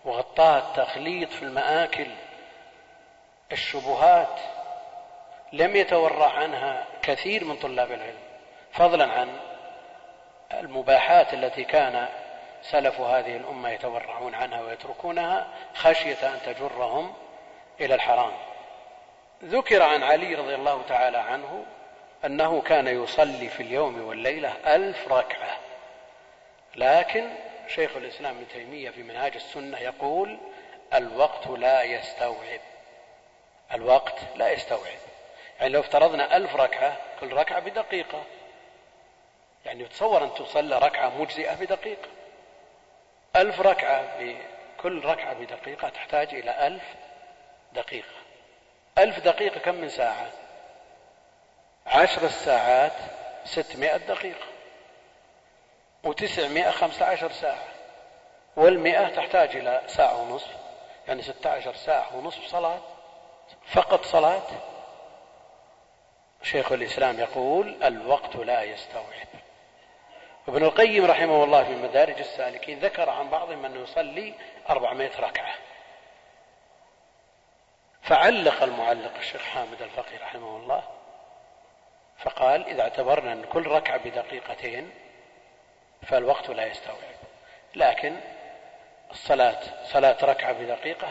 وغطاها 0.05 0.59
التخليط 0.59 1.33
في 1.33 1.43
المآكل 1.43 2.11
الشبهات 3.53 4.41
لم 5.55 5.77
يتورع 5.77 6.31
عنها 6.31 6.85
كثير 7.03 7.45
من 7.45 7.57
طلاب 7.57 7.93
العلم 7.93 8.19
فضلا 8.73 9.13
عن 9.13 9.29
المباحات 10.53 11.35
التي 11.35 11.65
كان 11.65 12.09
سلف 12.63 13.01
هذه 13.01 13.37
الأمة 13.37 13.71
يتورعون 13.71 14.35
عنها 14.35 14.61
ويتركونها 14.61 15.49
خشية 15.75 16.35
أن 16.35 16.41
تجرهم 16.47 17.15
إلى 17.81 17.95
الحرام. 17.95 18.33
ذكر 19.45 19.83
عن 19.83 20.03
علي 20.03 20.35
رضي 20.35 20.55
الله 20.55 20.83
تعالى 20.89 21.19
عنه 21.19 21.65
أنه 22.25 22.61
كان 22.61 22.87
يصلي 22.87 23.49
في 23.49 23.63
اليوم 23.63 24.09
والليلة 24.09 24.53
ألف 24.67 25.13
ركعة. 25.13 25.57
لكن 26.77 27.29
شيخ 27.69 27.97
الإسلام 27.97 28.37
ابن 28.37 28.49
تيمية 28.49 28.91
في 28.91 29.03
منهاج 29.03 29.35
السنة 29.35 29.79
يقول 29.79 30.39
الوقت 30.95 31.47
لا 31.47 31.83
يستوعب. 31.83 32.61
الوقت 33.75 34.19
لا 34.37 34.53
يستوعب. 34.53 35.14
يعني 35.61 35.73
لو 35.73 35.81
افترضنا 35.81 36.37
ألف 36.37 36.57
ركعة 36.57 36.97
كل 37.21 37.33
ركعة 37.33 37.61
بدقيقة. 37.61 38.23
يعني 39.65 39.85
تصور 39.85 40.25
أن 40.25 40.35
تصلى 40.35 40.79
ركعة 40.79 41.09
مجزئة 41.09 41.55
بدقيقة. 41.55 42.09
ألف 43.37 43.61
ركعة 43.61 44.19
بكل 44.19 45.05
ركعة 45.05 45.35
بدقيقة 45.35 45.89
تحتاج 45.89 46.35
إلى 46.35 46.67
ألف 46.67 46.83
دقيقة. 47.73 48.15
ألف 48.99 49.19
دقيقة 49.19 49.61
كم 49.61 49.75
من 49.75 49.89
ساعة؟ 49.89 50.27
عشر 51.87 52.25
الساعات 52.25 52.93
ستمائة 53.45 53.97
دقيقة. 53.97 54.47
وتسعمائة 56.05 56.71
خمسة 56.71 57.07
عشر 57.07 57.33
ساعة. 57.33 57.65
والمئة 58.57 59.09
تحتاج 59.09 59.57
إلى 59.57 59.83
ساعة 59.87 60.23
ونصف. 60.23 60.51
يعني 61.09 61.23
ستة 61.23 61.51
عشر 61.51 61.75
ساعة 61.75 62.17
ونصف 62.17 62.47
صلاة. 62.47 62.81
فقط 63.67 64.05
صلاة. 64.05 64.43
شيخ 66.45 66.73
الإسلام 66.73 67.21
يقول 67.21 67.85
الوقت 67.85 68.37
لا 68.37 68.63
يستوعب. 68.63 69.29
ابن 70.49 70.65
القيم 70.65 71.05
رحمه 71.05 71.45
الله 71.45 71.65
في 71.65 71.75
مدارج 71.75 72.19
السالكين 72.19 72.79
ذكر 72.79 73.11
عن 73.11 73.29
بعضهم 73.29 73.65
أنه 73.65 73.81
يصلي 73.81 74.35
أربعمائة 74.71 75.21
ركعة. 75.21 75.55
فعلق 78.03 78.63
المعلق 78.63 79.17
الشيخ 79.17 79.43
حامد 79.43 79.83
الفقي 79.83 80.17
رحمه 80.17 80.57
الله 80.57 80.83
فقال 82.19 82.67
إذا 82.67 82.83
اعتبرنا 82.83 83.33
أن 83.33 83.45
كل 83.45 83.67
ركعة 83.67 83.97
بدقيقتين 84.05 84.91
فالوقت 86.03 86.51
لا 86.51 86.67
يستوعب. 86.67 87.15
لكن 87.75 88.17
الصلاة 89.11 89.61
صلاة 89.85 90.17
ركعة 90.23 90.53
بدقيقة 90.53 91.09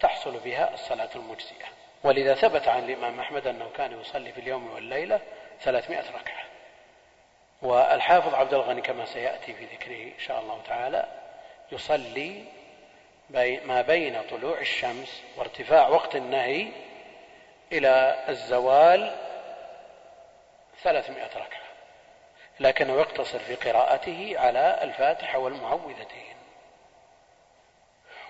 تحصل 0.00 0.38
بها 0.38 0.74
الصلاة 0.74 1.10
المجزئة 1.16 1.75
ولذا 2.06 2.34
ثبت 2.34 2.68
عن 2.68 2.84
الإمام 2.84 3.20
أحمد 3.20 3.46
أنه 3.46 3.70
كان 3.76 4.00
يصلي 4.00 4.32
في 4.32 4.40
اليوم 4.40 4.70
والليلة 4.70 5.20
ثلاثمائة 5.60 6.10
ركعة. 6.10 6.44
والحافظ 7.62 8.34
عبد 8.34 8.54
الغني 8.54 8.80
كما 8.80 9.04
سيأتي 9.04 9.54
في 9.54 9.64
ذكره 9.64 10.02
إن 10.14 10.18
شاء 10.18 10.40
الله 10.40 10.62
تعالى 10.62 11.06
يصلي 11.72 12.44
ما 13.64 13.82
بين 13.82 14.22
طلوع 14.22 14.58
الشمس 14.58 15.22
وارتفاع 15.36 15.88
وقت 15.88 16.16
النهي 16.16 16.68
إلى 17.72 18.24
الزوال 18.28 19.16
ثلاثمائة 20.82 21.36
ركعة. 21.36 21.66
لكنه 22.60 23.00
يقتصر 23.00 23.38
في 23.38 23.54
قراءته 23.54 24.34
على 24.38 24.78
الفاتحة 24.82 25.38
والمعوذتين. 25.38 26.36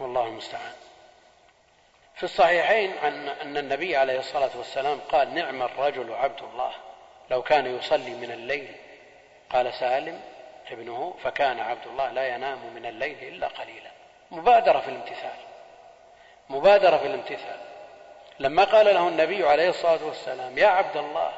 والله 0.01 0.27
المستعان. 0.27 0.75
في 2.17 2.23
الصحيحين 2.23 2.99
عن 2.99 3.29
أن 3.29 3.57
النبي 3.57 3.97
عليه 3.97 4.19
الصلاة 4.19 4.51
والسلام 4.57 5.01
قال 5.01 5.35
نعم 5.35 5.63
الرجل 5.63 6.13
عبد 6.13 6.43
الله 6.43 6.73
لو 7.31 7.43
كان 7.43 7.77
يصلي 7.77 8.11
من 8.11 8.31
الليل. 8.31 8.77
قال 9.51 9.75
سالم 9.75 10.21
ابنه 10.71 11.15
فكان 11.23 11.61
عبد 11.61 11.87
الله 11.87 12.11
لا 12.11 12.29
ينام 12.29 12.59
من 12.75 12.87
الليل 12.87 13.35
إلا 13.35 13.47
قليلا. 13.47 13.91
مبادرة 14.31 14.81
في 14.81 14.89
الامتثال. 14.89 15.37
مبادرة 16.49 16.97
في 16.97 17.07
الامتثال. 17.07 17.61
لما 18.39 18.65
قال 18.65 18.87
له 18.87 19.09
النبي 19.09 19.49
عليه 19.49 19.69
الصلاة 19.69 20.05
والسلام 20.05 20.59
يا 20.59 20.67
عبد 20.67 20.97
الله 20.97 21.33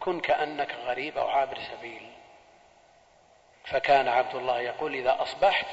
كن 0.00 0.20
كأنك 0.20 0.74
غريب 0.86 1.18
أو 1.18 1.28
عابر 1.28 1.58
سبيل. 1.58 2.10
فكان 3.64 4.08
عبد 4.08 4.34
الله 4.34 4.60
يقول 4.60 4.94
إذا 4.94 5.22
أصبحت 5.22 5.66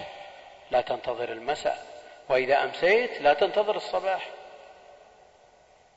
لا 0.72 0.82
تنتظر 0.82 1.30
المساء. 1.30 1.97
وإذا 2.30 2.63
أمسيت 2.63 3.21
لا 3.21 3.34
تنتظر 3.34 3.75
الصباح. 3.75 4.30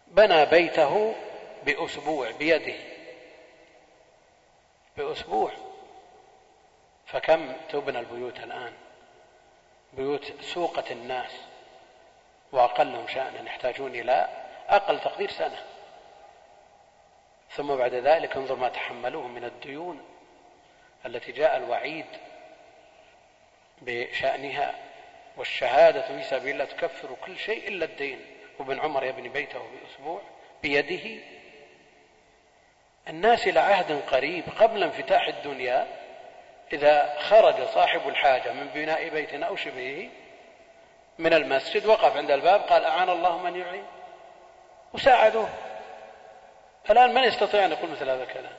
بنى 0.07 0.47
بيته 0.47 1.15
بأسبوع 1.65 2.31
بيده. 2.31 2.79
بأسبوع. 4.97 5.53
فكم 7.07 7.53
تبنى 7.69 7.99
البيوت 7.99 8.41
الآن؟ 8.41 8.73
بيوت 9.93 10.43
سوقة 10.43 10.85
الناس. 10.91 11.33
وأقلهم 12.53 13.07
شأنا 13.07 13.43
يحتاجون 13.47 13.95
إلى 13.95 14.29
أقل 14.69 15.01
تقدير 15.01 15.31
سنة. 15.31 15.65
ثم 17.51 17.77
بعد 17.77 17.95
ذلك 17.95 18.37
انظر 18.37 18.57
ما 18.57 18.69
تحملوه 18.69 19.29
من 19.29 19.45
الديون 19.45 20.05
التي 21.07 21.33
جاء 21.33 21.57
الوعيد 21.57 22.07
بشأنها. 23.83 24.90
والشهادة 25.41 26.03
في 26.03 26.23
سبيل 26.23 26.53
الله 26.53 26.65
تكفر 26.65 27.17
كل 27.25 27.39
شيء 27.39 27.69
إلا 27.69 27.85
الدين. 27.85 28.21
وابن 28.59 28.81
عمر 28.81 29.05
يبني 29.05 29.29
بيته 29.29 29.59
بأسبوع 29.59 30.23
بيده. 30.63 31.23
الناس 33.09 33.47
إلى 33.47 33.61
عهد 33.61 34.03
قريب 34.03 34.45
قبل 34.59 34.83
انفتاح 34.83 35.29
الدنيا 35.29 35.87
إذا 36.73 37.19
خرج 37.19 37.65
صاحب 37.65 38.09
الحاجة 38.09 38.53
من 38.53 38.67
بناء 38.75 39.09
بيت 39.09 39.35
أو 39.35 39.57
شبهه 39.57 40.09
من 41.19 41.35
المسجد 41.35 41.87
وقف 41.87 42.17
عند 42.17 42.31
الباب 42.31 42.61
قال 42.61 42.85
أعان 42.85 43.09
الله 43.09 43.39
من 43.39 43.57
يعين. 43.57 43.87
وساعدوه. 44.93 45.49
الآن 46.91 47.15
من 47.15 47.25
يستطيع 47.25 47.65
أن 47.65 47.73
يقول 47.73 47.91
مثل 47.91 48.11
هذا 48.11 48.23
الكلام؟ 48.23 48.57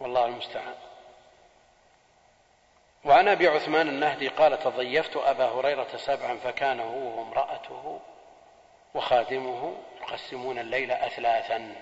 والله 0.00 0.26
المستعان. 0.26 0.74
وعن 3.04 3.28
أبي 3.28 3.48
عثمان 3.48 3.88
النهدي 3.88 4.28
قال 4.28 4.58
تضيفت 4.58 5.16
أبا 5.16 5.44
هريرة 5.44 5.96
سبعا 5.96 6.36
فكان 6.36 6.80
هو 6.80 7.18
وامرأته 7.18 8.00
وخادمه 8.94 9.74
يقسمون 10.00 10.58
الليل 10.58 10.90
اثلاثا 10.90 11.74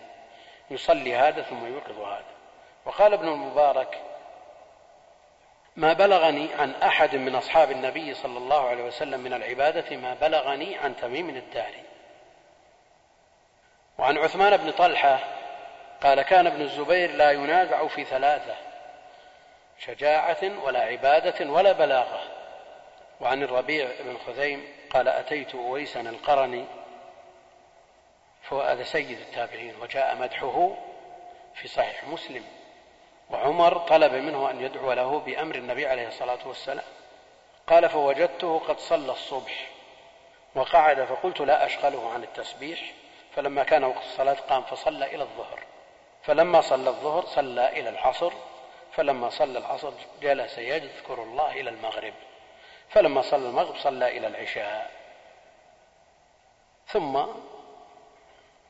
يصلي 0.70 1.16
هذا 1.16 1.42
ثم 1.42 1.66
يوقظ 1.66 1.98
هذا. 1.98 2.24
وقال 2.84 3.12
ابن 3.12 3.28
المبارك 3.28 4.02
ما 5.76 5.92
بلغني 5.92 6.54
عن 6.54 6.74
أحد 6.74 7.16
من 7.16 7.34
أصحاب 7.34 7.70
النبي 7.70 8.14
صلى 8.14 8.38
الله 8.38 8.68
عليه 8.68 8.84
وسلم 8.84 9.20
من 9.20 9.32
العبادة 9.32 9.96
ما 9.96 10.14
بلغني 10.14 10.78
عن 10.78 10.96
تميم 10.96 11.28
الداري 11.28 11.84
وعن 13.98 14.18
عثمان 14.18 14.56
بن 14.56 14.70
طلحة 14.70 15.18
قال 16.00 16.22
كان 16.22 16.46
ابن 16.46 16.60
الزبير 16.60 17.10
لا 17.10 17.30
ينازع 17.30 17.86
في 17.86 18.04
ثلاثة. 18.04 18.69
شجاعة 19.86 20.64
ولا 20.64 20.80
عبادة 20.80 21.50
ولا 21.50 21.72
بلاغة. 21.72 22.22
وعن 23.20 23.42
الربيع 23.42 23.88
بن 24.00 24.18
خثيم 24.26 24.68
قال 24.90 25.08
أتيت 25.08 25.54
أويسا 25.54 26.00
القرني 26.00 26.64
فهو 28.42 28.60
هذا 28.60 28.82
سيد 28.82 29.20
التابعين 29.20 29.74
وجاء 29.82 30.16
مدحه 30.16 30.76
في 31.54 31.68
صحيح 31.68 32.04
مسلم. 32.04 32.44
وعمر 33.30 33.78
طلب 33.78 34.12
منه 34.12 34.50
أن 34.50 34.60
يدعو 34.60 34.92
له 34.92 35.18
بأمر 35.18 35.54
النبي 35.54 35.86
عليه 35.86 36.08
الصلاة 36.08 36.48
والسلام. 36.48 36.86
قال 37.66 37.88
فوجدته 37.88 38.58
قد 38.58 38.78
صلى 38.78 39.12
الصبح 39.12 39.68
وقعد 40.54 41.04
فقلت 41.04 41.40
لا 41.40 41.66
أشغله 41.66 42.12
عن 42.12 42.22
التسبيح. 42.22 42.92
فلما 43.36 43.64
كان 43.64 43.84
وقت 43.84 44.02
الصلاة 44.02 44.36
قام 44.48 44.62
فصلى 44.62 45.14
إلى 45.14 45.22
الظهر. 45.22 45.60
فلما 46.22 46.60
صلى 46.60 46.90
الظهر 46.90 47.26
صلى 47.26 47.68
إلى 47.68 47.88
العصر 47.88 48.32
فلما 48.92 49.28
صلى 49.28 49.58
العصر 49.58 49.92
جلس 50.22 50.58
يذكر 50.58 51.22
الله 51.22 51.60
إلى 51.60 51.70
المغرب. 51.70 52.14
فلما 52.88 53.22
صلى 53.22 53.48
المغرب 53.48 53.76
صلى 53.76 54.18
إلى 54.18 54.26
العشاء. 54.26 54.90
ثم 56.86 57.26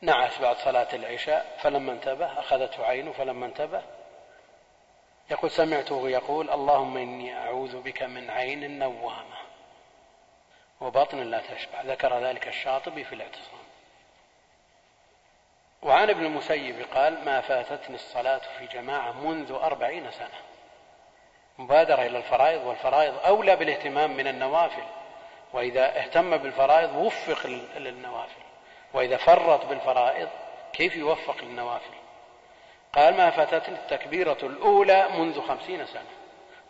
نعس 0.03 0.41
بعد 0.41 0.57
صلاة 0.57 0.95
العشاء 0.95 1.57
فلما 1.63 1.93
انتبه 1.93 2.39
أخذته 2.41 2.87
عينه 2.87 3.13
فلما 3.13 3.47
انتبه 3.47 3.83
يقول 5.31 5.51
سمعته 5.51 6.09
يقول 6.09 6.51
اللهم 6.51 6.97
إني 6.97 7.37
أعوذ 7.37 7.81
بك 7.81 8.03
من 8.03 8.31
عين 8.31 8.79
نوامة 8.79 9.41
وبطن 10.81 11.19
لا 11.19 11.41
تشبع. 11.41 11.83
ذكر 11.83 12.19
ذلك 12.19 12.49
الشاطبي 12.49 13.05
في 13.05 13.15
الاعتصام. 13.15 13.60
وعن 15.83 16.11
ابن 16.11 16.25
المسيب 16.25 16.87
قال 16.95 17.25
ما 17.25 17.41
فاتتني 17.41 17.95
الصلاة 17.95 18.41
في 18.59 18.67
جماعة 18.67 19.13
منذ 19.13 19.53
أربعين 19.53 20.11
سنة. 20.11 20.41
مبادرة 21.59 22.03
إلى 22.03 22.19
الفرائض 22.19 22.67
والفرائض 22.67 23.15
أولى 23.27 23.57
بالاهتمام 23.57 24.17
من 24.17 24.27
النوافل. 24.27 24.83
وإذا 25.53 25.99
اهتم 25.99 26.37
بالفرائض 26.37 26.97
وفق 26.97 27.47
للنوافل 27.77 28.43
وإذا 28.93 29.17
فرط 29.17 29.67
بالفرائض 29.67 30.29
كيف 30.73 30.97
يوفق 30.97 31.37
للنوافل 31.45 31.95
قال 32.93 33.17
ما 33.17 33.31
فاتتني 33.31 33.75
التكبيرة 33.75 34.39
الأولى 34.43 35.09
منذ 35.09 35.41
خمسين 35.41 35.87
سنة. 35.87 36.11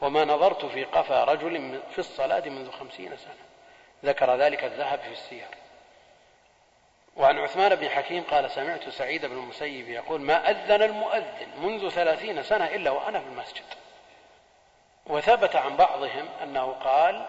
وما 0.01 0.25
نظرت 0.25 0.65
في 0.65 0.85
قفا 0.85 1.25
رجل 1.25 1.81
في 1.93 1.99
الصلاة 1.99 2.49
منذ 2.49 2.71
خمسين 2.71 3.17
سنة. 3.17 3.45
ذكر 4.05 4.37
ذلك 4.37 4.65
الذهب 4.65 4.99
في 4.99 5.13
السير. 5.13 5.47
وعن 7.21 7.39
عثمان 7.39 7.75
بن 7.75 7.89
حكيم 7.89 8.23
قال 8.23 8.51
سمعت 8.51 8.89
سعيد 8.89 9.27
بن 9.27 9.37
المسيب 9.37 9.89
يقول 9.89 10.21
ما 10.21 10.51
أذن 10.51 10.83
المؤذن 10.83 11.49
منذ 11.59 11.89
ثلاثين 11.89 12.43
سنة 12.43 12.67
إلا 12.67 12.91
وأنا 12.91 13.21
في 13.21 13.27
المسجد. 13.27 13.65
وثبت 15.07 15.57
عن 15.57 15.77
بعضهم 15.77 16.29
أنه 16.43 16.73
قال 16.73 17.27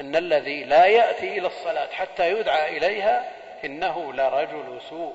أن 0.00 0.16
الذي 0.16 0.64
لا 0.64 0.86
يأتي 0.86 1.38
إلى 1.38 1.46
الصلاة 1.46 1.92
حتى 1.92 2.30
يدعى 2.30 2.76
إليها 2.78 3.32
إنه 3.64 4.12
لرجل 4.12 4.80
سوء. 4.82 5.14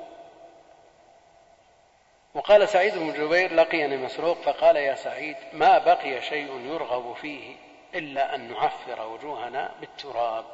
وقال 2.33 2.69
سعيد 2.69 2.97
بن 2.97 3.13
جبير 3.13 3.53
لقيني 3.53 3.97
مسروق 3.97 4.41
فقال 4.41 4.75
يا 4.75 4.95
سعيد 4.95 5.37
ما 5.53 5.77
بقي 5.77 6.21
شيء 6.21 6.59
يرغب 6.65 7.15
فيه 7.15 7.55
إلا 7.95 8.35
أن 8.35 8.51
نعفر 8.51 9.07
وجوهنا 9.07 9.71
بالتراب. 9.79 10.45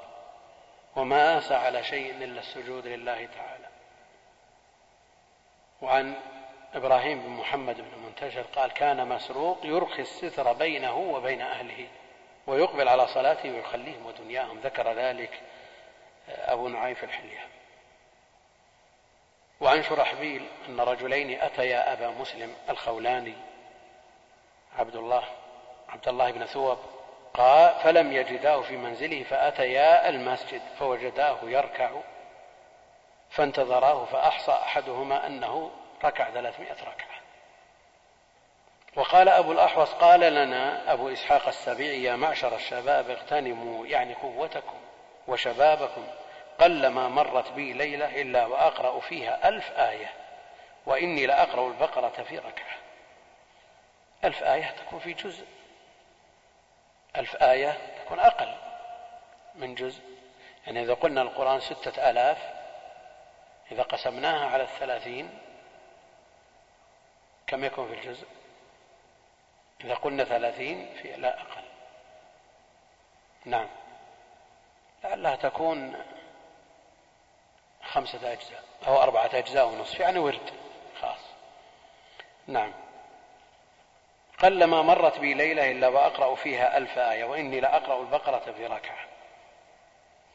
وما 0.95 1.37
آسى 1.37 1.55
على 1.55 1.83
شيء 1.83 2.11
إلا 2.11 2.39
السجود 2.39 2.87
لله 2.87 3.25
تعالى. 3.25 3.67
وعن 5.81 6.15
إبراهيم 6.73 7.21
بن 7.21 7.29
محمد 7.29 7.75
بن 7.81 8.03
منتشر 8.05 8.41
قال 8.41 8.71
كان 8.71 9.07
مسروق 9.07 9.59
يرخي 9.63 10.01
الستر 10.01 10.53
بينه 10.53 10.97
وبين 10.97 11.41
أهله 11.41 11.87
ويقبل 12.47 12.89
على 12.89 13.07
صلاته 13.07 13.51
ويخليهم 13.51 14.05
ودنياهم. 14.05 14.59
ذكر 14.59 14.93
ذلك 14.93 15.41
أبو 16.27 16.67
نعيم 16.67 16.95
في 16.95 17.03
الحلية. 17.03 17.47
وعن 19.61 19.83
شرحبيل 19.83 20.47
أن 20.67 20.79
رجلين 20.79 21.41
أتيا 21.41 21.93
أبا 21.93 22.09
مسلم 22.09 22.55
الخولاني 22.69 23.33
عبد 24.77 24.95
الله 24.95 25.23
عبد 25.89 26.07
الله 26.07 26.31
بن 26.31 26.45
ثوب 26.45 26.77
قال 27.33 27.75
فلم 27.83 28.11
يجداه 28.11 28.61
في 28.61 28.77
منزله 28.77 29.23
فأتيا 29.23 30.09
المسجد 30.09 30.61
فوجداه 30.79 31.37
يركع 31.43 31.91
فانتظراه 33.29 34.05
فأحصى 34.05 34.51
أحدهما 34.51 35.27
أنه 35.27 35.71
ركع 36.03 36.31
ثلاثمائة 36.31 36.71
ركعة. 36.81 37.21
وقال 38.95 39.29
أبو 39.29 39.51
الأحوص 39.51 39.93
قال 39.93 40.19
لنا 40.19 40.93
أبو 40.93 41.09
إسحاق 41.09 41.47
السبيعي 41.47 42.03
يا 42.03 42.15
معشر 42.15 42.55
الشباب 42.55 43.09
اغتنموا 43.09 43.87
يعني 43.87 44.13
قوتكم 44.13 44.77
وشبابكم. 45.27 46.07
قلما 46.59 47.07
مرت 47.07 47.51
بي 47.51 47.73
ليلة 47.73 48.21
إلا 48.21 48.45
وأقرأ 48.45 48.99
فيها 48.99 49.49
ألف 49.49 49.71
آية 49.71 50.13
وإني 50.85 51.25
لأقرأ 51.25 51.67
البقرة 51.67 52.23
في 52.29 52.37
ركعة. 52.37 52.75
ألف 54.23 54.43
آية 54.43 54.71
تكون 54.71 54.99
في 54.99 55.13
جزء. 55.13 55.45
ألف 57.15 57.43
آية 57.43 57.77
تكون 58.05 58.19
أقل 58.19 58.57
من 59.55 59.75
جزء. 59.75 60.01
يعني 60.67 60.81
إذا 60.81 60.93
قلنا 60.93 61.21
القرآن 61.21 61.59
ستة 61.59 62.09
آلاف 62.09 62.37
إذا 63.71 63.83
قسمناها 63.83 64.49
على 64.49 64.63
الثلاثين 64.63 65.39
كم 67.47 67.63
يكون 67.63 67.87
في 67.87 67.93
الجزء؟ 67.93 68.27
إذا 69.83 69.95
قلنا 69.95 70.23
ثلاثين 70.23 70.93
في 70.93 71.11
لا 71.11 71.41
أقل. 71.41 71.63
نعم. 73.45 73.69
لعلها 75.03 75.35
تكون 75.35 76.03
خمسة 77.83 78.31
أجزاء 78.31 78.63
أو 78.87 79.01
أربعة 79.01 79.29
أجزاء 79.33 79.67
ونصف 79.67 79.99
يعني 79.99 80.19
ورد 80.19 80.51
خاص. 81.01 81.19
نعم. 82.47 82.73
قلما 84.41 84.81
مرت 84.81 85.19
بي 85.19 85.33
ليلة 85.33 85.71
إلا 85.71 85.87
وأقرأ 85.87 86.35
فيها 86.35 86.77
ألف 86.77 86.97
آية 86.97 87.23
وإني 87.23 87.59
لأقرأ 87.59 88.01
البقرة 88.01 88.51
في 88.57 88.65
ركعة. 88.65 89.05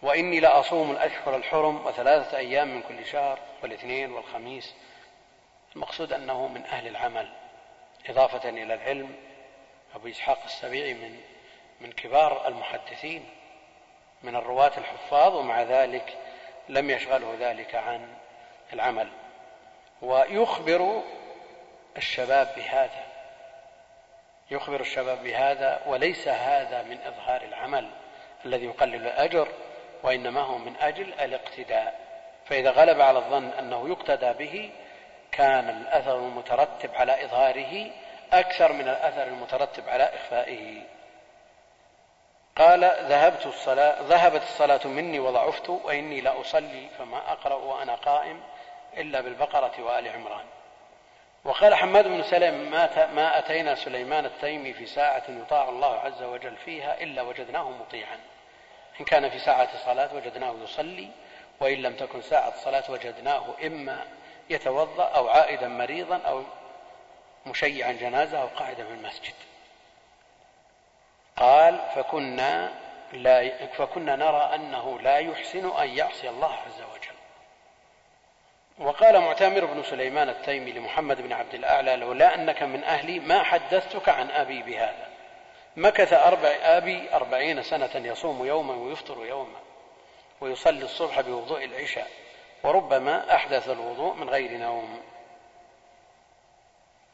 وإني 0.03 0.41
لأصوم 0.41 0.91
الأشهر 0.91 1.37
الحرم 1.37 1.87
وثلاثة 1.87 2.39
أيام 2.39 2.69
من 2.69 2.83
كل 2.83 3.07
شهر 3.07 3.39
والاثنين 3.63 4.13
والخميس. 4.13 4.75
المقصود 5.77 6.13
أنه 6.13 6.47
من 6.47 6.65
أهل 6.65 6.87
العمل. 6.87 7.33
إضافة 8.09 8.49
إلى 8.49 8.75
العلم 8.75 9.17
أبو 9.95 10.09
إسحاق 10.09 10.43
السبيعي 10.45 10.95
من 10.95 11.21
من 11.81 11.93
كبار 11.93 12.49
المحدثين 12.49 13.29
من 14.23 14.37
الرواة 14.37 14.73
الحفاظ 14.79 15.37
ومع 15.37 15.63
ذلك 15.63 16.19
لم 16.69 16.91
يشغله 16.91 17.37
ذلك 17.41 17.75
عن 17.75 18.09
العمل. 18.73 19.09
ويخبر 20.03 21.03
الشباب 21.97 22.53
بهذا. 22.57 23.06
يخبر 24.51 24.81
الشباب 24.81 25.23
بهذا 25.23 25.81
وليس 25.87 26.29
هذا 26.29 26.83
من 26.83 26.99
إظهار 27.07 27.43
العمل 27.43 27.91
الذي 28.45 28.65
يقلل 28.65 28.95
الأجر 28.95 29.49
وإنما 30.03 30.41
هو 30.41 30.59
من 30.59 30.77
أجل 30.81 31.15
الاقتداء. 31.21 32.01
فإذا 32.45 32.71
غلب 32.71 33.01
على 33.01 33.19
الظن 33.19 33.49
أنه 33.49 33.89
يقتدى 33.89 34.33
به 34.33 34.71
كان 35.33 35.69
الأثر 35.69 36.19
المترتب 36.19 36.95
على 36.95 37.25
إظهاره 37.25 37.91
أكثر 38.33 38.73
من 38.73 38.89
الأثر 38.89 39.23
المترتب 39.23 39.89
على 39.89 40.05
إخفائه. 40.05 40.83
قال 42.57 42.81
ذهبت 42.85 43.47
الصلاة 43.47 44.03
ذهبت 44.03 44.43
الصلاة 44.43 44.87
مني 44.87 45.19
وضعفت 45.19 45.69
وإني 45.69 46.21
لأصلي 46.21 46.89
فما 46.99 47.33
أقرأ 47.33 47.55
وأنا 47.55 47.95
قائم 47.95 48.41
إلا 48.97 49.21
بالبقرة 49.21 49.83
وآل 49.83 50.09
عمران. 50.09 50.45
وقال 51.47 51.75
حماد 51.75 52.05
بن 52.09 52.23
سلم 52.23 52.71
ما, 52.71 53.07
ما 53.07 53.39
أتينا 53.39 53.75
سليمان 53.75 54.25
التيمي 54.25 54.73
في 54.73 54.87
ساعة 54.87 55.23
يطاع 55.29 55.69
الله 55.69 56.01
عز 56.01 56.23
وجل 56.23 56.57
فيها 56.57 57.03
إلا 57.03 57.23
وجدناه 57.23 57.71
مطيعا. 57.71 58.19
إن 59.01 59.05
كان 59.05 59.31
في 59.31 59.39
ساعة 59.39 59.85
صلاة 59.85 60.15
وجدناه 60.15 60.55
يصلي 60.63 61.09
وإن 61.61 61.83
لم 61.83 61.97
تكن 61.97 62.23
ساعة 62.23 62.57
صلاة 62.57 62.91
وجدناه 62.91 63.45
إما 63.67 64.07
يتوضأ 64.51 65.05
أو 65.05 65.29
عائدا 65.29 65.69
مريضا 65.69 66.17
أو 66.17 66.43
مشيعا 67.47 67.93
جنازة 67.93 68.43
أو 68.43 68.47
قاعدا 68.47 68.85
في 68.85 68.93
المسجد. 68.93 69.35
قال 71.37 71.81
فكنا 71.95 72.73
لا 73.13 73.67
فكنا 73.67 74.17
نرى 74.17 74.55
أنه 74.55 75.01
لا 75.01 75.19
يحسن 75.19 75.77
أن 75.79 75.89
يعصي 75.89 76.29
الله 76.29 76.53
عز 76.53 76.83
وجل. 76.83 76.96
وقال 78.79 79.21
معتمر 79.21 79.65
بن 79.65 79.83
سليمان 79.83 80.29
التيمي 80.29 80.73
لمحمد 80.73 81.21
بن 81.21 81.33
عبد 81.33 81.55
الأعلى 81.55 81.97
لولا 81.97 82.35
أنك 82.35 82.63
من 82.63 82.85
أهلي 82.85 83.21
ما 83.21 83.43
حدثتك 83.43 84.09
عن 84.09 84.31
أبي 84.31 84.63
بهذا. 84.63 85.09
مكث 85.77 86.13
أربع 86.13 86.57
أبي 86.63 87.15
أربعين 87.15 87.63
سنة 87.63 87.91
يصوم 87.95 88.47
يوما 88.47 88.75
ويفطر 88.75 89.27
يوما 89.27 89.59
ويصلي 90.41 90.85
الصبح 90.85 91.21
بوضوء 91.21 91.65
العشاء 91.65 92.11
وربما 92.63 93.35
أحدث 93.35 93.69
الوضوء 93.69 94.15
من 94.15 94.31
غير 94.31 94.51
نوم. 94.51 95.03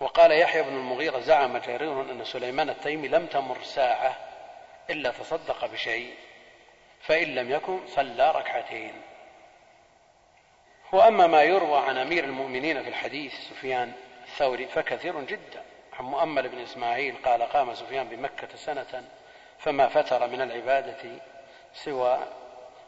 وقال 0.01 0.33
يحيى 0.33 0.63
بن 0.63 0.77
المغيرة 0.77 1.19
زعم 1.19 1.59
جرير 1.59 2.01
أن 2.01 2.25
سليمان 2.25 2.71
التيمي 2.71 3.09
لم 3.09 3.27
تمر 3.27 3.63
ساعة 3.63 4.17
إلا 4.91 5.11
تصدق 5.11 5.67
بشيء 5.67 6.15
فإن 7.01 7.35
لم 7.35 7.51
يكن 7.51 7.81
صلى 7.87 8.31
ركعتين. 8.31 9.12
وأما 10.93 11.27
ما 11.27 11.43
يروى 11.43 11.79
عن 11.79 11.99
أمير 11.99 12.25
المؤمنين 12.25 12.83
في 12.83 12.89
الحديث 12.89 13.33
سفيان 13.51 13.93
الثوري 14.25 14.67
فكثير 14.67 15.21
جدا. 15.21 15.63
عن 15.93 16.05
مؤمل 16.05 16.49
بن 16.49 16.59
إسماعيل 16.59 17.17
قال 17.25 17.43
قام 17.43 17.75
سفيان 17.75 18.09
بمكة 18.09 18.57
سنة 18.57 19.05
فما 19.59 19.89
فتر 19.89 20.27
من 20.27 20.41
العبادة 20.41 21.11
سوى 21.75 22.19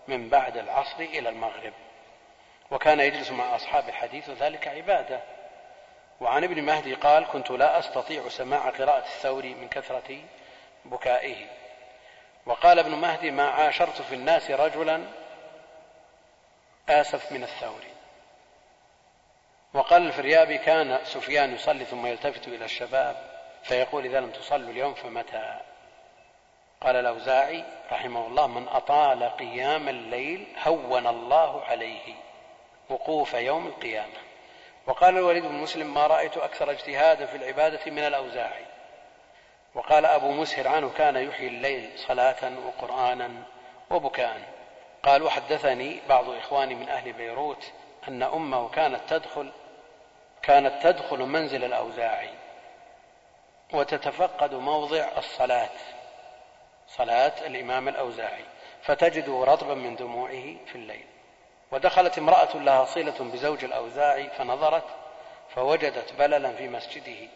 من 0.09 0.29
بعد 0.29 0.57
العصر 0.57 1.01
إلى 1.01 1.29
المغرب. 1.29 1.73
وكان 2.71 3.01
يجلس 3.01 3.31
مع 3.31 3.57
أصحاب 3.57 3.89
الحديث 3.89 4.29
وذلك 4.29 4.69
عبادة. 4.69 5.21
وعن 6.21 6.45
ابن 6.45 6.63
مهدي 6.63 6.95
قال 6.95 7.27
كنت 7.27 7.51
لا 7.51 7.79
أستطيع 7.79 8.29
سماع 8.29 8.71
قراءة 8.71 9.07
الثوري 9.07 9.55
من 9.55 9.69
كثرة 9.69 10.19
بكائه. 10.85 11.47
وقال 12.47 12.79
ابن 12.79 12.91
مهدي 12.91 13.31
ما 13.31 13.51
عاشرت 13.51 14.03
في 14.03 14.15
الناس 14.15 14.51
رجلا 14.51 15.05
آسف 16.89 17.33
من 17.33 17.43
الثوري. 17.43 17.94
وقال 19.75 20.07
الفريابي 20.07 20.59
كان 20.59 20.99
سفيان 21.05 21.55
يصلي 21.55 21.85
ثم 21.85 22.07
يلتفت 22.07 22.49
إلى 22.49 22.65
الشباب 22.65 23.17
فيقول 23.63 24.05
إذا 24.05 24.21
لم 24.21 24.31
تصلوا 24.31 24.71
اليوم 24.71 24.95
فمتى؟ 24.95 25.61
قال 26.81 26.97
الأوزاعي 26.97 27.65
رحمه 27.93 28.27
الله 28.27 28.47
من 28.47 28.69
أطال 28.69 29.23
قيام 29.25 29.89
الليل 29.89 30.47
هون 30.67 31.07
الله 31.07 31.65
عليه 31.65 32.15
وقوف 32.91 33.35
يوم 33.35 33.67
القيامة. 33.67 34.19
وقال 34.87 35.19
الوليد 35.19 35.43
بن 35.45 35.55
مسلم 35.55 35.95
ما 35.95 36.07
رأيت 36.07 36.37
أكثر 36.37 36.71
اجتهادا 36.71 37.27
في 37.27 37.37
العبادة 37.37 37.91
من 37.91 37.99
الأوزاعي. 38.03 38.65
وقال 39.75 40.07
أبو 40.07 40.33
مسهر 40.33 40.69
عنه 40.69 40.91
كان 40.91 41.17
يحيي 41.17 41.49
الليل 41.49 41.99
صلاة 41.99 42.53
وقرآنا 42.67 43.31
وبكاء. 43.91 44.41
قال 45.03 45.23
وحدثني 45.23 46.01
بعض 46.09 46.31
إخواني 46.31 46.75
من 46.75 46.89
أهل 46.89 47.13
بيروت 47.13 47.73
أن 48.09 48.23
أمه 48.23 48.69
كانت 48.69 49.01
تدخل 49.09 49.53
كانت 50.47 50.83
تدخل 50.83 51.19
منزل 51.19 51.65
الأوزاعي 51.65 52.31
وتتفقد 53.73 54.55
موضع 54.55 55.09
الصلاة 55.17 55.71
صلاة 56.89 57.33
الإمام 57.47 57.89
الأوزاعي 57.89 58.45
فتجده 58.83 59.45
رطبا 59.45 59.75
من 59.75 59.97
دموعه 59.97 60.57
في 60.67 60.75
الليل. 60.75 61.07
ودخلت 61.73 62.19
امرأة 62.19 62.57
لها 62.57 62.85
صلة 62.85 63.15
بزوج 63.21 63.65
الأوزاعي 63.65 64.31
فنظرت 64.31 64.85
فوجدت 65.55 66.13
بللا 66.13 66.53
في 66.53 66.69
مسجده 66.69 67.29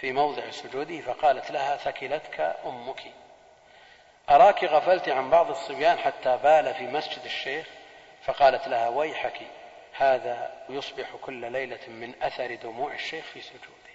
في 0.00 0.12
موضع 0.12 0.50
سجوده 0.50 1.00
فقالت 1.00 1.50
لها 1.50 1.76
ثكلتك 1.76 2.56
أمك. 2.66 3.02
أراك 4.30 4.64
غفلت 4.64 5.08
عن 5.08 5.30
بعض 5.30 5.50
الصبيان 5.50 5.98
حتى 5.98 6.38
بال 6.42 6.74
في 6.74 6.86
مسجد 6.86 7.24
الشيخ؟ 7.24 7.66
فقالت 8.24 8.68
لها 8.68 8.88
ويحك. 8.88 9.40
هذا 10.00 10.50
يصبح 10.68 11.16
كل 11.22 11.52
ليلة 11.52 11.88
من 11.88 12.14
أثر 12.22 12.54
دموع 12.54 12.92
الشيخ 12.92 13.24
في 13.24 13.40
سجوده. 13.40 13.90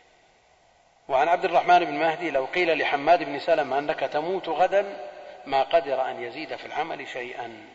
وعن 1.08 1.28
عبد 1.28 1.46
الرحمن 1.46 1.86
بن 1.86 1.94
مهدي 1.94 2.32
لو 2.32 2.46
قيل 2.46 2.78
لحماد 2.78 3.24
بن 3.24 3.40
سلمة 3.40 3.80
أنك 3.80 4.00
تموت 4.00 4.50
غدا 4.50 5.10
ما 5.46 5.64
قدر 5.64 6.10
أن 6.10 6.24
يزيد 6.24 6.56
في 6.56 6.66
العمل 6.66 7.08
شيئا. 7.08 7.66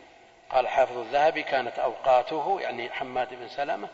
قال 0.49 0.67
حافظ 0.67 0.97
الذهبي 0.97 1.43
كانت 1.43 1.79
أوقاته 1.79 2.61
يعني 2.61 2.89
حماد 2.89 3.33
بن 3.33 3.47
سلمة 3.47 3.87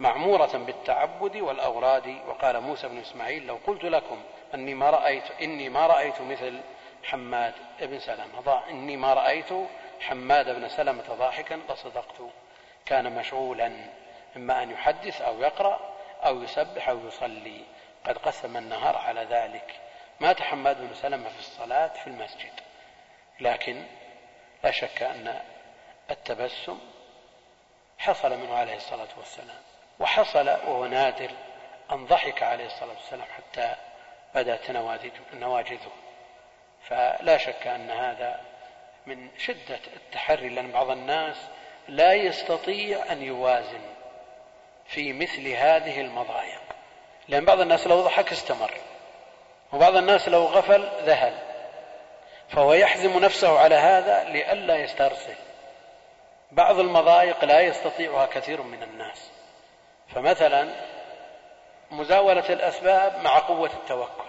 معمورة 0.00 0.56
بالتعبد 0.56 1.36
والأوراد. 1.36 2.16
وقال 2.26 2.60
موسى 2.60 2.88
بن 2.88 2.98
إسماعيل 2.98 3.46
لو 3.46 3.58
قلت 3.66 3.84
لكم 3.84 4.22
أني 4.54 4.74
ما 4.74 4.90
رأيت 4.90 5.24
إني 5.42 5.68
ما 5.68 5.86
رأيت 5.86 6.20
مثل 6.20 6.60
حماد 7.04 7.54
بن 7.80 7.98
سلمة. 7.98 8.60
إني 8.70 8.96
ما 8.96 9.14
رأيت 9.14 9.52
حماد 10.00 10.54
بن 10.56 10.68
سلمة 10.68 11.14
ضاحكا 11.18 11.60
لصدقت. 11.70 12.20
كان 12.86 13.12
مشغولا 13.14 13.72
إما 14.36 14.62
أن 14.62 14.70
يحدث 14.70 15.22
أو 15.22 15.40
يقرأ 15.40 15.94
أو 16.24 16.42
يسبح 16.42 16.88
أو 16.88 17.06
يصلي. 17.06 17.64
قد 18.04 18.18
قسم 18.18 18.56
النهار 18.56 18.96
على 18.96 19.24
ذلك. 19.24 19.80
مات 20.20 20.42
حماد 20.42 20.80
بن 20.80 20.94
سلمة 20.94 21.28
في 21.28 21.38
الصلاة 21.38 21.88
في 21.88 22.06
المسجد. 22.06 22.52
لكن 23.40 23.84
لا 24.64 24.70
شك 24.70 25.02
أن 25.02 25.40
التبسم 26.10 26.78
حصل 27.98 28.38
منه 28.38 28.56
عليه 28.56 28.76
الصلاة 28.76 29.08
والسلام. 29.16 29.62
وحصل 30.00 30.48
وهو 30.48 30.86
نادر 30.86 31.30
أن 31.92 32.06
ضحك 32.06 32.42
عليه 32.42 32.66
الصلاة 32.66 32.94
والسلام 32.94 33.26
حتى 33.36 33.74
بدأت 34.34 34.70
نواجذه. 35.34 35.92
فلا 36.82 37.38
شك 37.38 37.66
أن 37.66 37.90
هذا 37.90 38.40
من 39.06 39.30
شدة 39.38 39.80
التحري 39.96 40.48
لأن 40.48 40.72
بعض 40.72 40.90
الناس 40.90 41.36
لا 41.88 42.12
يستطيع 42.12 43.12
أن 43.12 43.22
يوازن 43.22 43.80
في 44.86 45.12
مثل 45.12 45.48
هذه 45.48 46.00
المضايق. 46.00 46.60
لأن 47.28 47.44
بعض 47.44 47.60
الناس 47.60 47.86
لو 47.86 48.00
ضحك 48.00 48.32
استمر 48.32 48.74
وبعض 49.72 49.96
الناس 49.96 50.28
لو 50.28 50.44
غفل 50.44 50.88
ذهل. 51.04 51.38
فهو 52.48 52.72
يحزم 52.72 53.18
نفسه 53.18 53.58
على 53.58 53.74
هذا 53.74 54.24
لئلا 54.24 54.76
يسترسل. 54.76 55.34
بعض 56.52 56.78
المضايق 56.78 57.44
لا 57.44 57.60
يستطيعها 57.60 58.26
كثير 58.26 58.62
من 58.62 58.82
الناس. 58.82 59.30
فمثلا 60.14 60.68
مزاولة 61.90 62.48
الأسباب 62.48 63.20
مع 63.24 63.38
قوة 63.38 63.70
التوكل. 63.72 64.24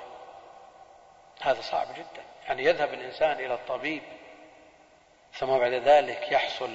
هذا 1.42 1.62
صعب 1.62 1.88
جدا. 1.94 2.24
يعني 2.48 2.64
يذهب 2.64 2.94
الإنسان 2.94 3.32
إلى 3.32 3.54
الطبيب 3.54 4.04
ثم 5.34 5.58
بعد 5.58 5.74
ذلك 5.74 6.32
يحصل 6.32 6.70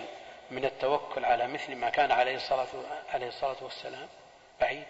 من 0.50 0.64
التوكل 0.64 1.24
على 1.24 1.46
مثل 1.46 1.76
ما 1.76 1.90
كان 1.90 2.12
عليه 2.12 2.34
الصلاة 2.34 2.66
عليه 3.14 3.26
الصلاة 3.26 3.56
والسلام 3.62 4.08
بعيد. 4.60 4.86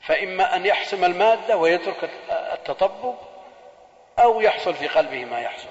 فإما 0.00 0.56
أن 0.56 0.66
يحسم 0.66 1.04
المادة 1.04 1.56
ويترك 1.56 2.10
التطبب 2.30 3.16
أو 4.18 4.40
يحصل 4.40 4.74
في 4.74 4.88
قلبه 4.88 5.24
ما 5.24 5.40
يحصل. 5.40 5.68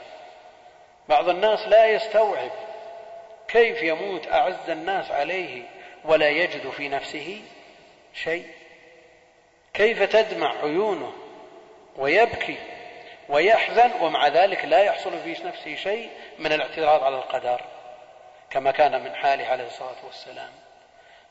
بعض 1.10 1.30
الناس 1.30 1.68
لا 1.68 1.86
يستوعب 1.86 2.52
كيف 3.48 3.84
يموت 3.84 4.28
أعز 4.28 4.70
الناس 4.70 5.12
عليه 5.12 5.64
ولا 6.06 6.30
يجد 6.30 6.70
في 6.70 6.90
نفسه 6.90 7.42
شيء. 8.14 8.48
كيف 9.74 10.04
تدمع 10.04 10.62
عيونه 10.62 11.14
ويبكي 11.98 12.58
ويحزن 13.30 13.92
ومع 14.02 14.28
ذلك 14.28 14.66
لا 14.66 14.84
يحصل 14.84 15.20
في 15.20 15.44
نفسه 15.44 15.76
شيء 15.76 16.10
من 16.40 16.52
الاعتراض 16.52 17.04
على 17.04 17.16
القدر. 17.16 17.62
كما 18.50 18.72
كان 18.72 19.04
من 19.04 19.16
حاله 19.16 19.48
عليه 19.48 19.68
الصلاة 19.68 20.06
والسلام. 20.06 20.52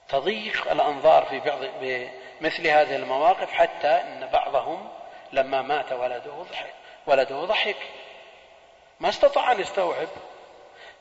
تضيق 0.09 0.71
الأنظار 0.71 1.23
في 1.25 1.41
بعض 1.41 1.59
بمثل 1.81 2.67
هذه 2.67 2.97
المواقف 2.97 3.53
حتى 3.53 3.89
إن 3.89 4.29
بعضهم 4.33 4.89
لما 5.33 5.63
مات 5.63 5.93
ولده 5.93 6.33
ضحك 6.51 6.75
ولده 7.07 7.45
ضحك 7.45 7.77
ما 9.01 9.09
استطاع 9.09 9.53
أن 9.53 9.61
يستوعب. 9.61 10.09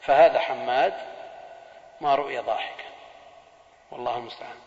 فهذا 0.02 0.40
حماد 0.40 0.94
ما 2.02 2.16
رؤي 2.16 2.38
ضاحكا. 2.38 2.84
والله 3.92 4.18
المستعان. 4.18 4.58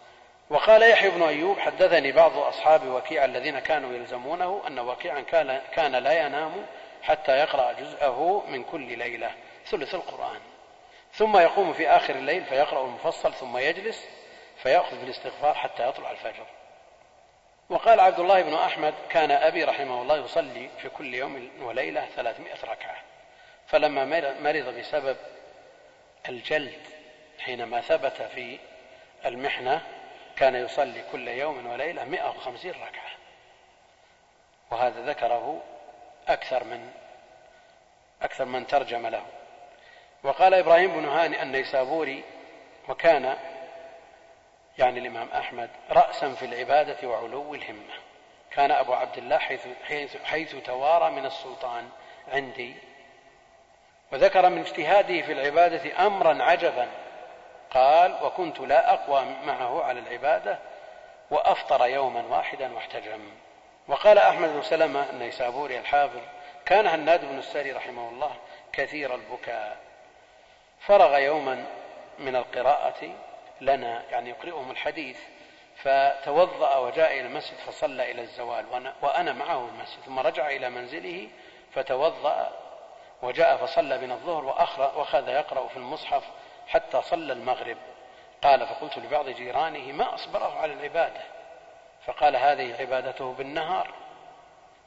وقال 0.51 0.91
يحيى 0.91 1.11
بن 1.11 1.23
أيوب 1.23 1.59
حدثني 1.59 2.13
بعض 2.13 2.39
أصحاب 2.39 2.87
وكيع 2.87 3.25
الذين 3.25 3.59
كانوا 3.59 3.95
يلزمونه 3.95 4.63
أن 4.67 4.79
وكيعا 4.79 5.21
كان, 5.21 5.61
كان 5.73 5.97
لا 5.97 6.27
ينام 6.27 6.67
حتى 7.03 7.33
يقرأ 7.33 7.73
جزءه 7.73 8.45
من 8.49 8.65
كل 8.65 8.99
ليلة. 8.99 9.31
ثلث 9.67 9.95
القرآن. 9.95 10.41
ثم 11.13 11.37
يقوم 11.37 11.73
في 11.73 11.89
آخر 11.89 12.15
الليل 12.15 12.45
فيقرأ 12.45 12.85
المفصل 12.85 13.35
ثم 13.35 13.59
يجلس 13.59 14.09
فيأخذ 14.63 15.01
بالاستغفار 15.01 15.55
حتى 15.55 15.89
يطلع 15.89 16.11
الفجر. 16.11 16.47
وقال 17.69 18.01
عبد 18.01 18.21
الله 18.21 18.43
بن 18.43 18.55
أحمد 18.55 18.95
كان 19.11 19.31
أبي 19.31 19.65
رحمه 19.65 20.03
الله 20.03 20.17
يصلي 20.17 20.69
في 20.83 20.89
كل 20.89 21.15
يوم 21.15 21.51
وليلة 21.61 22.07
ثلاثمائة 22.17 22.65
ركعة. 22.65 22.97
فلما 23.67 24.05
مرض 24.41 24.79
بسبب 24.79 25.17
الجلد 26.29 26.83
حينما 27.39 27.81
ثبت 27.81 28.23
في 28.23 28.59
المحنة 29.27 29.81
كان 30.37 30.55
يصلي 30.55 31.05
كل 31.13 31.29
يوم 31.29 31.67
وليلة 31.67 32.05
مئة 32.05 32.29
وخمسين 32.29 32.71
ركعة. 32.71 33.11
وهذا 34.71 35.07
ذكره 35.07 35.63
أكثر 36.29 36.65
من 36.65 36.91
أكثر 38.23 38.45
من 38.45 38.67
ترجم 38.67 39.07
له. 39.07 39.27
وقال 40.23 40.55
إبراهيم 40.55 41.01
بن 41.01 41.09
هاني 41.09 41.43
النيسابوري 41.43 42.25
وكان 42.89 43.37
يعني 44.79 44.99
الإمام 44.99 45.29
أحمد 45.29 45.71
رأسا 45.91 46.35
في 46.35 46.45
العبادة 46.45 47.09
وعلو 47.09 47.55
الهمة. 47.55 47.95
كان 48.51 48.71
أبو 48.71 48.95
عبد 48.95 49.19
الله 49.19 49.39
حيث, 49.39 49.67
حيث, 49.85 50.17
حيث 50.25 50.57
توارى 50.57 51.11
من 51.11 51.27
السلطان 51.27 51.89
عندي. 52.33 52.75
وذكر 54.13 54.49
من 54.49 54.59
اجتهاده 54.59 55.23
في 55.23 55.33
العبادة 55.33 56.07
أمرا 56.07 56.43
عجبا. 56.43 56.89
قال 57.71 58.25
وكنت 58.25 58.61
لا 58.61 58.95
أقوى 58.95 59.25
معه 59.45 59.83
على 59.83 60.01
العبادة 60.01 60.59
وأفطر 61.31 61.87
يوما 61.87 62.23
واحدا 62.23 62.75
واحتجم. 62.75 63.31
وقال 63.89 64.19
أحمد 64.19 64.49
بن 64.49 64.63
سلمة 64.63 65.11
النيسابوري 65.11 65.79
الحافظ 65.79 66.21
كان 66.67 66.87
هناد 66.87 67.25
بن 67.25 67.39
السري 67.39 67.73
رحمه 67.73 68.09
الله 68.09 68.37
كثير 68.73 69.15
البكاء. 69.15 69.90
فرغ 70.81 71.19
يوما 71.19 71.67
من 72.19 72.37
القراءة 72.37 73.15
لنا 73.61 74.03
يعني 74.11 74.31
يقرئهم 74.31 74.71
الحديث 74.71 75.21
فتوضأ 75.77 76.77
وجاء 76.77 77.13
إلى 77.13 77.21
المسجد 77.21 77.57
فصلى 77.57 78.11
إلى 78.11 78.23
الزوال 78.23 78.67
وأنا, 79.03 79.33
معه 79.33 79.69
المسجد 79.69 80.01
ثم 80.01 80.19
رجع 80.19 80.49
إلى 80.49 80.71
منزله 80.71 81.29
فتوضأ 81.73 82.53
وجاء 83.23 83.57
فصلى 83.57 83.99
بنا 83.99 84.15
الظهر 84.15 84.45
وأخذ 84.45 85.29
يقرأ 85.29 85.69
في 85.69 85.77
المصحف 85.77 86.25
حتى 86.69 87.03
صلى 87.03 87.33
المغرب. 87.33 87.77
قال 88.43 88.67
فقلت 88.67 88.99
لبعض 88.99 89.29
جيرانه 89.29 89.93
ما 89.93 90.15
أصبره 90.15 90.59
على 90.59 90.73
العبادة؟ 90.73 91.21
فقال 92.07 92.37
هذه 92.37 92.81
عبادته 92.81 93.33
بالنهار 93.33 93.95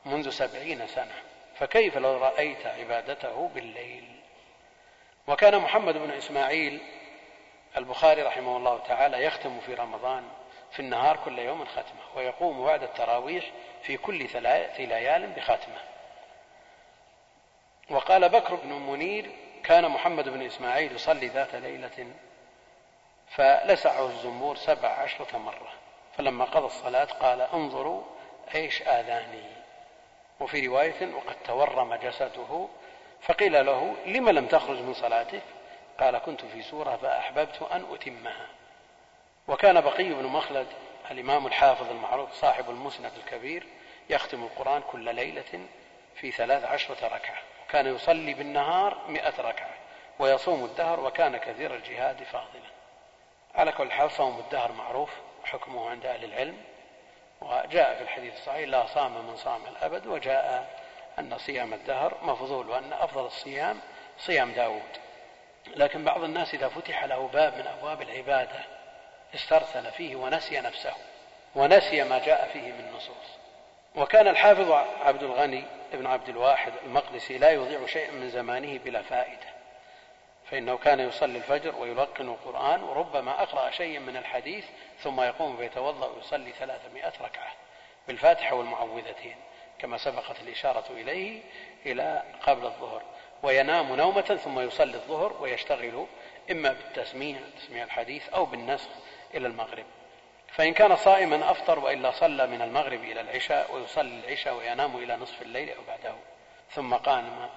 منذ 0.05 0.29
سبعين 0.29 0.87
سنة 0.87 1.15
فكيف 1.55 1.97
لو 1.97 2.17
رأيت 2.17 2.65
عبادته 2.65 3.47
بالليل؟ 3.55 4.22
وكان 5.27 5.59
محمد 5.59 5.97
بن 5.97 6.11
إسماعيل 6.11 6.81
البخاري 7.77 8.21
رحمه 8.21 8.57
الله 8.57 8.79
تعالى 8.79 9.23
يختم 9.23 9.59
في 9.59 9.73
رمضان 9.73 10.23
في 10.71 10.79
النهار 10.79 11.17
كل 11.25 11.39
يوم 11.39 11.65
ختمة 11.65 12.15
ويقوم 12.15 12.65
بعد 12.65 12.83
التراويح 12.83 13.51
في 13.81 13.97
كل 13.97 14.29
ثلاث 14.29 14.79
ليال 14.79 15.27
بختمة 15.27 15.77
وقال 17.89 18.29
بكر 18.29 18.55
بن 18.55 18.73
منير 18.73 19.31
كان 19.63 19.89
محمد 19.89 20.29
بن 20.29 20.41
إسماعيل 20.41 20.95
يصلي 20.95 21.27
ذات 21.27 21.55
ليلة 21.55 22.07
فلسعه 23.27 24.05
الزنبور 24.05 24.55
سبع 24.55 24.89
عشرة 24.89 25.37
مرة 25.37 25.73
فلما 26.17 26.45
قضى 26.45 26.65
الصلاة 26.65 27.05
قال 27.05 27.41
انظروا 27.41 28.03
إيش 28.55 28.81
آذاني. 28.81 29.63
وفي 30.39 30.67
رواية 30.67 31.15
وقد 31.15 31.35
تورم 31.45 31.95
جسده 31.95 32.67
فقيل 33.25 33.65
له 33.65 33.95
لم 34.05 34.29
لم 34.29 34.47
تخرج 34.47 34.77
من 34.77 34.93
صلاتك؟ 34.93 35.41
قال 35.99 36.17
كنت 36.17 36.45
في 36.45 36.61
سورة 36.61 36.95
فأحببت 36.95 37.61
أن 37.71 37.85
أتمها. 37.93 38.47
وكان 39.47 39.81
بقي 39.81 40.03
بن 40.03 40.25
مخلد 40.25 40.67
الإمام 41.11 41.47
الحافظ 41.47 41.89
المعروف 41.89 42.33
صاحب 42.33 42.69
المسند 42.69 43.11
الكبير 43.17 43.67
يختم 44.09 44.43
القرآن 44.43 44.81
كل 44.81 45.15
ليلة 45.15 45.67
في 46.15 46.31
ثلاث 46.31 46.63
عشرة 46.63 47.07
ركعة 47.07 47.41
وكان 47.65 47.95
يصلي 47.95 48.33
بالنهار 48.33 48.97
مئة 49.07 49.41
ركعة 49.41 49.73
ويصوم 50.19 50.65
الدهر 50.65 50.99
وكان 50.99 51.37
كثير 51.37 51.75
الجهاد 51.75 52.23
فاضلا. 52.23 52.73
على 53.55 53.71
كل 53.71 53.91
حال 53.91 54.11
صوم 54.11 54.39
الدهر 54.39 54.71
معروف 54.71 55.09
حكمه 55.43 55.89
عند 55.89 56.05
أهل 56.05 56.23
العلم 56.23 56.57
وجاء 57.41 57.95
في 57.95 58.01
الحديث 58.01 58.33
الصحيح 58.33 58.69
لا 58.69 58.85
صام 58.85 59.27
من 59.27 59.35
صام 59.35 59.61
الأبد 59.65 60.07
وجاء 60.07 60.69
أن 61.19 61.37
صيام 61.37 61.73
الدهر 61.73 62.17
مفضول 62.23 62.69
وأن 62.69 62.93
أفضل 62.93 63.25
الصيام 63.25 63.79
صيام 64.19 64.51
داود. 64.51 64.81
لكن 65.75 66.03
بعض 66.03 66.23
الناس 66.23 66.53
إذا 66.53 66.67
فتح 66.67 67.03
له 67.03 67.27
باب 67.27 67.53
من 67.57 67.67
أبواب 67.67 68.01
العبادة 68.01 68.59
استرسل 69.35 69.91
فيه 69.91 70.15
ونسي 70.15 70.59
نفسه 70.59 70.93
ونسي 71.55 72.03
ما 72.03 72.19
جاء 72.19 72.49
فيه 72.53 72.71
من 72.71 72.91
نصوص. 72.95 73.37
وكان 73.95 74.27
الحافظ 74.27 74.71
عبد 75.01 75.23
الغني 75.23 75.63
بن 75.93 76.05
عبد 76.05 76.29
الواحد 76.29 76.73
المقدسي 76.85 77.37
لا 77.37 77.49
يضيع 77.49 77.85
شيئا 77.85 78.11
من 78.11 78.29
زمانه 78.29 78.77
بلا 78.77 79.01
فائدة. 79.01 79.53
فإنه 80.51 80.77
كان 80.77 80.99
يصلي 80.99 81.37
الفجر 81.37 81.75
ويلقن 81.75 82.29
القرآن 82.29 82.83
وربما 82.83 83.43
أقرأ 83.43 83.71
شيئا 83.71 83.99
من 83.99 84.17
الحديث 84.17 84.65
ثم 84.99 85.21
يقوم 85.21 85.57
فيتوضأ 85.57 86.07
ويصلي 86.07 86.51
ثلاثمائة 86.51 87.13
ركعة 87.21 87.51
بالفاتحة 88.07 88.55
والمعوذتين. 88.55 89.35
كما 89.83 89.97
سبقت 89.97 90.41
الإشارة 90.41 90.85
إليه 90.89 91.41
إلى 91.85 92.23
قبل 92.41 92.65
الظهر 92.65 93.01
وينام 93.43 93.95
نومة 93.95 94.21
ثم 94.21 94.59
يصلي 94.59 94.95
الظهر 94.95 95.33
ويشتغل 95.41 96.05
إما 96.51 96.73
بالتسميع 96.73 97.37
تسميع 97.57 97.83
الحديث 97.83 98.29
أو 98.29 98.45
بالنسخ 98.45 98.89
إلى 99.33 99.47
المغرب. 99.47 99.85
فإن 100.47 100.73
كان 100.73 100.95
صائما 100.95 101.51
أفطر 101.51 101.79
وإلا 101.79 102.11
صلى 102.11 102.47
من 102.47 102.61
المغرب 102.61 103.03
إلى 103.03 103.21
العشاء 103.21 103.75
ويصلي 103.75 104.19
العشاء 104.19 104.55
وينام 104.55 104.97
إلى 104.97 105.15
نصف 105.15 105.41
الليل 105.41 105.69
أو 105.69 105.81
بعده. 105.87 106.15
ثم 106.69 106.93
قام 106.93 107.49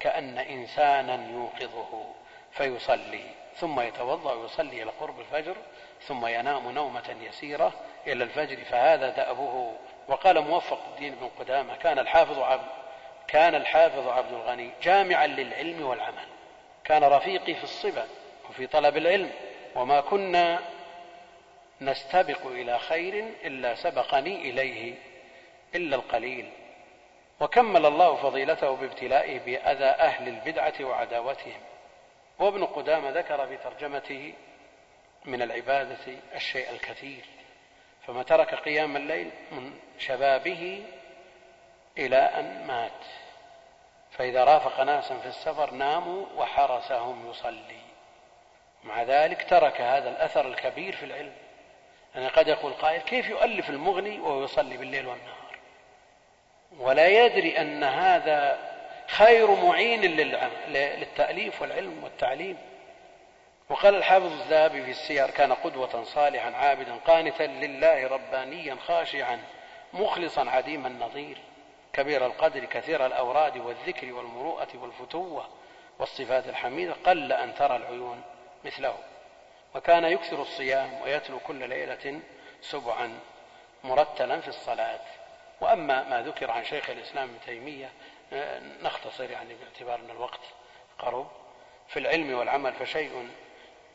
كأن 0.00 0.38
إنسانا 0.38 1.30
يوقظه 1.30 2.04
فيصلي. 2.52 3.24
ثم 3.56 3.80
يتوضأ 3.80 4.32
ويصلي 4.32 4.82
إلى 4.82 4.90
قرب 5.00 5.20
الفجر 5.20 5.56
ثم 6.00 6.26
ينام 6.26 6.70
نومة 6.70 7.16
يسيرة 7.20 7.72
إلى 8.06 8.24
الفجر 8.24 8.64
فهذا 8.64 9.10
دأبه 9.10 9.74
وقال 10.08 10.40
موفق 10.40 10.78
الدين 10.94 11.14
بن 11.14 11.28
قدامة 11.38 11.76
كان 11.76 11.98
الحافظ 11.98 12.38
عبد 12.38 12.68
كان 13.28 13.54
الحافظ 13.54 14.08
عبد 14.08 14.32
الغني 14.32 14.70
جامعا 14.82 15.26
للعلم 15.26 15.82
والعمل. 15.82 16.24
كان 16.84 17.04
رفيقي 17.04 17.54
في 17.54 17.64
الصبا 17.64 18.06
وفي 18.50 18.66
طلب 18.66 18.96
العلم 18.96 19.30
وما 19.74 20.00
كنا 20.00 20.58
نستبق 21.80 22.46
إلى 22.46 22.78
خير 22.78 23.24
إلا 23.44 23.74
سبقني 23.74 24.50
إليه 24.50 24.94
إلا 25.74 25.96
القليل. 25.96 26.50
وكمل 27.40 27.86
الله 27.86 28.16
فضيلته 28.16 28.76
بابتلائه 28.76 29.38
بأذى 29.38 29.84
أهل 29.84 30.28
البدعة 30.28 30.74
وعداوتهم. 30.80 31.60
وابن 32.38 32.64
قدامة 32.64 33.10
ذكر 33.10 33.46
في 33.46 33.56
ترجمته 33.56 34.34
من 35.24 35.42
العبادة 35.42 36.18
الشيء 36.34 36.70
الكثير. 36.70 37.24
فما 38.08 38.22
ترك 38.22 38.54
قيام 38.54 38.96
الليل 38.96 39.30
من 39.52 39.72
شبابه 39.98 40.84
إلى 41.98 42.16
أن 42.16 42.66
مات. 42.66 43.04
فإذا 44.10 44.44
رافق 44.44 44.80
ناسا 44.80 45.18
في 45.18 45.26
السفر 45.26 45.70
ناموا 45.70 46.26
وحرسهم 46.36 47.30
يصلي. 47.30 47.80
مع 48.84 49.02
ذلك 49.02 49.50
ترك 49.50 49.80
هذا 49.80 50.10
الأثر 50.10 50.46
الكبير 50.46 50.96
في 50.96 51.04
العلم. 51.04 51.32
يعني 52.14 52.28
قد 52.28 52.48
يقول 52.48 52.72
قائل 52.72 53.00
كيف 53.00 53.28
يؤلف 53.28 53.70
المغني 53.70 54.20
وهو 54.20 54.44
يصلي 54.44 54.76
بالليل 54.76 55.06
والنهار؟ 55.06 55.58
ولا 56.78 57.08
يدري 57.08 57.58
أن 57.60 57.84
هذا 57.84 58.58
خير 59.08 59.50
معين 59.54 60.00
للتأليف 60.68 61.62
والعلم 61.62 62.04
والتعليم. 62.04 62.58
وقال 63.68 63.94
الحافظ 63.94 64.32
الذهبي 64.32 64.84
في 64.84 64.90
السير 64.90 65.30
كان 65.30 65.52
قدوة 65.52 66.02
صالحا 66.02 66.50
عابدا 66.50 66.96
قانتا 66.96 67.42
لله 67.42 68.06
ربانيا 68.06 68.76
خاشعا 68.86 69.40
مخلصا 69.92 70.50
عديم 70.50 70.86
النظير 70.86 71.38
كبير 71.92 72.26
القدر 72.26 72.64
كثير 72.64 73.06
الأوراد 73.06 73.56
والذكر 73.56 74.12
والمروءة 74.12 74.68
والفتوة 74.74 75.48
والصفات 75.98 76.48
الحميدة 76.48 76.94
قل 77.06 77.32
أن 77.32 77.54
ترى 77.54 77.76
العيون 77.76 78.22
مثله. 78.64 78.94
وكان 79.74 80.04
يكثر 80.04 80.42
الصيام 80.42 81.00
ويتلو 81.02 81.38
كل 81.38 81.68
ليلة 81.68 82.20
سبعا 82.60 83.20
مرتلا 83.84 84.40
في 84.40 84.48
الصلاة. 84.48 85.00
وأما 85.60 86.02
ما 86.02 86.22
ذكر 86.22 86.50
عن 86.50 86.64
شيخ 86.64 86.90
الإسلام 86.90 87.28
ابن 87.28 87.40
تيمية 87.46 87.90
نختصر 88.82 89.30
يعني 89.30 89.54
باعتبار 89.54 90.00
أن 90.00 90.10
الوقت 90.10 90.40
قرب. 90.98 91.30
في 91.88 91.98
العلم 91.98 92.38
والعمل 92.38 92.72
فشيء 92.72 93.28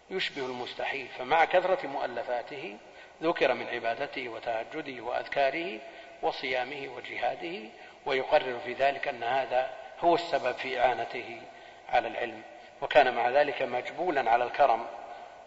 يشبه 0.10 0.46
المستحيل 0.46 1.08
فمع 1.08 1.46
كثرة 1.46 1.88
مؤلفاته 1.88 2.78
ذكر 3.24 3.54
من 3.54 3.68
عبادته 3.68 4.30
وتهجده 4.30 5.04
وأذكاره 5.04 5.80
وصيامه 6.22 6.88
وجهاده 6.96 7.70
ويقرر 8.06 8.60
في 8.66 8.74
ذلك 8.74 9.08
أن 9.08 9.24
هذا 9.24 9.70
هو 10.00 10.16
السبب 10.16 10.56
في 10.56 10.80
إعانته 10.80 11.42
على 11.90 12.08
العلم. 12.08 12.42
وكان 12.82 13.16
مع 13.16 13.30
ذلك 13.30 13.62
مجبولا 13.62 14.32
على 14.32 14.44
الكرم 14.44 14.86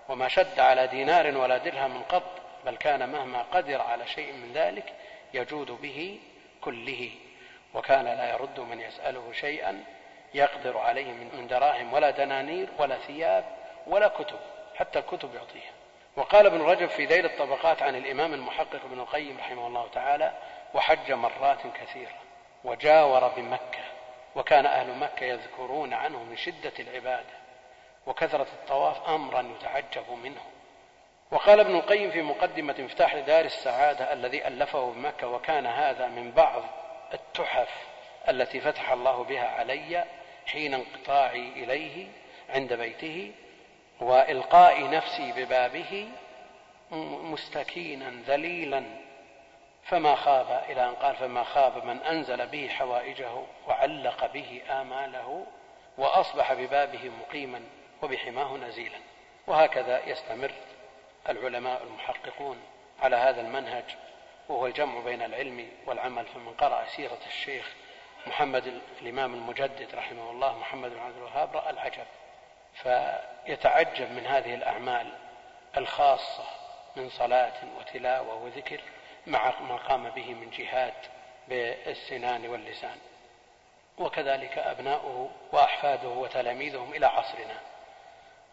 وما 0.09 0.28
شد 0.28 0.61
على 0.61 0.87
دينار 0.87 1.39
ولا 1.39 1.59
درهم 1.59 2.03
قط 2.03 2.41
بل 2.66 2.77
كان 2.77 3.09
مهما 3.09 3.43
قدر 3.43 3.81
على 3.81 4.07
شيء 4.07 4.33
من 4.33 4.53
ذلك 4.53 4.93
يجود 5.35 5.70
به 5.70 6.20
كله. 6.61 7.11
وكان 7.74 8.05
لا 8.05 8.33
يرد 8.33 8.61
من 8.61 8.81
يسأله 8.81 9.33
شيئا 9.33 9.85
يقدر 10.35 10.78
عليه 10.78 11.12
من 11.12 11.47
دراهم 11.47 11.93
ولا 11.93 12.11
دنانير 12.11 12.69
ولا 12.78 12.99
ثياب 12.99 13.45
ولا 13.86 14.08
كتب 14.08 14.38
حتى 14.76 14.98
الكتب 14.98 15.34
يعطيها. 15.34 15.72
وقال 16.16 16.46
ابن 16.46 16.62
رجب 16.62 16.88
في 16.88 17.04
ذيل 17.04 17.24
الطبقات 17.24 17.82
عن 17.82 17.96
الإمام 17.96 18.34
المحقق 18.34 18.84
ابن 18.84 19.00
القيم 19.00 19.38
رحمه 19.38 19.66
الله 19.66 19.88
تعالى 19.88 20.32
وحج 20.74 21.12
مرات 21.12 21.66
كثيرة 21.66 22.14
وجاور 22.64 23.28
بمكة 23.28 23.84
وكان 24.34 24.66
أهل 24.66 24.98
مكة 24.98 25.24
يذكرون 25.24 25.94
عنه 25.94 26.22
من 26.22 26.36
شدة 26.36 26.72
العبادة 26.78 27.46
وكثرة 28.06 28.46
الطواف 28.52 29.08
أمرا 29.08 29.54
يتعجب 29.58 30.10
منه. 30.10 30.42
وقال 31.30 31.60
ابن 31.60 31.74
القيم 31.76 32.10
في 32.10 32.22
مقدمة 32.22 32.74
مفتاح 32.78 33.14
دار 33.14 33.44
السعادة 33.44 34.12
الذي 34.12 34.46
ألفه 34.46 34.92
بمكة 34.92 35.28
وكان 35.28 35.66
هذا 35.66 36.08
من 36.08 36.30
بعض 36.30 36.62
التحف 37.14 37.86
التي 38.28 38.60
فتح 38.60 38.92
الله 38.92 39.24
بها 39.24 39.48
علي 39.48 40.04
حين 40.46 40.74
انقطاعي 40.74 41.48
إليه 41.48 42.08
عند 42.48 42.72
بيته 42.72 43.32
وإلقاء 44.01 44.90
نفسي 44.90 45.32
ببابه 45.32 46.09
مستكينا 47.23 48.23
ذليلا 48.27 48.85
فما 49.85 50.14
خاب 50.14 50.64
إلى 50.68 50.89
أن 50.89 50.94
قال 50.94 51.16
فما 51.16 51.44
خاب 51.44 51.85
من 51.85 51.98
أنزل 52.02 52.47
به 52.47 52.68
حوائجه 52.68 53.43
وعلق 53.68 54.32
به 54.32 54.62
آماله 54.70 55.47
وأصبح 55.98 56.52
ببابه 56.52 57.10
مقيما 57.20 57.62
وبحماه 58.02 58.56
نزيلا. 58.56 58.98
وهكذا 59.47 60.06
يستمر 60.06 60.52
العلماء 61.28 61.82
المحققون 61.82 62.56
على 63.02 63.16
هذا 63.16 63.40
المنهج 63.40 63.85
وهو 64.48 64.66
الجمع 64.66 65.01
بين 65.01 65.23
العلم 65.23 65.68
والعمل. 65.86 66.27
فمن 66.27 66.52
قرأ 66.52 66.85
سيرة 66.85 67.20
الشيخ 67.27 67.74
محمد 68.27 68.81
الإمام 69.02 69.35
المجدد 69.35 69.94
رحمه 69.94 70.31
الله 70.31 70.59
محمد 70.59 70.90
بن 70.90 71.01
عبد 71.01 71.16
الوهاب 71.16 71.56
رأى 71.56 71.70
العجب. 71.70 72.06
فيتعجب 72.82 74.11
من 74.11 74.27
هذه 74.27 74.55
الأعمال 74.55 75.12
الخاصة 75.77 76.44
من 76.97 77.11
صلاة 77.11 77.53
وتلاوة 77.78 78.35
وذكر 78.35 78.81
مع 79.27 79.61
ما 79.61 79.77
قام 79.77 80.11
به 80.11 80.35
من 80.35 80.51
جهاد 80.51 80.94
بالسنان 81.48 82.48
واللسان. 82.48 82.98
وكذلك 83.98 84.59
أبناؤه 84.59 85.31
وأحفاده 85.53 86.09
وتلاميذهم 86.09 86.94
إلى 86.94 87.07
عصرنا. 87.07 87.61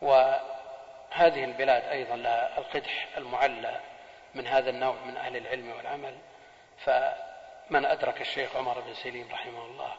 وهذه 0.01 1.43
البلاد 1.43 1.83
أيضا 1.83 2.15
لها 2.15 2.57
القدح 2.57 3.07
المعلى 3.17 3.79
من 4.35 4.47
هذا 4.47 4.69
النوع 4.69 4.95
من 5.05 5.17
أهل 5.17 5.37
العلم 5.37 5.71
والعمل. 5.77 6.17
فمن 6.85 7.85
أدرك 7.85 8.21
الشيخ 8.21 8.55
عمر 8.55 8.79
بن 8.79 8.93
سليم 8.93 9.29
رحمه 9.31 9.65
الله 9.65 9.93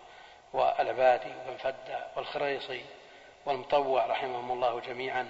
والعبادي 0.52 1.28
وبن 1.28 1.56
فدة 1.56 2.06
والخريصي 2.16 2.84
والمطوع 3.46 4.06
رحمهم 4.06 4.52
الله 4.52 4.80
جميعا 4.80 5.26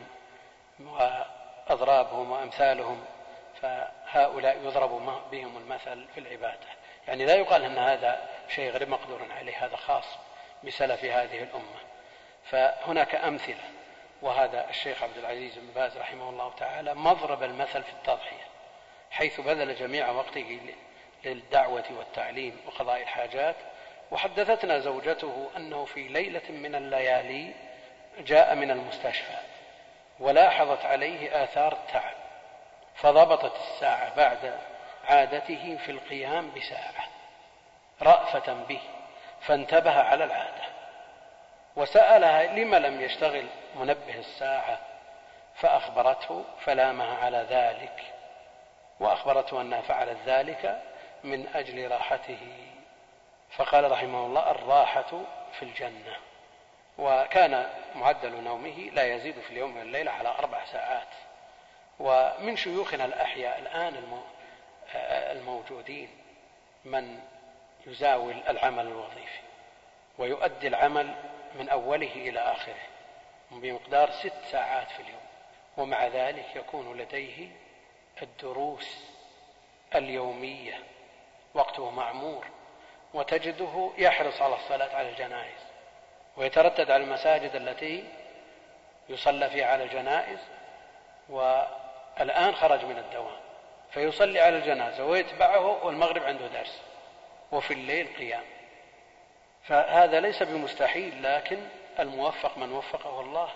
وأضرابهم 0.81 2.31
وأمثالهم 2.31 3.05
فهؤلاء 3.63 4.57
يضرب 4.65 5.23
بهم 5.33 5.57
المثل 5.57 6.07
في 6.15 6.21
العبادة. 6.21 6.67
يعني 7.09 7.25
لا 7.25 7.35
يقال 7.35 7.65
أن 7.65 7.79
هذا 7.79 8.29
شيء 8.49 8.71
غير 8.71 8.89
مقدور 8.89 9.27
عليه 9.31 9.65
هذا 9.65 9.77
خاص 9.77 10.05
بسلف 10.65 11.05
هذه 11.05 11.43
الأمة. 11.43 11.81
فهناك 12.45 13.15
أمثلة 13.15 13.65
وهذا 14.23 14.71
الشيخ 14.71 15.03
عبد 15.03 15.19
العزيز 15.19 15.59
بن 15.59 15.67
باز 15.75 15.97
رحمه 15.97 16.31
الله 16.31 16.53
تعالى 16.59 16.95
مضرب 16.95 17.43
المثل 17.43 17.83
في 17.83 17.93
التضحية 17.93 18.45
حيث 19.11 19.41
بذل 19.41 19.75
جميع 19.75 20.11
وقته 20.11 20.61
للدعوة 21.25 21.85
والتعليم 21.99 22.61
وقضاء 22.67 23.03
الحاجات. 23.03 23.57
وحدثتنا 24.11 24.79
زوجته 24.79 25.51
أنه 25.57 25.85
في 25.85 26.09
ليلة 26.09 26.51
من 26.51 26.75
الليالي 26.75 27.55
جاء 28.19 28.55
من 28.55 28.71
المستشفى 28.71 29.37
ولاحظت 30.21 30.85
عليه 30.85 31.45
آثار 31.45 31.73
التعب 31.73 32.15
فضبطت 32.95 33.57
الساعة 33.57 34.15
بعد 34.15 34.59
عادته 35.09 35.77
في 35.77 35.93
القيام 35.93 36.51
بساعة 36.57 37.05
رأفة 38.03 38.53
به 38.53 38.81
فانتبه 39.41 40.03
على 40.03 40.25
العادة 40.25 40.65
وسألها 41.77 42.43
لم 42.43 42.75
لم 42.75 43.01
يشتغل 43.01 43.47
منبه 43.75 44.19
الساعة 44.19 44.79
فأخبرته 45.55 46.45
فلامها 46.61 47.25
على 47.25 47.47
ذلك 47.51 48.03
وأخبرته 49.01 49.61
أنها 49.61 49.81
فعلت 49.81 50.19
ذلك 50.27 50.83
من 51.25 51.47
أجل 51.55 51.91
راحته 51.91 52.69
فقال 53.51 53.91
رحمه 53.91 54.27
الله 54.27 54.51
الراحة 54.51 55.21
في 55.53 55.63
الجنة. 55.63 56.17
وكان 56.99 57.71
معدل 57.95 58.43
نومه 58.43 58.91
لا 58.93 59.15
يزيد 59.15 59.41
في 59.41 59.51
اليوم 59.51 59.77
والليلة 59.77 60.11
على 60.11 60.29
أربع 60.29 60.65
ساعات. 60.65 61.09
ومن 62.01 62.57
شيوخنا 62.57 63.05
الأحياء 63.05 63.59
الآن 63.59 64.23
الموجودين 65.37 66.09
من 66.85 67.21
يزاول 67.87 68.43
العمل 68.49 68.87
الوظيفي 68.87 69.41
ويؤدي 70.19 70.69
العمل 70.69 71.15
من 71.55 71.69
أوله 71.69 72.13
إلى 72.13 72.41
آخره 72.41 72.83
بمقدار 73.51 74.11
ست 74.11 74.45
ساعات 74.51 74.91
في 74.91 75.01
اليوم. 75.01 75.25
ومع 75.77 76.07
ذلك 76.07 76.57
يكون 76.57 76.99
لديه 76.99 77.49
الدروس 78.23 79.05
اليومية 79.95 80.79
وقته 81.55 81.91
معمور 81.91 82.47
وتجده 83.15 83.91
يحرص 83.99 84.43
على 84.43 84.55
الصلاة 84.55 84.97
على 84.97 85.11
الجنائز. 85.11 85.74
ويتردد 86.37 86.91
على 86.91 87.05
المساجد 87.05 87.57
التي 87.57 88.05
يصلى 89.09 89.51
فيها 89.51 89.67
على 89.67 89.85
الجنائز 89.85 90.39
والآن 91.29 92.55
خرج 92.55 92.85
من 92.85 92.99
الدوام 92.99 93.45
فيصلي 93.91 94.41
على 94.41 94.57
الجنازة 94.57 95.05
ويتبعه 95.05 95.85
والمغرب 95.85 96.23
عنده 96.23 96.47
درس 96.47 96.83
وفي 97.53 97.75
الليل 97.75 98.17
قيام. 98.17 98.45
فهذا 99.63 100.21
ليس 100.21 100.43
بمستحيل 100.43 101.23
لكن 101.23 101.69
الموفق 101.99 102.59
من 102.59 102.73
وفقه 102.73 103.21
الله. 103.21 103.49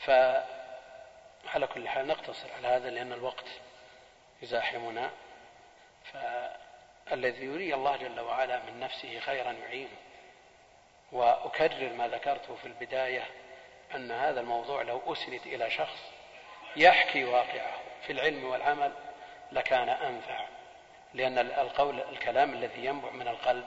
فعلى 0.00 1.66
كل 1.74 1.88
حال 1.88 2.06
نقتصر 2.06 2.48
على 2.56 2.68
هذا 2.68 2.90
لأن 2.90 3.12
الوقت 3.12 3.46
يزاحمنا 4.42 5.10
فالذي 6.12 7.44
يري 7.44 7.74
الله 7.74 7.96
جل 7.96 8.20
وعلا 8.20 8.62
من 8.62 8.80
نفسه 8.80 9.18
خيرا 9.18 9.52
يعينه. 9.52 9.96
وأكرر 11.12 11.92
ما 11.92 12.08
ذكرته 12.08 12.54
في 12.54 12.66
البداية 12.66 13.24
أن 13.94 14.10
هذا 14.10 14.40
الموضوع 14.40 14.82
لو 14.82 15.12
أسند 15.12 15.40
إلى 15.46 15.70
شخص 15.70 15.98
يحكي 16.76 17.24
واقعه 17.24 17.72
في 18.02 18.12
العلم 18.12 18.44
والعمل 18.44 18.92
لكان 19.52 19.88
أنفع 19.88 20.44
لأن 21.14 21.38
القول 21.38 22.00
الكلام 22.00 22.52
الذي 22.52 22.84
ينبع 22.84 23.10
من 23.10 23.28
القلب 23.28 23.64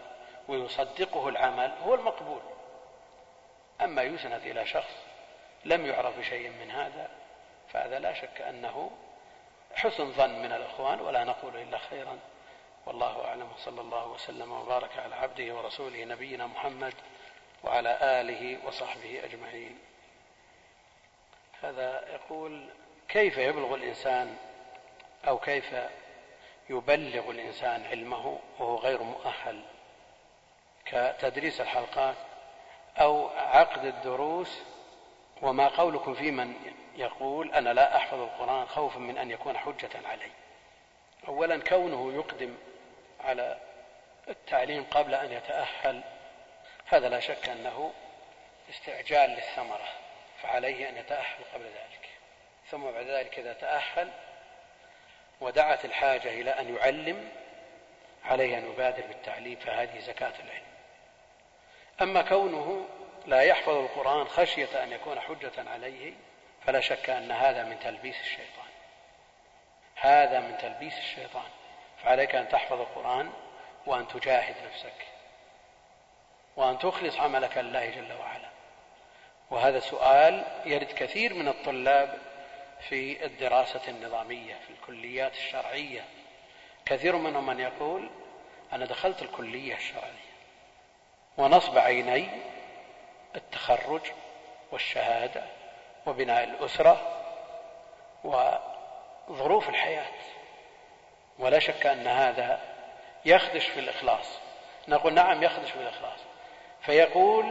ويصدقه 0.48 1.30
العمل 1.30 1.72
هو 1.84 1.94
المقبول. 1.94 2.42
أما 3.82 4.02
يسند 4.02 4.42
إلى 4.42 4.66
شخص 4.66 4.96
لم 5.66 5.86
يعرف 5.86 6.20
بشيء 6.20 6.50
من 6.50 6.72
هذا 6.72 7.10
فهذا 7.70 8.00
لا 8.00 8.14
شك 8.14 8.42
أنه 8.42 8.92
حسن 9.76 10.12
ظن 10.12 10.42
من 10.42 10.52
الإخوان 10.52 11.02
ولا 11.02 11.24
نقول 11.24 11.56
إلا 11.56 11.78
خيرا. 11.78 12.20
والله 12.86 13.26
أعلم 13.26 13.52
وصلى 13.52 13.82
الله 13.82 14.08
وسلم 14.08 14.52
وبارك 14.52 14.98
على 14.98 15.16
عبده 15.16 15.56
ورسوله 15.56 16.06
نبينا 16.06 16.48
محمد 16.48 16.94
وعلى 17.64 17.98
آله 18.02 18.58
وصحبه 18.66 19.22
أجمعين. 19.24 19.80
هذا 21.62 22.10
يقول 22.14 22.70
كيف 23.10 23.38
يبلغ 23.38 23.76
الإنسان 23.76 24.38
أو 25.28 25.40
كيف 25.40 25.76
يبلغ 26.70 27.32
الإنسان 27.32 27.86
علمه 27.86 28.40
وهو 28.60 28.76
غير 28.76 29.04
مؤهل 29.04 29.62
كتدريس 30.86 31.62
الحلقات 31.62 32.16
أو 32.98 33.28
عقد 33.28 33.86
الدروس؟ 33.86 34.62
وما 35.42 35.68
قولكم 35.68 36.14
في 36.14 36.32
من 36.32 36.56
يقول 36.96 37.52
أنا 37.52 37.74
لا 37.74 37.98
أحفظ 37.98 38.20
القرآن 38.20 38.68
خوفا 38.68 39.00
من 39.00 39.18
أن 39.18 39.32
يكون 39.32 39.58
حجة 39.58 39.90
علي. 40.06 40.32
أولا 41.28 41.58
كونه 41.58 42.14
يقدم 42.14 42.58
على 43.20 43.58
التعليم 44.30 44.84
قبل 44.84 45.16
أن 45.16 45.32
يتأهل 45.32 46.02
هذا 46.92 47.10
لا 47.10 47.20
شك 47.20 47.50
أنه 47.50 47.94
استعجال 48.70 49.30
للثمرة 49.30 49.88
فعليه 50.42 50.90
أن 50.90 50.98
يتأهل 50.98 51.44
قبل 51.54 51.64
ذلك. 51.64 52.10
ثم 52.72 52.92
بعد 52.92 53.06
ذلك 53.06 53.40
إذا 53.40 53.54
تأهل 53.54 54.12
ودعت 55.42 55.86
الحاجة 55.86 56.30
إلى 56.30 56.52
أن 56.52 56.76
يعلم 56.76 57.32
عليه 58.26 58.58
أن 58.58 58.72
يبادر 58.72 59.08
بالتعليم 59.08 59.56
فهذه 59.56 60.00
زكاة 60.00 60.34
العلم. 60.40 60.72
أما 62.02 62.22
كونه 62.22 62.86
لا 63.26 63.42
يحفظ 63.42 63.74
القرآن 63.76 64.28
خشية 64.28 64.84
أن 64.84 64.92
يكون 64.92 65.20
حجة 65.20 65.70
عليه 65.70 66.14
فلا 66.66 66.80
شك 66.80 67.10
أن 67.10 67.32
هذا 67.32 67.64
من 67.64 67.80
تلبيس 67.80 68.20
الشيطان. 68.20 68.72
هذا 69.96 70.40
من 70.40 70.58
تلبيس 70.58 70.98
الشيطان. 70.98 71.50
فعليك 72.04 72.36
أن 72.36 72.50
تحفظ 72.50 72.82
القرآن 72.82 73.34
وأن 73.86 74.08
تجاهد 74.08 74.56
نفسك. 74.66 75.11
وأن 76.62 76.80
تخلص 76.80 77.20
عملك 77.20 77.58
لله 77.58 77.90
جل 77.90 78.14
وعلا. 78.14 78.50
وهذا 79.52 79.80
سؤال 79.80 80.44
يرد 80.66 80.92
كثير 80.92 81.34
من 81.34 81.48
الطلاب 81.48 82.18
في 82.90 83.26
الدراسة 83.26 83.82
النظامية 83.88 84.56
في 84.56 84.70
الكليات 84.70 85.32
الشرعية. 85.32 86.06
كثير 86.86 87.16
منهم 87.16 87.46
من 87.46 87.60
يقول 87.60 88.10
أنا 88.74 88.86
دخلت 88.86 89.22
الكلية 89.22 89.76
الشرعية 89.76 90.32
ونصب 91.38 91.78
عيني 91.78 92.30
التخرج 93.36 94.02
والشهادة 94.72 95.44
وبناء 96.06 96.44
الأسرة 96.44 97.22
وظروف 98.24 99.70
الحياة. 99.70 100.12
ولا 101.40 101.60
شك 101.60 101.86
أن 101.86 102.08
هذا 102.08 102.62
يخدش 103.26 103.68
في 103.68 103.80
الإخلاص. 103.80 104.40
نقول 104.88 105.14
نعم 105.14 105.44
يخدش 105.44 105.72
في 105.72 105.80
الإخلاص. 105.80 106.31
فيقول 106.82 107.46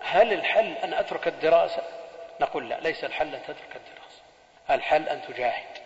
هل 0.00 0.32
الحل 0.32 0.72
أن 0.72 0.94
أترك 0.94 1.28
الدراسة؟ 1.28 1.82
نقول 2.40 2.68
لا 2.68 2.80
ليس 2.80 3.04
الحل 3.04 3.34
أن 3.34 3.42
تترك 3.42 3.76
الدراسة. 3.76 4.22
الحل 4.70 5.08
أن 5.08 5.22
تجاهد 5.22 5.78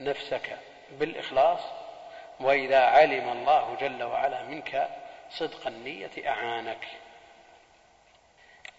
نفسك 0.00 0.58
بالإخلاص 0.90 1.60
وإذا 2.40 2.80
علم 2.80 3.28
الله 3.28 3.76
جل 3.80 4.02
وعلا 4.02 4.42
منك 4.42 4.88
صدق 5.30 5.66
النية 5.66 6.10
أعانك. 6.26 6.86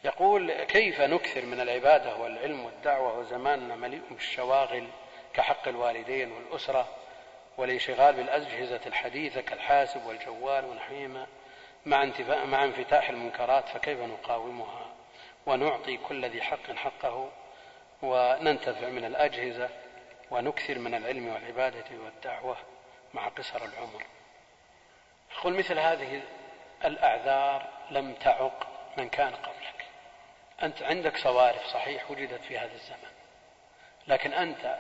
يقول 0.03 0.64
كيف 0.64 1.02
نكثر 1.02 1.45
من 1.45 1.61
العبادة 1.61 2.16
والعلم 2.16 2.66
والدعوة 2.66 3.18
وزماننا 3.20 3.76
مليء 3.76 4.02
بالشواغل 4.11 4.88
كحق 5.34 5.68
الوالدين 5.68 6.32
والأسرة 6.32 6.88
والانشغال 7.57 8.14
بالأجهزة 8.14 8.82
الحديثة 8.86 9.41
كالحاسب 9.41 10.06
والجوال 10.06 10.66
ونحوهما 10.66 11.28
مع, 11.85 12.11
مع 12.45 12.64
انفتاح 12.64 13.10
المنكرات 13.10 13.69
فكيف 13.69 13.99
نقاومها 13.99 14.85
ونعطي 15.45 15.97
كل 15.97 16.26
ذي 16.26 16.41
حق 16.41 16.72
حقه 16.76 17.31
وننتفع 18.01 18.88
من 18.88 19.06
الأجهزة 19.06 19.69
ونكثر 20.31 20.80
من 20.80 20.95
العلم 20.95 21.27
والعبادة 21.27 21.85
والدعوة 22.03 22.57
مع 23.14 23.27
قصر 23.27 23.65
العمر. 23.65 24.03
يقول 25.38 25.53
مثل 25.53 25.80
هذه 25.80 26.22
الأعذار 26.85 27.68
لم 27.91 28.14
تعق 28.14 28.68
من 28.97 29.10
كان 29.10 29.35
قبلك. 29.35 29.85
أنت 30.64 30.84
عندك 30.84 31.18
صوارف 31.18 31.65
صحيح 31.65 32.11
وجدت 32.11 32.41
في 32.41 32.57
هذا 32.57 32.73
الزمن. 32.73 33.10
لكن 34.07 34.34
أنت 34.34 34.80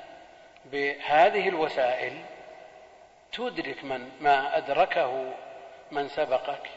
بهذه 0.65 1.49
الوسائل 1.49 2.25
تدرك 3.31 3.83
من 3.83 4.11
ما 4.21 4.57
أدركه 4.57 5.33
من 5.91 6.09
سبقك 6.09 6.69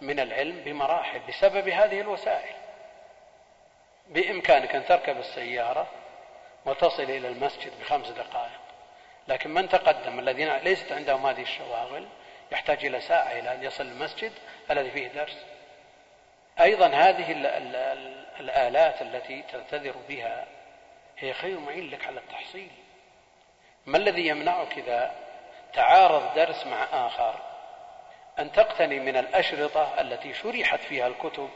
من 0.00 0.20
العلم 0.20 0.60
بمراحل 0.64 1.20
بسبب 1.28 1.68
هذه 1.68 2.00
الوسائل. 2.00 2.54
بإمكانك 4.08 4.74
أن 4.74 4.86
تركب 4.86 5.18
السيارة 5.18 5.86
وتصل 6.66 7.02
إلى 7.02 7.28
المسجد 7.28 7.72
بخمس 7.80 8.08
دقائق. 8.08 8.60
لكن 9.28 9.50
من 9.50 9.68
تقدم؟ 9.68 10.18
الذين 10.18 10.56
ليست 10.56 10.92
عندهم 10.92 11.26
هذه 11.26 11.42
الشواغل 11.42 12.08
يحتاج 12.52 12.84
إلى 12.84 13.00
ساعة 13.00 13.32
إلى 13.32 13.54
أن 13.54 13.64
يصل 13.64 13.84
المسجد 13.84 14.32
الذي 14.70 14.90
فيه 14.90 15.08
درس. 15.08 15.36
أيضا 16.60 16.86
هذه 16.86 17.32
الآلات 18.40 19.02
التي 19.02 19.42
تعتذر 19.42 19.94
بها 20.08 20.46
هي 21.18 21.32
خير 21.32 21.60
معين 21.60 21.90
لك 21.90 22.06
على 22.06 22.20
التحصيل. 22.20 22.70
ما 23.86 23.98
الذي 23.98 24.26
يمنعك 24.26 24.78
إذا 24.78 25.14
تعارض 25.72 26.34
درس 26.34 26.66
مع 26.66 27.06
آخر؟ 27.06 27.53
أن 28.38 28.52
تقتني 28.52 29.00
من 29.00 29.16
الأشرطة 29.16 30.00
التي 30.00 30.34
شرحت 30.34 30.80
فيها 30.80 31.06
الكتب 31.06 31.50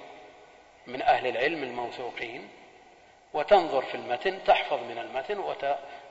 من 0.86 1.02
أهل 1.02 1.26
العلم 1.26 1.62
الموثوقين 1.62 2.48
وتنظر 3.34 3.82
في 3.82 3.94
المتن 3.94 4.44
تحفظ 4.44 4.82
من 4.82 4.98
المتن 4.98 5.38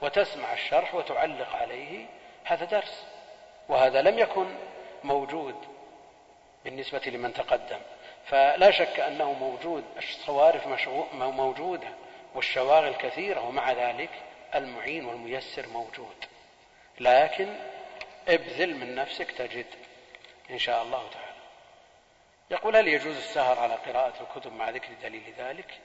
وتسمع 0.01 0.53
الشرح 0.53 0.95
وتعلق 0.95 1.55
عليه 1.55 2.05
هذا 2.43 2.65
درس. 2.65 3.05
وهذا 3.69 4.01
لم 4.01 4.19
يكن 4.19 4.55
موجود 5.03 5.55
بالنسبة 6.65 7.01
لمن 7.05 7.33
تقدم. 7.33 7.79
فلا 8.25 8.71
شك 8.71 8.99
أنه 8.99 9.33
موجود 9.33 9.83
الصوارف 9.97 10.67
موجودة 11.13 11.87
والشواغل 12.35 12.95
كثيرة 12.95 13.47
ومع 13.47 13.71
ذلك 13.71 14.09
المعين 14.55 15.05
والميسر 15.05 15.67
موجود. 15.67 16.25
لكن 16.99 17.55
ابذل 18.27 18.75
من 18.75 18.95
نفسك 18.95 19.31
تجد 19.31 19.65
إن 20.49 20.57
شاء 20.57 20.83
الله 20.83 21.09
تعالى. 21.09 21.37
يقول 22.51 22.75
هل 22.75 22.87
يجوز 22.87 23.17
السهر 23.17 23.59
على 23.59 23.75
قراءة 23.75 24.13
الكتب 24.21 24.53
مع 24.53 24.69
ذكر 24.69 24.93
دليل 24.93 25.33
ذلك؟ 25.37 25.79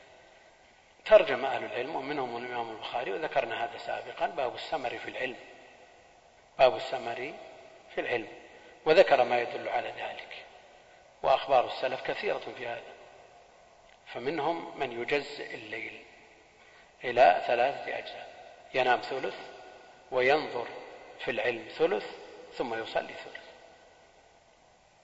ترجم 1.05 1.45
أهل 1.45 1.65
العلم 1.65 1.97
ومنهم 1.97 2.37
الإمام 2.37 2.71
البخاري 2.71 3.13
وذكرنا 3.13 3.65
هذا 3.65 3.79
سابقا 3.79 4.27
باب 4.27 4.55
السمر 4.55 4.99
في 4.99 5.09
العلم. 5.11 5.37
باب 6.59 6.77
السمر 6.77 7.35
في 7.95 8.01
العلم. 8.01 8.29
وذكر 8.85 9.25
ما 9.25 9.41
يدل 9.41 9.69
على 9.69 9.89
ذلك. 9.89 10.45
وأخبار 11.23 11.67
السلف 11.67 12.03
كثيرة 12.03 12.43
في 12.57 12.67
هذا. 12.67 12.93
فمنهم 14.07 14.79
من 14.79 15.03
يجزئ 15.03 15.55
الليل 15.55 16.05
إلى 17.05 17.43
ثلاثة 17.47 17.99
أجزاء. 17.99 18.33
ينام 18.75 19.01
ثلث 19.01 19.37
وينظر 20.11 20.69
في 21.19 21.31
العلم 21.31 21.69
ثلث 21.79 22.07
ثم 22.53 22.75
يصلي 22.75 23.15
ثلث. 23.15 23.42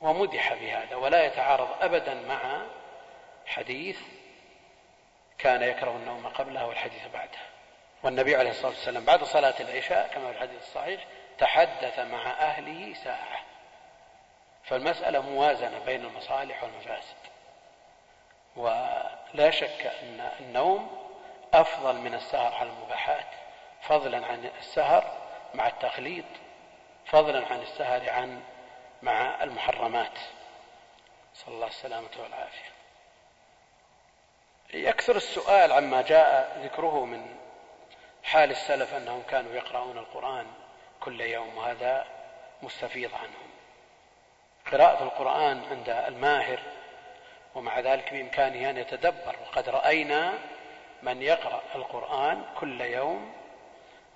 ومدح 0.00 0.54
بهذا 0.54 0.96
ولا 0.96 1.26
يتعارض 1.26 1.68
أبدا 1.80 2.14
مع 2.14 2.62
حديث 3.46 4.00
كان 5.38 5.62
يكره 5.62 5.90
النوم 5.90 6.26
قبلها 6.26 6.64
والحديث 6.64 7.06
بعدها 7.06 7.48
والنبي 8.02 8.36
عليه 8.36 8.50
الصلاة 8.50 8.70
والسلام 8.70 9.04
بعد 9.04 9.24
صلاة 9.24 9.54
العشاء 9.60 10.08
كما 10.14 10.30
في 10.30 10.36
الحديث 10.36 10.62
الصحيح 10.62 11.04
تحدث 11.38 11.98
مع 11.98 12.30
أهله 12.30 12.94
ساعة. 12.94 13.40
فالمسألة 14.64 15.20
موازنة 15.20 15.78
بين 15.86 16.04
المصالح 16.04 16.62
والمفاسد. 16.62 17.16
ولا 18.56 19.50
شك 19.50 19.92
أن 20.02 20.30
النوم 20.40 21.08
أفضل 21.54 21.96
من 21.96 22.14
السهر 22.14 22.54
على 22.54 22.70
المباحات. 22.70 23.26
فضلا 23.82 24.26
عن 24.26 24.50
السهر 24.58 25.12
مع 25.54 25.66
التخليط 25.66 26.24
فضلا 27.06 27.46
عن 27.52 27.60
السهر 27.60 28.10
عن 28.10 28.42
مع 29.02 29.42
المحرمات. 29.42 30.18
صلى 31.34 31.54
الله 31.54 31.66
السلامة 31.66 32.10
والعافية. 32.18 32.72
يكثر 34.74 35.16
السؤال 35.16 35.72
عما 35.72 36.02
جاء 36.02 36.58
ذكره 36.64 37.04
من 37.04 37.36
حال 38.22 38.50
السلف 38.50 38.94
أنهم 38.94 39.22
كانوا 39.22 39.54
يقرؤون 39.54 39.98
القرآن 39.98 40.46
كل 41.00 41.20
يوم 41.20 41.56
وهذا 41.56 42.06
مستفيض 42.62 43.14
عنهم. 43.14 43.50
قراءة 44.72 45.02
القرآن 45.02 45.64
عند 45.70 45.88
الماهر 45.88 46.58
ومع 47.54 47.80
ذلك 47.80 48.12
بإمكانه 48.12 48.70
أن 48.70 48.76
يتدبر. 48.76 49.36
وقد 49.42 49.68
رأينا 49.68 50.38
من 51.02 51.22
يقرأ 51.22 51.62
القرآن 51.74 52.44
كل 52.60 52.80
يوم 52.80 53.32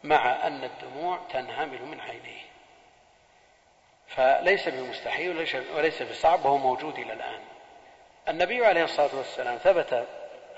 مع 0.05 0.47
أن 0.47 0.65
الدموع 0.65 1.19
تنهمل 1.31 1.83
من 1.83 2.01
عينيه. 2.01 2.52
فليس 4.17 4.69
بمستحيل 4.69 5.47
وليس 5.75 6.03
بصعب 6.03 6.45
وهو 6.45 6.57
موجود 6.57 6.99
إلى 6.99 7.13
الآن. 7.13 7.41
النبي 8.29 8.67
عليه 8.67 8.85
الصلاة 8.85 9.17
والسلام 9.17 9.57
ثبت 9.57 10.07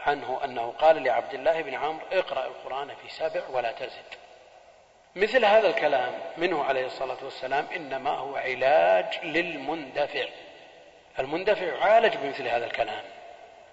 عنه 0.07 0.41
أنه 0.45 0.75
قال 0.79 1.03
لعبد 1.03 1.35
الله 1.35 1.63
بن 1.63 1.75
عمرو 1.75 2.07
اقرأ 2.13 2.47
القرآن 2.47 2.89
في 2.89 3.09
سبع 3.09 3.41
ولا 3.53 3.73
تزد. 3.73 4.15
مثل 5.17 5.45
هذا 5.45 5.69
الكلام 5.69 6.13
منه 6.37 6.65
عليه 6.65 6.87
الصلاة 6.87 7.17
والسلام 7.23 7.67
إنما 7.77 8.11
هو 8.11 8.37
علاج 8.37 9.19
للمندفع. 9.25 10.25
المندفع 11.19 11.65
يعالج 11.65 12.17
بمثل 12.17 12.49
هذا 12.49 12.67
الكلام. 12.67 13.05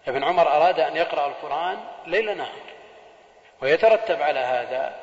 ابن 0.08 0.24
عمر 0.24 0.48
أراد 0.48 0.80
أن 0.80 0.98
يقرأ 0.98 1.28
القرآن 1.28 1.78
ليل 2.06 2.38
نهار 2.38 2.72
ويترتب 3.62 4.22
على 4.22 4.40
هذا 4.40 4.96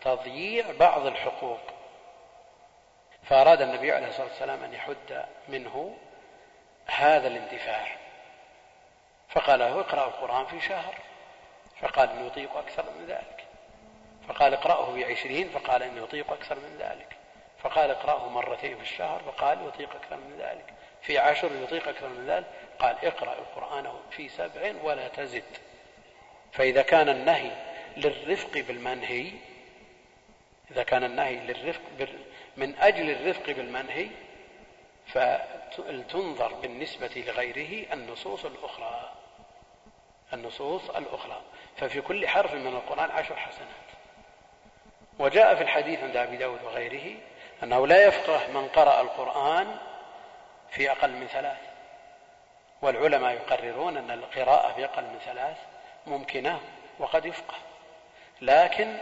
تضييع 0.00 0.64
بعض 0.80 1.06
الحقوق. 1.06 1.60
فأراد 3.28 3.62
النبي 3.62 3.92
عليه 3.92 4.08
الصلاة 4.08 4.26
والسلام 4.26 4.64
أن 4.64 4.74
يحد 4.74 5.24
منه 5.48 5.96
هذا 6.86 7.28
الاندفاع 7.28 7.98
فقال 9.28 9.58
له 9.58 9.80
اقرأ 9.80 10.06
القرآن 10.06 10.46
في 10.46 10.60
شهر. 10.60 10.94
فقال 11.80 12.10
إني 12.10 12.26
أطيق 12.26 12.56
أكثر 12.56 12.84
من 12.98 13.06
ذلك. 13.06 13.44
فقال 14.28 14.54
اقرأه 14.54 14.94
بعشرين. 14.94 15.48
فقال 15.48 15.82
إني 15.82 16.00
أطيق 16.00 16.32
أكثر 16.32 16.54
من 16.54 16.76
ذلك. 16.78 17.16
فقال 17.58 17.90
اقرأه 17.90 18.28
مرتين 18.28 18.76
في 18.76 18.82
الشهر. 18.82 19.22
فقال 19.26 19.66
يطيق 19.66 19.94
أكثر 19.94 20.16
من 20.16 20.36
ذلك. 20.38 20.64
في 21.02 21.18
عشر 21.18 21.50
يطيق 21.62 21.88
أكثر 21.88 22.08
من 22.08 22.26
ذلك. 22.26 22.46
قال 22.78 22.96
اقرأ 23.04 23.32
القرآن 23.32 23.92
في 24.10 24.28
سبع 24.28 24.72
ولا 24.82 25.08
تزد. 25.08 25.56
فإذا 26.52 26.82
كان 26.82 27.08
النهي 27.08 27.50
للرفق 27.96 28.52
بالمنهي 28.52 29.32
إذا 30.70 30.82
كان 30.82 31.04
النهي 31.04 31.36
للرفق 31.36 31.82
من 32.58 32.78
أجل 32.78 33.10
الرفق 33.10 33.50
بالمنهي 33.50 34.08
فلتنظر 35.06 36.54
بالنسبة 36.54 37.24
لغيره 37.26 37.92
النصوص 37.92 38.44
الأخرى 38.44 39.12
النصوص 40.32 40.90
الأخرى. 40.90 41.42
ففي 41.76 42.00
كل 42.00 42.28
حرف 42.28 42.54
من 42.54 42.66
القرآن 42.66 43.10
عشر 43.10 43.36
حسنات. 43.36 43.88
وجاء 45.18 45.54
في 45.54 45.62
الحديث 45.62 46.02
عند 46.02 46.16
أبي 46.16 46.36
داود 46.36 46.62
وغيره 46.64 47.16
أنه 47.62 47.86
لا 47.86 48.06
يفقه 48.06 48.46
من 48.46 48.68
قرأ 48.68 49.00
القرآن 49.00 49.76
في 50.70 50.90
أقل 50.90 51.12
من 51.12 51.26
ثلاث. 51.26 51.58
والعلماء 52.82 53.32
يقررون 53.32 53.96
أن 53.96 54.10
القراءة 54.10 54.72
في 54.72 54.84
أقل 54.84 55.02
من 55.02 55.18
ثلاث 55.18 55.56
ممكنة 56.06 56.60
وقد 56.98 57.26
يفقه. 57.26 57.56
لكن 58.40 58.96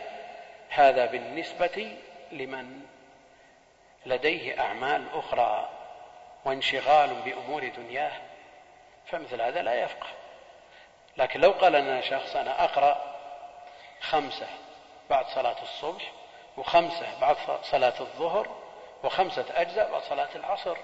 هذا 0.68 1.06
بالنسبة 1.06 1.96
لمن 2.32 2.80
لديه 4.06 4.60
أعمال 4.60 5.06
أخرى 5.14 5.68
وانشغال 6.44 7.14
بأمور 7.14 7.68
دنياه 7.68 8.12
فمثل 9.06 9.42
هذا 9.42 9.62
لا 9.62 9.74
يفقه. 9.74 10.08
لكن 11.16 11.40
لو 11.40 11.50
قال 11.50 11.72
لنا 11.72 12.00
شخص 12.00 12.36
أنا 12.36 12.64
أقرأ 12.64 13.16
خمسة 14.00 14.46
بعد 15.10 15.26
صلاة 15.26 15.62
الصبح 15.62 16.12
وخمسة 16.56 17.06
بعد 17.20 17.36
صلاة 17.62 18.00
الظهر 18.00 18.48
وخمسة 19.04 19.44
أجزاء 19.50 19.92
بعد 19.92 20.02
صلاة 20.02 20.28
العصر 20.34 20.76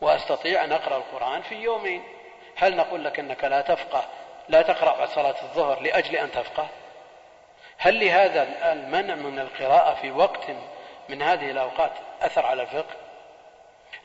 وأستطيع 0.00 0.64
أن 0.64 0.72
أقرأ 0.72 0.96
القرآن 0.96 1.42
في 1.42 1.54
يومين. 1.54 2.04
هل 2.56 2.76
نقول 2.76 3.04
لك 3.04 3.18
أنك 3.18 3.44
لا 3.44 3.60
تفقه 3.60 4.04
لا 4.48 4.62
تقرأ 4.62 4.98
بعد 4.98 5.08
صلاة 5.08 5.42
الظهر 5.42 5.80
لأجل 5.80 6.16
أن 6.16 6.32
تفقه؟ 6.32 6.68
هل 7.78 8.04
لهذا 8.06 8.72
المنع 8.72 9.14
من 9.14 9.38
القراءة 9.38 9.94
في 9.94 10.10
وقت 10.10 10.50
من 11.10 11.22
هذه 11.22 11.50
الأوقات 11.50 11.92
أثر 12.22 12.46
على 12.46 12.62
الفقه 12.62 12.94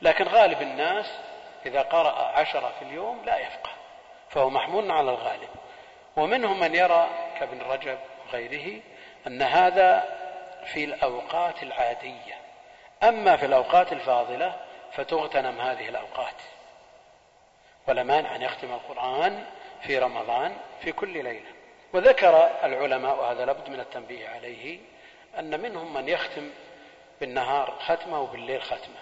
لكن 0.02 0.24
غالب 0.24 0.62
الناس 0.62 1.06
إذا 1.66 1.82
قرأ 1.82 2.38
عشرة 2.38 2.72
في 2.78 2.84
اليوم 2.84 3.22
لا 3.24 3.38
يفقه 3.38 3.70
فهو 4.30 4.50
محمول 4.50 4.90
على 4.90 5.10
الغالب. 5.10 5.48
ومنهم 6.16 6.60
من 6.60 6.74
يرى 6.74 7.08
كابن 7.40 7.62
رجب 7.62 7.98
وغيره 8.26 8.80
أن 9.26 9.42
هذا 9.42 10.04
في 10.64 10.84
الأوقات 10.84 11.62
العادية. 11.62 12.34
أما 13.02 13.36
في 13.36 13.46
الأوقات 13.46 13.92
الفاضلة 13.92 14.56
فتغتنم 14.92 15.60
هذه 15.60 15.88
الأوقات. 15.88 16.34
ولا 17.88 18.02
مانع 18.02 18.36
أن 18.36 18.42
يختم 18.42 18.72
القرآن 18.72 19.44
في 19.82 19.98
رمضان 19.98 20.56
في 20.80 20.92
كل 20.92 21.12
ليلة. 21.12 21.52
وذكر 21.92 22.50
العلماء 22.64 23.18
وهذا 23.18 23.44
لابد 23.44 23.68
من 23.68 23.80
التنبيه 23.80 24.28
عليه 24.28 24.78
أن 25.38 25.60
منهم 25.60 25.94
من 25.94 26.08
يختم 26.08 26.50
بالنهار 27.20 27.78
ختمة 27.80 28.20
وبالليل 28.20 28.62
ختمة. 28.62 29.00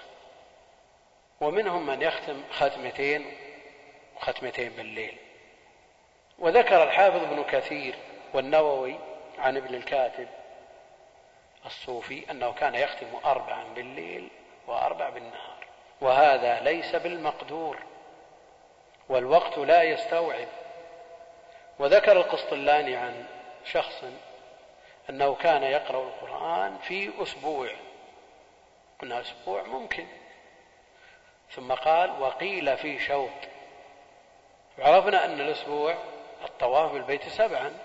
ومنهم 1.41 1.87
من 1.87 2.03
يختم 2.03 2.43
ختمتين 2.51 3.37
وختمتين 4.17 4.69
بالليل. 4.69 5.17
وذكر 6.39 6.83
الحافظ 6.83 7.23
ابن 7.23 7.43
كثير 7.45 7.95
والنووي 8.35 8.99
عن 9.39 9.57
ابن 9.57 9.75
الكاتب 9.75 10.29
الصوفي 11.67 12.31
أنه 12.31 12.53
كان 12.53 12.75
يختم 12.75 13.07
أربعا 13.25 13.65
بالليل 13.65 14.29
وأربع 14.67 15.09
بالنهار. 15.09 15.67
وهذا 16.01 16.61
ليس 16.61 16.97
بالمقدور. 16.97 17.79
والوقت 19.09 19.59
لا 19.59 19.83
يستوعب. 19.83 20.49
وذكر 21.79 22.13
القسطلاني 22.13 22.97
عن 22.97 23.27
شخص 23.65 24.05
أنه 25.11 25.35
كان 25.35 25.63
يقرأ 25.63 26.03
القرآن 26.03 26.79
في 26.79 27.23
أسبوع. 27.23 27.71
قلنا 29.01 29.21
أسبوع 29.21 29.63
ممكن. 29.63 30.07
ثم 31.51 31.73
قال 31.73 32.11
وقيل 32.23 32.77
في 32.77 32.99
شوط. 32.99 33.31
عرفنا 34.79 35.25
أن 35.25 35.41
الأسبوع 35.41 35.95
الطواف 36.45 36.93
بالبيت 36.93 37.29
سبعا 37.29 37.79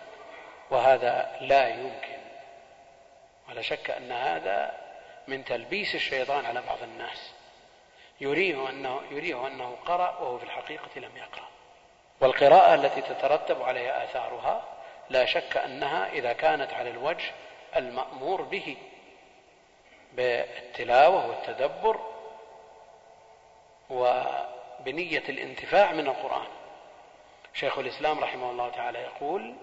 وهذا 0.69 1.37
لا 1.41 1.67
يمكن. 1.67 2.19
ولا 3.49 3.61
شك 3.61 3.89
أن 3.89 4.11
هذا 4.11 4.77
من 5.27 5.45
تلبيس 5.45 5.95
الشيطان 5.95 6.45
على 6.45 6.61
بعض 6.61 6.83
الناس. 6.83 7.33
يريه 8.21 8.69
أنه, 8.69 9.01
يريه 9.11 9.47
أنه 9.47 9.77
قرأ 9.85 10.17
وهو 10.19 10.37
في 10.37 10.43
الحقيقة 10.43 10.99
لم 10.99 11.17
يقرأ. 11.17 11.47
والقراءة 12.21 12.75
التي 12.75 13.01
تترتب 13.01 13.61
عليها 13.61 14.03
آثارها 14.03 14.63
لا 15.09 15.25
شك 15.25 15.57
أنها 15.57 16.09
إذا 16.09 16.33
كانت 16.33 16.73
على 16.73 16.89
الوجه 16.89 17.31
المأمور 17.75 18.41
به. 18.41 18.77
بالتلاوة 20.13 21.27
والتدبر 21.27 21.99
وبنية 23.89 25.23
الانتفاع 25.29 25.91
من 25.91 26.07
القرآن. 26.07 26.47
شيخ 27.53 27.79
الإسلام 27.79 28.19
رحمه 28.19 28.51
الله 28.51 28.69
تعالى 28.69 28.99
يقول 28.99 29.55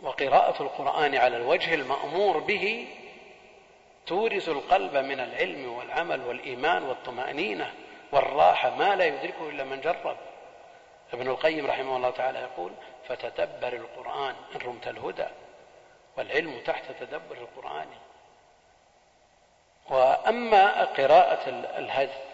وقراءة 0.00 0.62
القرآن 0.62 1.16
على 1.16 1.36
الوجه 1.36 1.74
المأمور 1.74 2.38
به 2.38 2.88
تورث 4.06 4.48
القلب 4.48 4.96
من 4.96 5.20
العلم 5.20 5.72
والعمل 5.72 6.20
والإيمان 6.26 6.82
والطمأنينة 6.82 7.74
والراحة 8.12 8.70
ما 8.70 8.96
لا 8.96 9.04
يدركه 9.04 9.48
إلا 9.48 9.64
من 9.64 9.80
جرب. 9.80 10.16
ابن 11.12 11.28
القيم 11.28 11.66
رحمه 11.66 11.96
الله 11.96 12.10
تعالى 12.10 12.38
يقول 12.38 12.72
فتدبر 13.08 13.72
القرآن 13.72 14.34
إن 14.54 14.60
رمت 14.60 14.88
الهدى 14.88 15.26
والعلم 16.16 16.60
تحت 16.60 16.84
تدبر 17.00 17.36
القرآن. 17.36 17.86
وأما 19.90 20.84
قراءة 20.84 21.48
الهدي 21.78 22.28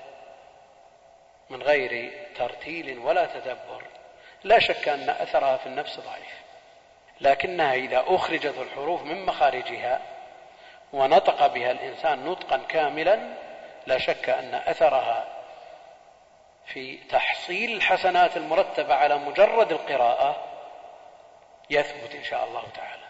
من 1.50 1.62
غير 1.62 2.12
ترتيل 2.36 2.98
ولا 2.98 3.26
تدبر 3.26 3.82
لا 4.44 4.58
شك 4.58 4.88
أن 4.88 5.10
أثرها 5.10 5.56
في 5.56 5.66
النفس 5.66 6.00
ضعيف 6.00 6.44
لكنها 7.20 7.74
إذا 7.74 8.04
أخرجت 8.06 8.54
الحروف 8.58 9.02
من 9.02 9.26
مخارجها 9.26 10.00
ونطق 10.92 11.46
بها 11.46 11.70
الإنسان 11.70 12.24
نطقا 12.24 12.56
كاملا 12.68 13.34
لا 13.86 13.98
شك 13.98 14.28
أن 14.28 14.54
أثرها 14.54 15.24
في 16.66 16.96
تحصيل 16.96 17.76
الحسنات 17.76 18.36
المرتبة 18.36 18.94
على 18.94 19.16
مجرد 19.18 19.72
القراءة 19.72 20.44
يثبت 21.70 22.14
إن 22.14 22.24
شاء 22.24 22.44
الله 22.44 22.64
تعالى 22.74 23.04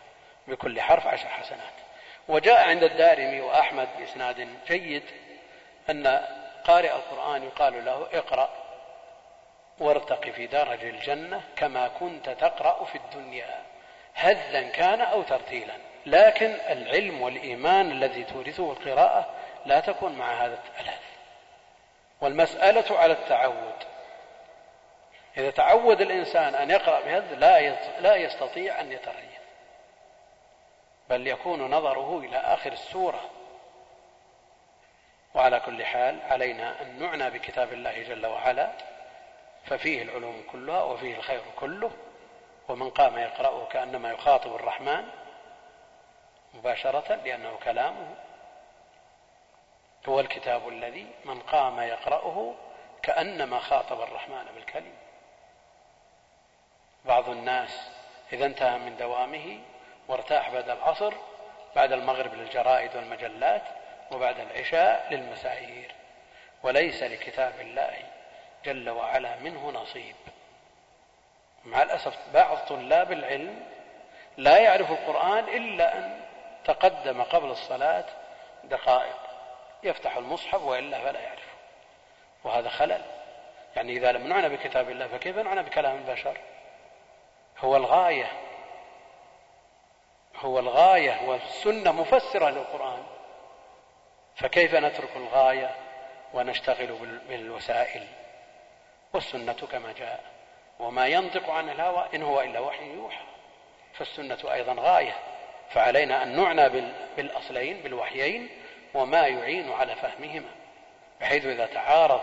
بكل 0.49 0.81
حرف 0.81 1.07
عشر 1.07 1.29
حسنات. 1.29 1.84
وجاء 2.29 2.69
عند 2.69 2.83
الدارمي 2.83 3.41
وأحمد 3.41 3.89
بإسناد 3.99 4.49
جيد 4.67 5.03
أن 5.91 6.21
قارئ 6.65 6.93
القرآن 6.95 7.43
يقال 7.43 7.85
له 7.85 8.07
اقرأ 8.13 8.51
وارتق 9.79 10.31
في 10.31 10.47
درج 10.47 10.85
الجنة 10.85 11.43
كما 11.57 11.89
كنت 11.89 12.31
تقرأ 12.31 12.85
في 12.85 12.99
الدنيا 12.99 13.63
هذا 14.15 14.63
كان 14.63 15.01
أو 15.01 15.23
ترتيلا. 15.23 15.75
لكن 16.07 16.55
العلم 16.69 17.23
والإيمان 17.23 17.91
الذي 17.91 18.25
تورثه 18.25 18.73
القراءة 18.73 19.35
لا 19.67 19.81
تكون 19.81 20.13
مع 20.13 20.33
هذا 20.33 20.55
الثلاث 20.55 21.01
والمسألة 22.21 22.99
على 22.99 23.13
التعود. 23.13 23.85
إذا 25.37 25.51
تعود 25.51 26.01
الإنسان 26.01 26.55
أن 26.55 26.71
يقرأ 26.71 27.01
بهذا 27.01 27.35
لا 28.01 28.17
يستطيع 28.17 28.81
أن 28.81 28.93
يتريث 28.93 29.34
بل 31.11 31.27
يكون 31.27 31.71
نظره 31.71 32.19
إلى 32.19 32.37
آخر 32.37 32.73
السورة. 32.73 33.31
وعلى 35.35 35.61
كل 35.61 35.85
حال 35.85 36.23
علينا 36.23 36.83
أن 36.83 36.99
نعنى 36.99 37.31
بكتاب 37.31 37.73
الله 37.73 38.03
جل 38.03 38.27
وعلا 38.27 38.73
ففيه 39.65 40.03
العلوم 40.03 40.45
كلها 40.53 40.83
وفيه 40.83 41.17
الخير 41.17 41.43
كله 41.57 41.91
ومن 42.69 42.91
قام 42.91 43.19
يقرأه 43.19 43.67
كأنما 43.67 44.13
يخاطب 44.13 44.55
الرحمن 44.55 45.09
مباشرة 46.55 47.15
لأنه 47.15 47.59
كلامه 47.65 48.15
هو 50.09 50.21
الكتاب 50.21 50.69
الذي 50.69 51.07
من 51.25 51.41
قام 51.41 51.81
يقرأه 51.81 52.55
كأنما 53.03 53.59
خاطب 53.59 54.01
الرحمن 54.01 54.45
بالكلم 54.55 54.95
بعض 57.05 57.29
الناس 57.29 57.91
إذا 58.33 58.47
انتهى 58.47 58.79
من 58.79 58.97
دوامه 58.97 59.59
وارتاح 60.09 60.51
بعد 60.51 60.71
العصر 60.71 61.15
بعد 61.77 61.93
المغرب 61.93 62.35
للجرائد 62.35 62.97
والمجلات 62.97 63.63
وبعد 64.11 64.41
العشاء 64.41 65.07
للمسايير. 65.11 65.95
وليس 66.63 67.03
لكتاب 67.03 67.61
الله 67.61 67.97
جل 68.65 68.91
وعلا 68.91 69.37
منه 69.37 69.71
نصيب. 69.71 70.17
مع 71.65 71.83
الأسف 71.83 72.19
بعض 72.35 72.57
طلاب 72.57 73.13
العلم 73.13 73.67
لا 74.37 74.59
يعرف 74.59 74.91
القرآن 74.91 75.45
إلا 75.45 75.99
أن 75.99 76.21
تقدم 76.65 77.23
قبل 77.23 77.51
الصلاة 77.51 78.05
دقائق. 78.65 79.17
يفتح 79.83 80.17
المصحف 80.17 80.63
وإلا 80.63 80.99
فلا 80.99 81.21
يعرفه. 81.21 81.53
وهذا 82.45 82.69
خلل. 82.69 83.03
يعني 83.77 83.93
إذا 83.93 84.13
لم 84.13 84.27
نعنى 84.27 84.49
بكتاب 84.49 84.91
الله 84.91 85.07
فكيف 85.07 85.37
نعنى 85.37 85.63
بكلام 85.63 85.97
البشر؟ 85.97 86.37
هو 87.59 87.77
الغاية. 87.77 88.33
هو 90.40 90.59
الغاية 90.59 91.28
والسنة 91.28 91.93
مفسرة 91.93 92.51
للقرآن. 92.51 93.02
فكيف 94.36 94.74
نترك 94.74 95.16
الغاية 95.16 95.70
ونشتغل 96.35 97.19
بالوسائل؟ 97.28 98.06
والسنة 99.12 99.52
كما 99.52 99.93
جاء. 99.93 100.20
وما 100.78 101.06
ينطق 101.06 101.51
عن 101.51 101.70
الهوى 101.70 102.09
إن 102.15 102.23
هو 102.23 102.40
إلا 102.40 102.61
وحي 102.61 102.94
يوحى. 102.94 103.24
فالسنة 103.93 104.39
أيضا 104.52 104.77
غاية. 104.78 105.16
فعلينا 105.70 106.23
أن 106.23 106.36
نعنى 106.36 106.69
بالأصلين 107.16 107.81
بالوحيين 107.81 108.48
وما 108.94 109.27
يعين 109.27 109.73
على 109.73 109.94
فهمهما. 109.94 110.51
بحيث 111.20 111.47
إذا 111.47 111.66
تعارض 111.66 112.20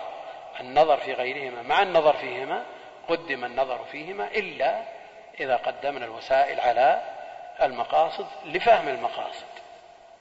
النظر 0.60 0.98
في 0.98 1.14
غيرهما 1.14 1.62
مع 1.62 1.82
النظر 1.82 2.14
فيهما 2.14 2.66
قدم 3.08 3.46
النظر 3.46 3.84
فيهما 3.84 4.28
إلا 4.28 4.82
إذا 5.40 5.56
قدمنا 5.56 6.06
الوسائل 6.06 6.60
على 6.60 7.02
المقاصد 7.64 8.28
لفهم 8.46 8.88
المقاصد. 8.88 9.46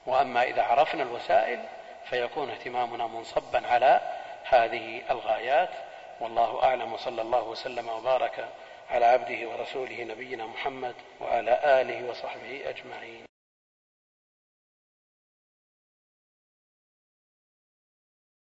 وأما 0.06 0.42
إذا 0.42 0.62
عرفنا 0.62 1.02
الوسائل 1.02 1.60
فيكون 2.04 2.50
اهتمامنا 2.50 3.06
منصبا 3.06 3.66
على 3.66 4.00
هذه 4.44 5.02
الغايات. 5.10 5.70
والله 6.20 6.62
أعلم. 6.62 6.92
وصلى 6.92 7.22
الله 7.22 7.42
وسلم 7.42 7.88
وبارك 7.88 8.48
على 8.90 9.06
عبده 9.06 9.48
ورسوله 9.48 10.04
نبينا 10.04 10.46
محمد 10.46 10.94
وعلى 11.20 11.60
آله 11.64 12.10
وصحبه 12.10 12.62
أجمعين. 12.66 13.30